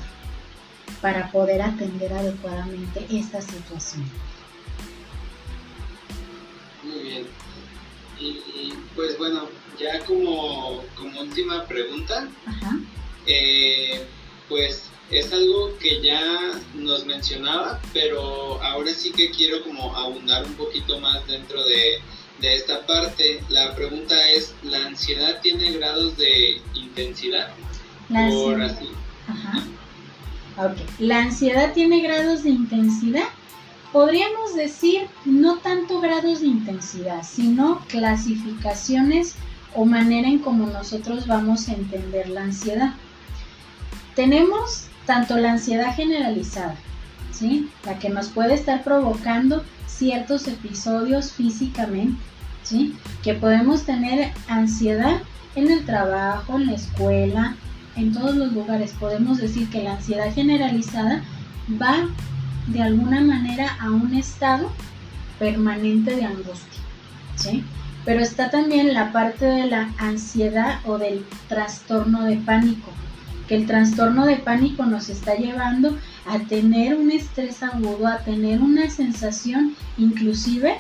para 1.02 1.32
poder 1.32 1.64
atender 1.64 2.14
adecuadamente 2.14 3.06
esta 3.10 3.42
situación. 3.42 4.06
Muy 6.84 7.00
bien. 7.00 7.28
Y, 8.20 8.74
pues 8.96 9.18
bueno, 9.18 9.50
ya 9.80 10.00
como, 10.06 10.84
como 10.96 11.22
última 11.22 11.66
pregunta, 11.66 12.30
eh, 13.26 14.06
pues 14.48 14.90
es 15.10 15.34
algo 15.34 15.76
que 15.80 16.02
ya 16.02 16.52
nos 16.76 17.06
mencionaba, 17.06 17.82
pero 17.94 18.62
ahora 18.64 18.94
sí 18.94 19.12
que 19.12 19.32
quiero 19.32 19.64
como 19.64 19.96
abundar 19.96 20.46
un 20.46 20.54
poquito 20.54 21.00
más 21.00 21.26
dentro 21.28 21.64
de, 21.66 22.00
de 22.42 22.56
esta 22.56 22.86
parte. 22.86 23.42
La 23.50 23.76
pregunta 23.76 24.16
es, 24.30 24.54
¿la 24.64 24.86
ansiedad 24.86 25.40
tiene 25.42 25.72
grados 25.74 26.18
de 26.18 26.62
intensidad? 26.74 27.50
La 28.10 28.26
ansiedad. 28.26 28.80
La 31.00 31.20
ansiedad 31.20 31.74
tiene 31.74 32.02
grados 32.02 32.44
de 32.44 32.50
intensidad. 32.52 33.28
Podríamos 33.92 34.56
decir 34.56 35.08
no 35.24 35.58
tanto 35.58 36.02
grados 36.02 36.42
de 36.42 36.48
intensidad, 36.48 37.24
sino 37.24 37.80
clasificaciones 37.88 39.36
o 39.74 39.86
manera 39.86 40.28
en 40.28 40.40
como 40.40 40.68
nosotros 40.68 41.28
vamos 41.28 41.68
a 41.68 41.74
entender 41.74 42.30
la 42.30 42.44
ansiedad. 42.44 42.94
Tenemos 44.16 44.88
tanto 45.06 45.38
la 45.38 45.52
ansiedad 45.52 45.96
generalizada, 45.96 46.76
la 47.86 48.00
que 48.00 48.10
nos 48.10 48.28
puede 48.30 48.54
estar 48.54 48.84
provocando 48.84 49.64
ciertos 49.88 50.48
episodios 50.48 51.32
físicamente, 51.32 52.18
¿sí? 52.64 52.96
Que 53.24 53.34
podemos 53.34 53.84
tener 53.84 54.32
ansiedad 54.48 55.22
en 55.56 55.72
el 55.72 55.86
trabajo, 55.86 56.58
en 56.58 56.68
la 56.68 56.74
escuela, 56.74 57.56
en 57.96 58.14
todos 58.14 58.36
los 58.36 58.54
lugares. 58.54 58.94
Podemos 59.00 59.38
decir 59.38 59.70
que 59.70 59.84
la 59.84 59.94
ansiedad 59.94 60.34
generalizada 60.34 61.24
va 61.82 62.08
de 62.68 62.82
alguna 62.82 63.22
manera 63.22 63.78
a 63.80 63.90
un 63.92 64.14
estado 64.16 64.72
permanente 65.40 66.16
de 66.16 66.26
angustia, 66.26 66.82
¿sí? 67.36 67.64
Pero 68.06 68.22
está 68.22 68.50
también 68.50 68.94
la 68.94 69.12
parte 69.12 69.46
de 69.46 69.66
la 69.66 69.90
ansiedad 69.98 70.80
o 70.86 70.98
del 70.98 71.26
trastorno 71.48 72.24
de 72.24 72.38
pánico, 72.38 72.92
que 73.48 73.56
el 73.56 73.66
trastorno 73.66 74.26
de 74.26 74.38
pánico 74.38 74.86
nos 74.86 75.10
está 75.10 75.36
llevando 75.36 75.98
tener 76.48 76.96
un 76.96 77.12
estrés 77.12 77.62
agudo, 77.64 78.08
a 78.08 78.20
tener 78.20 78.62
una 78.62 78.90
sensación 78.90 79.76
inclusive 79.98 80.78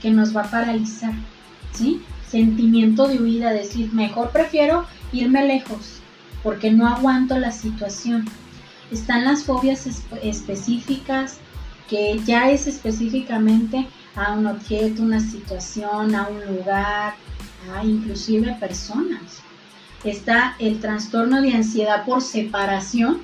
que 0.00 0.10
nos 0.10 0.36
va 0.36 0.42
a 0.42 0.50
paralizar, 0.50 1.12
¿sí? 1.72 2.02
Sentimiento 2.28 3.08
de 3.08 3.20
huida, 3.20 3.52
decir, 3.52 3.92
mejor 3.92 4.30
prefiero 4.30 4.86
irme 5.12 5.46
lejos 5.46 6.00
porque 6.44 6.70
no 6.70 6.86
aguanto 6.86 7.38
la 7.38 7.50
situación. 7.50 8.26
Están 8.92 9.24
las 9.24 9.44
fobias 9.44 9.88
específicas, 10.22 11.38
que 11.88 12.20
ya 12.24 12.50
es 12.50 12.66
específicamente 12.66 13.88
a 14.14 14.32
un 14.32 14.46
objeto, 14.46 15.02
una 15.02 15.20
situación, 15.20 16.14
a 16.14 16.28
un 16.28 16.56
lugar, 16.56 17.14
a 17.74 17.84
inclusive 17.84 18.54
personas. 18.60 19.40
Está 20.04 20.54
el 20.58 20.80
trastorno 20.80 21.40
de 21.40 21.54
ansiedad 21.54 22.04
por 22.04 22.20
separación, 22.20 23.22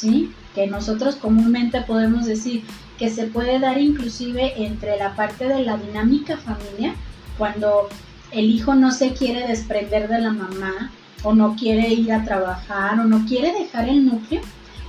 ¿sí? 0.00 0.32
que 0.54 0.66
nosotros 0.66 1.16
comúnmente 1.16 1.82
podemos 1.82 2.26
decir 2.26 2.64
que 2.98 3.10
se 3.10 3.26
puede 3.26 3.58
dar 3.58 3.78
inclusive 3.78 4.64
entre 4.64 4.96
la 4.98 5.14
parte 5.14 5.46
de 5.46 5.62
la 5.62 5.76
dinámica 5.76 6.36
familia, 6.36 6.94
cuando 7.38 7.88
el 8.32 8.50
hijo 8.50 8.74
no 8.74 8.90
se 8.90 9.12
quiere 9.12 9.46
desprender 9.46 10.08
de 10.08 10.20
la 10.20 10.32
mamá 10.32 10.90
o 11.22 11.34
no 11.34 11.56
quiere 11.56 11.88
ir 11.88 12.12
a 12.12 12.24
trabajar 12.24 12.98
o 13.00 13.04
no 13.04 13.26
quiere 13.26 13.52
dejar 13.52 13.88
el 13.88 14.06
núcleo 14.06 14.40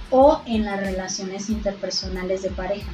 o 0.10 0.42
en 0.46 0.66
las 0.66 0.80
relaciones 0.80 1.50
interpersonales 1.50 2.42
de 2.44 2.50
pareja. 2.50 2.92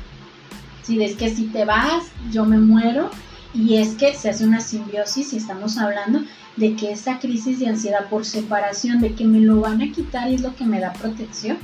Si 0.83 1.01
es 1.03 1.15
que 1.15 1.33
si 1.33 1.45
te 1.45 1.65
vas, 1.65 2.05
yo 2.31 2.45
me 2.45 2.57
muero 2.57 3.09
y 3.53 3.75
es 3.77 3.95
que 3.95 4.13
se 4.13 4.29
hace 4.29 4.45
una 4.45 4.61
simbiosis 4.61 5.33
y 5.33 5.37
estamos 5.37 5.77
hablando 5.77 6.21
de 6.57 6.75
que 6.75 6.91
esa 6.91 7.19
crisis 7.19 7.59
de 7.59 7.67
ansiedad 7.67 8.07
por 8.09 8.25
separación, 8.25 8.99
de 8.99 9.13
que 9.13 9.25
me 9.25 9.39
lo 9.39 9.61
van 9.61 9.81
a 9.81 9.91
quitar 9.91 10.29
y 10.29 10.35
es 10.35 10.41
lo 10.41 10.55
que 10.55 10.65
me 10.65 10.79
da 10.79 10.93
protección, 10.93 11.57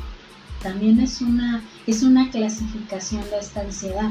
también 0.64 1.00
es 1.00 1.22
una, 1.22 1.62
es 1.86 2.02
una 2.02 2.32
clasificación 2.32 3.22
de 3.30 3.40
esta 3.40 3.62
ansiedad. 3.62 4.10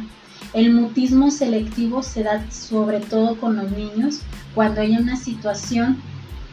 El 0.52 0.72
mutismo 0.72 1.30
selectivo 1.30 2.02
se 2.02 2.22
da 2.22 2.48
sobre 2.50 3.00
todo 3.00 3.36
con 3.38 3.56
los 3.56 3.70
niños 3.72 4.20
cuando 4.54 4.82
hay 4.82 4.96
una 4.96 5.16
situación 5.16 5.96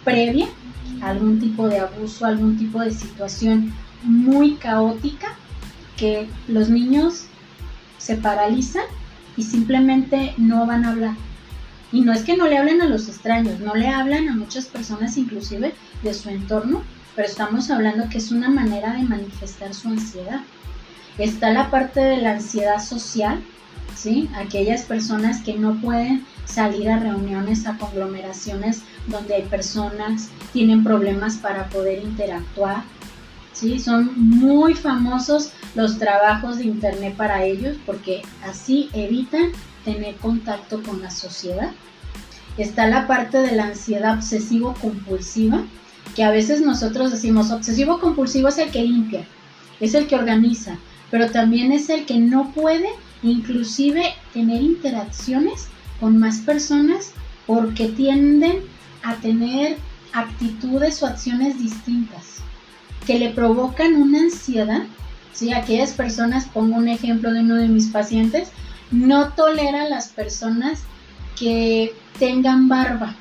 previa, 0.03 0.47
algún 1.01 1.39
tipo 1.39 1.67
de 1.67 1.79
abuso, 1.79 2.25
algún 2.25 2.57
tipo 2.57 2.79
de 2.79 2.91
situación 2.91 3.73
muy 4.03 4.55
caótica, 4.55 5.35
que 5.97 6.27
los 6.47 6.69
niños 6.69 7.25
se 7.97 8.15
paralizan 8.15 8.85
y 9.35 9.43
simplemente 9.43 10.33
no 10.37 10.65
van 10.65 10.85
a 10.85 10.91
hablar. 10.91 11.15
Y 11.91 12.01
no 12.01 12.13
es 12.13 12.23
que 12.23 12.37
no 12.37 12.47
le 12.47 12.57
hablen 12.57 12.81
a 12.81 12.85
los 12.85 13.07
extraños, 13.07 13.59
no 13.59 13.75
le 13.75 13.87
hablan 13.87 14.29
a 14.29 14.35
muchas 14.35 14.65
personas 14.65 15.17
inclusive 15.17 15.73
de 16.03 16.13
su 16.13 16.29
entorno, 16.29 16.83
pero 17.19 17.27
estamos 17.27 17.69
hablando 17.69 18.07
que 18.07 18.17
es 18.17 18.31
una 18.31 18.47
manera 18.47 18.93
de 18.93 19.03
manifestar 19.03 19.73
su 19.73 19.89
ansiedad. 19.89 20.39
Está 21.17 21.49
la 21.49 21.69
parte 21.69 21.99
de 21.99 22.15
la 22.15 22.31
ansiedad 22.31 22.81
social, 22.81 23.43
¿sí? 23.93 24.29
Aquellas 24.37 24.83
personas 24.83 25.41
que 25.41 25.55
no 25.55 25.81
pueden 25.81 26.25
salir 26.45 26.89
a 26.89 26.97
reuniones, 26.97 27.67
a 27.67 27.77
conglomeraciones 27.77 28.83
donde 29.07 29.33
hay 29.35 29.41
personas, 29.41 30.29
tienen 30.53 30.81
problemas 30.81 31.35
para 31.35 31.67
poder 31.67 32.01
interactuar, 32.01 32.83
¿sí? 33.51 33.81
Son 33.81 34.17
muy 34.17 34.73
famosos 34.73 35.51
los 35.75 35.97
trabajos 35.97 36.59
de 36.59 36.67
internet 36.67 37.17
para 37.17 37.43
ellos 37.43 37.75
porque 37.85 38.21
así 38.45 38.89
evitan 38.93 39.51
tener 39.83 40.15
contacto 40.15 40.81
con 40.83 41.01
la 41.01 41.11
sociedad. 41.11 41.71
Está 42.57 42.87
la 42.87 43.07
parte 43.07 43.39
de 43.39 43.57
la 43.57 43.65
ansiedad 43.65 44.13
obsesivo-compulsiva, 44.13 45.65
que 46.15 46.23
a 46.23 46.31
veces 46.31 46.61
nosotros 46.61 47.11
decimos 47.11 47.51
obsesivo-compulsivo 47.51 48.49
es 48.49 48.57
el 48.57 48.71
que 48.71 48.83
limpia, 48.83 49.25
es 49.79 49.93
el 49.93 50.07
que 50.07 50.15
organiza, 50.15 50.77
pero 51.11 51.29
también 51.31 51.71
es 51.71 51.89
el 51.89 52.05
que 52.05 52.19
no 52.19 52.51
puede 52.51 52.89
inclusive 53.23 54.13
tener 54.33 54.61
interacciones 54.61 55.67
con 55.99 56.17
más 56.17 56.39
personas 56.39 57.11
porque 57.45 57.87
tienden 57.89 58.59
a 59.03 59.15
tener 59.15 59.77
actitudes 60.13 61.01
o 61.01 61.07
acciones 61.07 61.59
distintas 61.59 62.39
que 63.05 63.19
le 63.19 63.29
provocan 63.29 63.95
una 63.95 64.19
ansiedad. 64.19 64.83
¿sí? 65.33 65.53
Aquellas 65.53 65.93
personas, 65.93 66.45
pongo 66.45 66.75
un 66.77 66.87
ejemplo 66.87 67.33
de 67.33 67.41
uno 67.41 67.55
de 67.55 67.67
mis 67.67 67.87
pacientes, 67.87 68.49
no 68.91 69.33
toleran 69.33 69.89
las 69.89 70.09
personas 70.09 70.83
que 71.37 71.93
tengan 72.17 72.67
barba. 72.67 73.15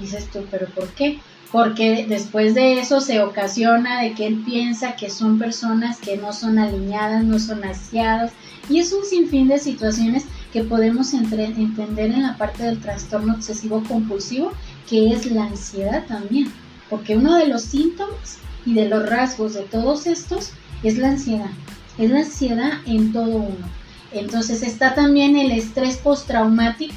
dices 0.00 0.28
tú, 0.30 0.44
pero 0.50 0.66
¿por 0.66 0.88
qué? 0.88 1.20
Porque 1.54 2.04
después 2.08 2.52
de 2.56 2.80
eso 2.80 3.00
se 3.00 3.22
ocasiona 3.22 4.02
de 4.02 4.14
que 4.14 4.26
él 4.26 4.42
piensa 4.44 4.96
que 4.96 5.08
son 5.08 5.38
personas 5.38 5.98
que 5.98 6.16
no 6.16 6.32
son 6.32 6.58
alineadas, 6.58 7.22
no 7.22 7.38
son 7.38 7.62
aseadas, 7.62 8.32
y 8.68 8.80
es 8.80 8.92
un 8.92 9.04
sinfín 9.04 9.46
de 9.46 9.60
situaciones 9.60 10.24
que 10.52 10.64
podemos 10.64 11.14
entender 11.14 12.10
en 12.10 12.24
la 12.24 12.36
parte 12.36 12.64
del 12.64 12.80
trastorno 12.80 13.34
obsesivo 13.34 13.84
compulsivo, 13.86 14.50
que 14.90 15.12
es 15.12 15.30
la 15.30 15.44
ansiedad 15.44 16.04
también, 16.08 16.52
porque 16.90 17.16
uno 17.16 17.36
de 17.36 17.46
los 17.46 17.62
síntomas 17.62 18.38
y 18.66 18.74
de 18.74 18.88
los 18.88 19.08
rasgos 19.08 19.54
de 19.54 19.62
todos 19.62 20.08
estos 20.08 20.50
es 20.82 20.98
la 20.98 21.10
ansiedad, 21.10 21.52
es 21.98 22.10
la 22.10 22.18
ansiedad 22.18 22.72
en 22.84 23.12
todo 23.12 23.36
uno. 23.36 23.66
Entonces 24.10 24.64
está 24.64 24.96
también 24.96 25.36
el 25.36 25.52
estrés 25.52 25.98
postraumático, 25.98 26.96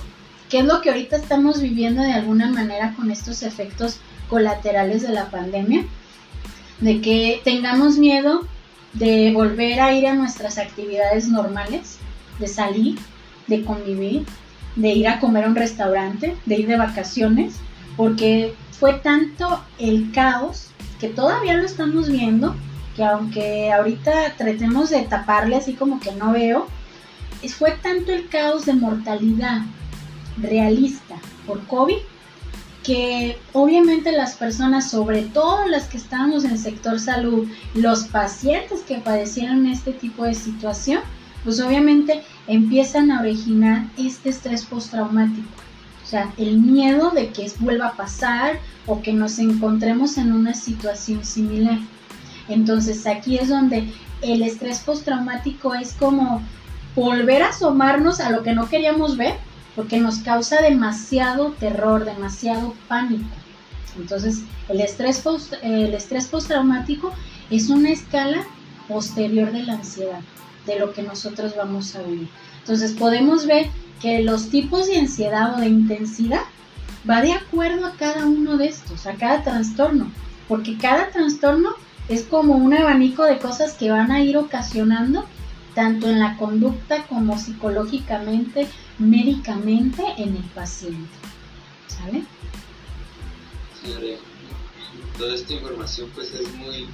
que 0.49 0.59
es 0.59 0.65
lo 0.65 0.81
que 0.81 0.89
ahorita 0.89 1.17
estamos 1.17 1.61
viviendo 1.61 2.01
de 2.01 2.13
alguna 2.13 2.49
manera 2.49 2.93
con 2.95 3.11
estos 3.11 3.43
efectos 3.43 3.99
colaterales 4.29 5.01
de 5.01 5.09
la 5.09 5.29
pandemia, 5.29 5.85
de 6.79 7.01
que 7.01 7.41
tengamos 7.43 7.97
miedo 7.97 8.47
de 8.93 9.31
volver 9.33 9.79
a 9.79 9.93
ir 9.93 10.07
a 10.07 10.15
nuestras 10.15 10.57
actividades 10.57 11.27
normales, 11.27 11.97
de 12.39 12.47
salir, 12.47 12.97
de 13.47 13.63
convivir, 13.63 14.25
de 14.75 14.89
ir 14.89 15.07
a 15.07 15.19
comer 15.19 15.45
a 15.45 15.47
un 15.47 15.55
restaurante, 15.55 16.35
de 16.45 16.55
ir 16.55 16.67
de 16.67 16.77
vacaciones, 16.77 17.55
porque 17.95 18.53
fue 18.71 18.93
tanto 18.93 19.63
el 19.79 20.11
caos 20.11 20.69
que 20.99 21.07
todavía 21.09 21.55
lo 21.55 21.63
estamos 21.63 22.09
viendo, 22.09 22.55
que 22.95 23.03
aunque 23.03 23.71
ahorita 23.71 24.35
tratemos 24.37 24.89
de 24.89 25.01
taparle 25.03 25.55
así 25.55 25.73
como 25.73 25.99
que 25.99 26.11
no 26.13 26.31
veo, 26.31 26.67
fue 27.57 27.71
tanto 27.71 28.11
el 28.11 28.27
caos 28.29 28.65
de 28.65 28.73
mortalidad 28.73 29.61
realista 30.41 31.15
por 31.45 31.65
COVID 31.67 31.97
que 32.87 33.37
obviamente 33.51 34.13
las 34.13 34.35
personas, 34.35 34.89
sobre 34.89 35.23
todo 35.23 35.67
las 35.67 35.89
que 35.89 35.97
estábamos 35.97 36.45
en 36.45 36.51
el 36.51 36.57
sector 36.57 37.01
salud, 37.01 37.45
los 37.73 38.05
pacientes 38.05 38.79
que 38.81 38.99
padecieron 38.99 39.67
este 39.67 39.91
tipo 39.91 40.23
de 40.23 40.33
situación, 40.33 41.01
pues 41.43 41.59
obviamente 41.59 42.23
empiezan 42.47 43.11
a 43.11 43.19
originar 43.19 43.87
este 43.97 44.29
estrés 44.29 44.63
postraumático. 44.63 45.49
O 46.01 46.07
sea, 46.07 46.31
el 46.37 46.59
miedo 46.59 47.11
de 47.11 47.27
que 47.31 47.51
vuelva 47.59 47.87
a 47.87 47.97
pasar 47.97 48.59
o 48.85 49.01
que 49.01 49.11
nos 49.11 49.37
encontremos 49.37 50.17
en 50.17 50.31
una 50.31 50.53
situación 50.53 51.25
similar. 51.25 51.79
Entonces 52.47 53.05
aquí 53.05 53.37
es 53.37 53.49
donde 53.49 53.91
el 54.21 54.41
estrés 54.41 54.79
postraumático 54.79 55.75
es 55.75 55.91
como 55.91 56.41
volver 56.95 57.43
a 57.43 57.49
asomarnos 57.49 58.21
a 58.21 58.29
lo 58.29 58.43
que 58.43 58.53
no 58.53 58.69
queríamos 58.69 59.17
ver 59.17 59.35
porque 59.77 59.99
nos 59.99 60.17
causa 60.17 60.59
demasiado 60.59 61.51
terror, 61.51 62.03
demasiado 62.03 62.73
pánico. 62.87 63.29
Entonces, 63.95 64.41
el 64.69 64.81
estrés, 64.81 65.19
post, 65.19 65.53
el 65.61 65.93
estrés 65.93 66.25
postraumático 66.25 67.13
es 67.51 67.69
una 67.69 67.91
escala 67.91 68.43
posterior 68.87 69.51
de 69.51 69.63
la 69.63 69.73
ansiedad, 69.73 70.21
de 70.65 70.79
lo 70.79 70.93
que 70.93 71.03
nosotros 71.03 71.55
vamos 71.55 71.95
a 71.95 72.01
vivir. 72.01 72.27
Entonces, 72.61 72.93
podemos 72.93 73.45
ver 73.45 73.67
que 74.01 74.23
los 74.23 74.49
tipos 74.49 74.87
de 74.87 74.97
ansiedad 74.97 75.55
o 75.55 75.59
de 75.59 75.67
intensidad 75.67 76.41
va 77.07 77.21
de 77.21 77.33
acuerdo 77.33 77.85
a 77.85 77.93
cada 77.93 78.25
uno 78.25 78.57
de 78.57 78.69
estos, 78.69 79.05
a 79.05 79.13
cada 79.13 79.43
trastorno, 79.43 80.11
porque 80.47 80.75
cada 80.79 81.11
trastorno 81.11 81.69
es 82.09 82.23
como 82.23 82.55
un 82.55 82.73
abanico 82.73 83.25
de 83.25 83.37
cosas 83.37 83.73
que 83.73 83.91
van 83.91 84.09
a 84.09 84.21
ir 84.23 84.37
ocasionando 84.37 85.25
tanto 85.77 86.09
en 86.09 86.19
la 86.19 86.35
conducta 86.37 87.05
como 87.05 87.37
psicológicamente 87.37 88.67
médicamente 88.97 90.03
en 90.17 90.35
el 90.35 90.43
paciente. 90.55 91.15
¿Sale? 91.87 92.23
Sí, 93.79 93.93
toda 95.19 95.35
esta 95.35 95.53
información 95.53 96.09
pues 96.15 96.33
es 96.33 96.51
muy, 96.55 96.87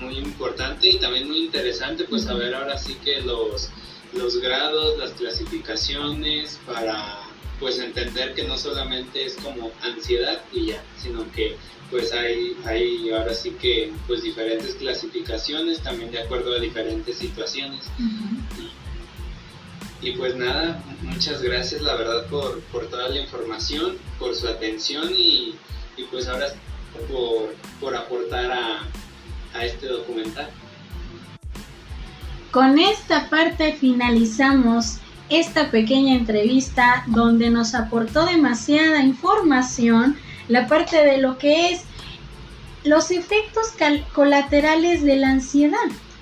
muy 0.00 0.18
importante 0.18 0.90
y 0.90 0.98
también 0.98 1.28
muy 1.28 1.44
interesante 1.44 2.02
pues 2.02 2.24
saber 2.24 2.56
ahora 2.56 2.76
sí 2.76 2.96
que 3.04 3.20
los, 3.20 3.70
los 4.12 4.40
grados, 4.40 4.98
las 4.98 5.12
clasificaciones 5.12 6.58
para 6.66 7.20
pues 7.60 7.78
entender 7.78 8.34
que 8.34 8.44
no 8.44 8.56
solamente 8.58 9.24
es 9.24 9.34
como 9.36 9.72
ansiedad 9.82 10.40
y 10.52 10.66
ya, 10.66 10.82
sino 10.96 11.30
que 11.32 11.56
pues 11.90 12.12
hay, 12.12 12.56
hay 12.64 13.10
ahora 13.10 13.32
sí 13.32 13.50
que 13.52 13.92
pues 14.06 14.22
diferentes 14.22 14.74
clasificaciones 14.74 15.80
también 15.80 16.10
de 16.10 16.20
acuerdo 16.20 16.54
a 16.54 16.58
diferentes 16.58 17.18
situaciones. 17.18 17.86
Y 20.02 20.12
pues 20.12 20.36
nada, 20.36 20.82
muchas 21.02 21.42
gracias 21.42 21.80
la 21.80 21.94
verdad 21.96 22.26
por, 22.26 22.60
toda 22.90 23.08
la 23.08 23.20
información, 23.20 23.96
por 24.18 24.34
su 24.34 24.46
atención 24.48 25.10
y, 25.16 25.54
pues 26.10 26.28
ahora 26.28 26.48
por, 27.10 27.54
por 27.80 27.96
aportar 27.96 28.52
a, 28.52 28.82
a 29.54 29.64
este 29.64 29.86
documental. 29.86 30.50
con 32.50 32.78
esta 32.78 33.28
parte 33.28 33.74
finalizamos 33.74 34.98
esta 35.28 35.70
pequeña 35.70 36.14
entrevista 36.14 37.04
donde 37.08 37.50
nos 37.50 37.74
aportó 37.74 38.26
demasiada 38.26 39.02
información 39.02 40.16
la 40.48 40.66
parte 40.66 41.04
de 41.04 41.18
lo 41.18 41.38
que 41.38 41.70
es 41.70 41.82
los 42.84 43.10
efectos 43.10 43.74
colaterales 44.12 45.02
de 45.02 45.16
la 45.16 45.30
ansiedad 45.30 45.76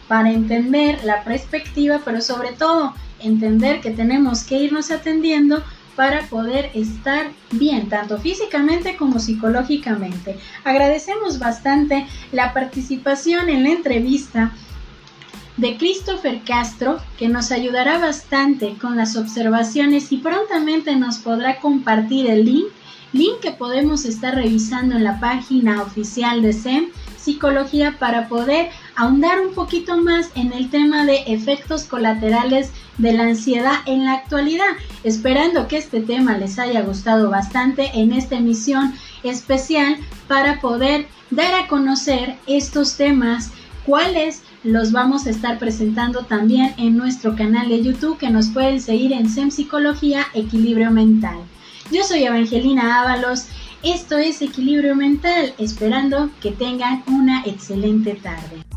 para 0.08 0.30
entender 0.30 1.04
la 1.04 1.22
perspectiva, 1.24 2.00
pero 2.04 2.20
sobre 2.20 2.52
todo 2.52 2.94
entender 3.20 3.80
que 3.80 3.90
tenemos 3.90 4.44
que 4.44 4.58
irnos 4.58 4.90
atendiendo 4.90 5.62
para 5.96 6.22
poder 6.22 6.70
estar 6.74 7.30
bien, 7.52 7.88
tanto 7.88 8.18
físicamente 8.18 8.96
como 8.96 9.18
psicológicamente. 9.18 10.36
Agradecemos 10.64 11.38
bastante 11.38 12.06
la 12.32 12.52
participación 12.52 13.48
en 13.48 13.62
la 13.62 13.70
entrevista 13.70 14.52
de 15.56 15.76
Christopher 15.76 16.42
Castro, 16.44 16.98
que 17.16 17.28
nos 17.28 17.52
ayudará 17.52 17.98
bastante 17.98 18.76
con 18.80 18.96
las 18.96 19.16
observaciones 19.16 20.10
y 20.10 20.18
prontamente 20.18 20.96
nos 20.96 21.18
podrá 21.18 21.60
compartir 21.60 22.28
el 22.28 22.44
link, 22.44 22.66
link 23.12 23.40
que 23.40 23.52
podemos 23.52 24.04
estar 24.04 24.34
revisando 24.34 24.96
en 24.96 25.04
la 25.04 25.20
página 25.20 25.82
oficial 25.82 26.42
de 26.42 26.52
SEM 26.52 26.86
Psicología 27.16 27.96
para 27.98 28.28
poder 28.28 28.68
ahondar 28.96 29.40
un 29.40 29.54
poquito 29.54 29.96
más 29.96 30.28
en 30.34 30.52
el 30.52 30.68
tema 30.68 31.06
de 31.06 31.22
efectos 31.26 31.84
colaterales 31.84 32.70
de 32.98 33.12
la 33.14 33.22
ansiedad 33.22 33.76
en 33.86 34.04
la 34.04 34.12
actualidad, 34.12 34.66
esperando 35.04 35.66
que 35.66 35.78
este 35.78 36.00
tema 36.00 36.36
les 36.36 36.58
haya 36.58 36.82
gustado 36.82 37.30
bastante 37.30 37.92
en 37.94 38.12
esta 38.12 38.36
emisión 38.36 38.92
especial 39.22 39.96
para 40.28 40.60
poder 40.60 41.06
dar 41.30 41.54
a 41.54 41.66
conocer 41.66 42.36
estos 42.46 42.96
temas, 42.96 43.52
cuáles 43.86 44.42
los 44.64 44.92
vamos 44.92 45.26
a 45.26 45.30
estar 45.30 45.58
presentando 45.58 46.24
también 46.24 46.74
en 46.78 46.96
nuestro 46.96 47.36
canal 47.36 47.68
de 47.68 47.82
YouTube 47.82 48.16
que 48.16 48.30
nos 48.30 48.48
pueden 48.48 48.80
seguir 48.80 49.12
en 49.12 49.28
SEM 49.28 49.50
Psicología 49.50 50.26
Equilibrio 50.32 50.90
Mental. 50.90 51.36
Yo 51.92 52.02
soy 52.02 52.24
Evangelina 52.24 53.02
Ábalos, 53.02 53.46
esto 53.82 54.16
es 54.16 54.40
Equilibrio 54.40 54.96
Mental, 54.96 55.52
esperando 55.58 56.30
que 56.40 56.50
tengan 56.50 57.04
una 57.06 57.42
excelente 57.44 58.14
tarde. 58.14 58.73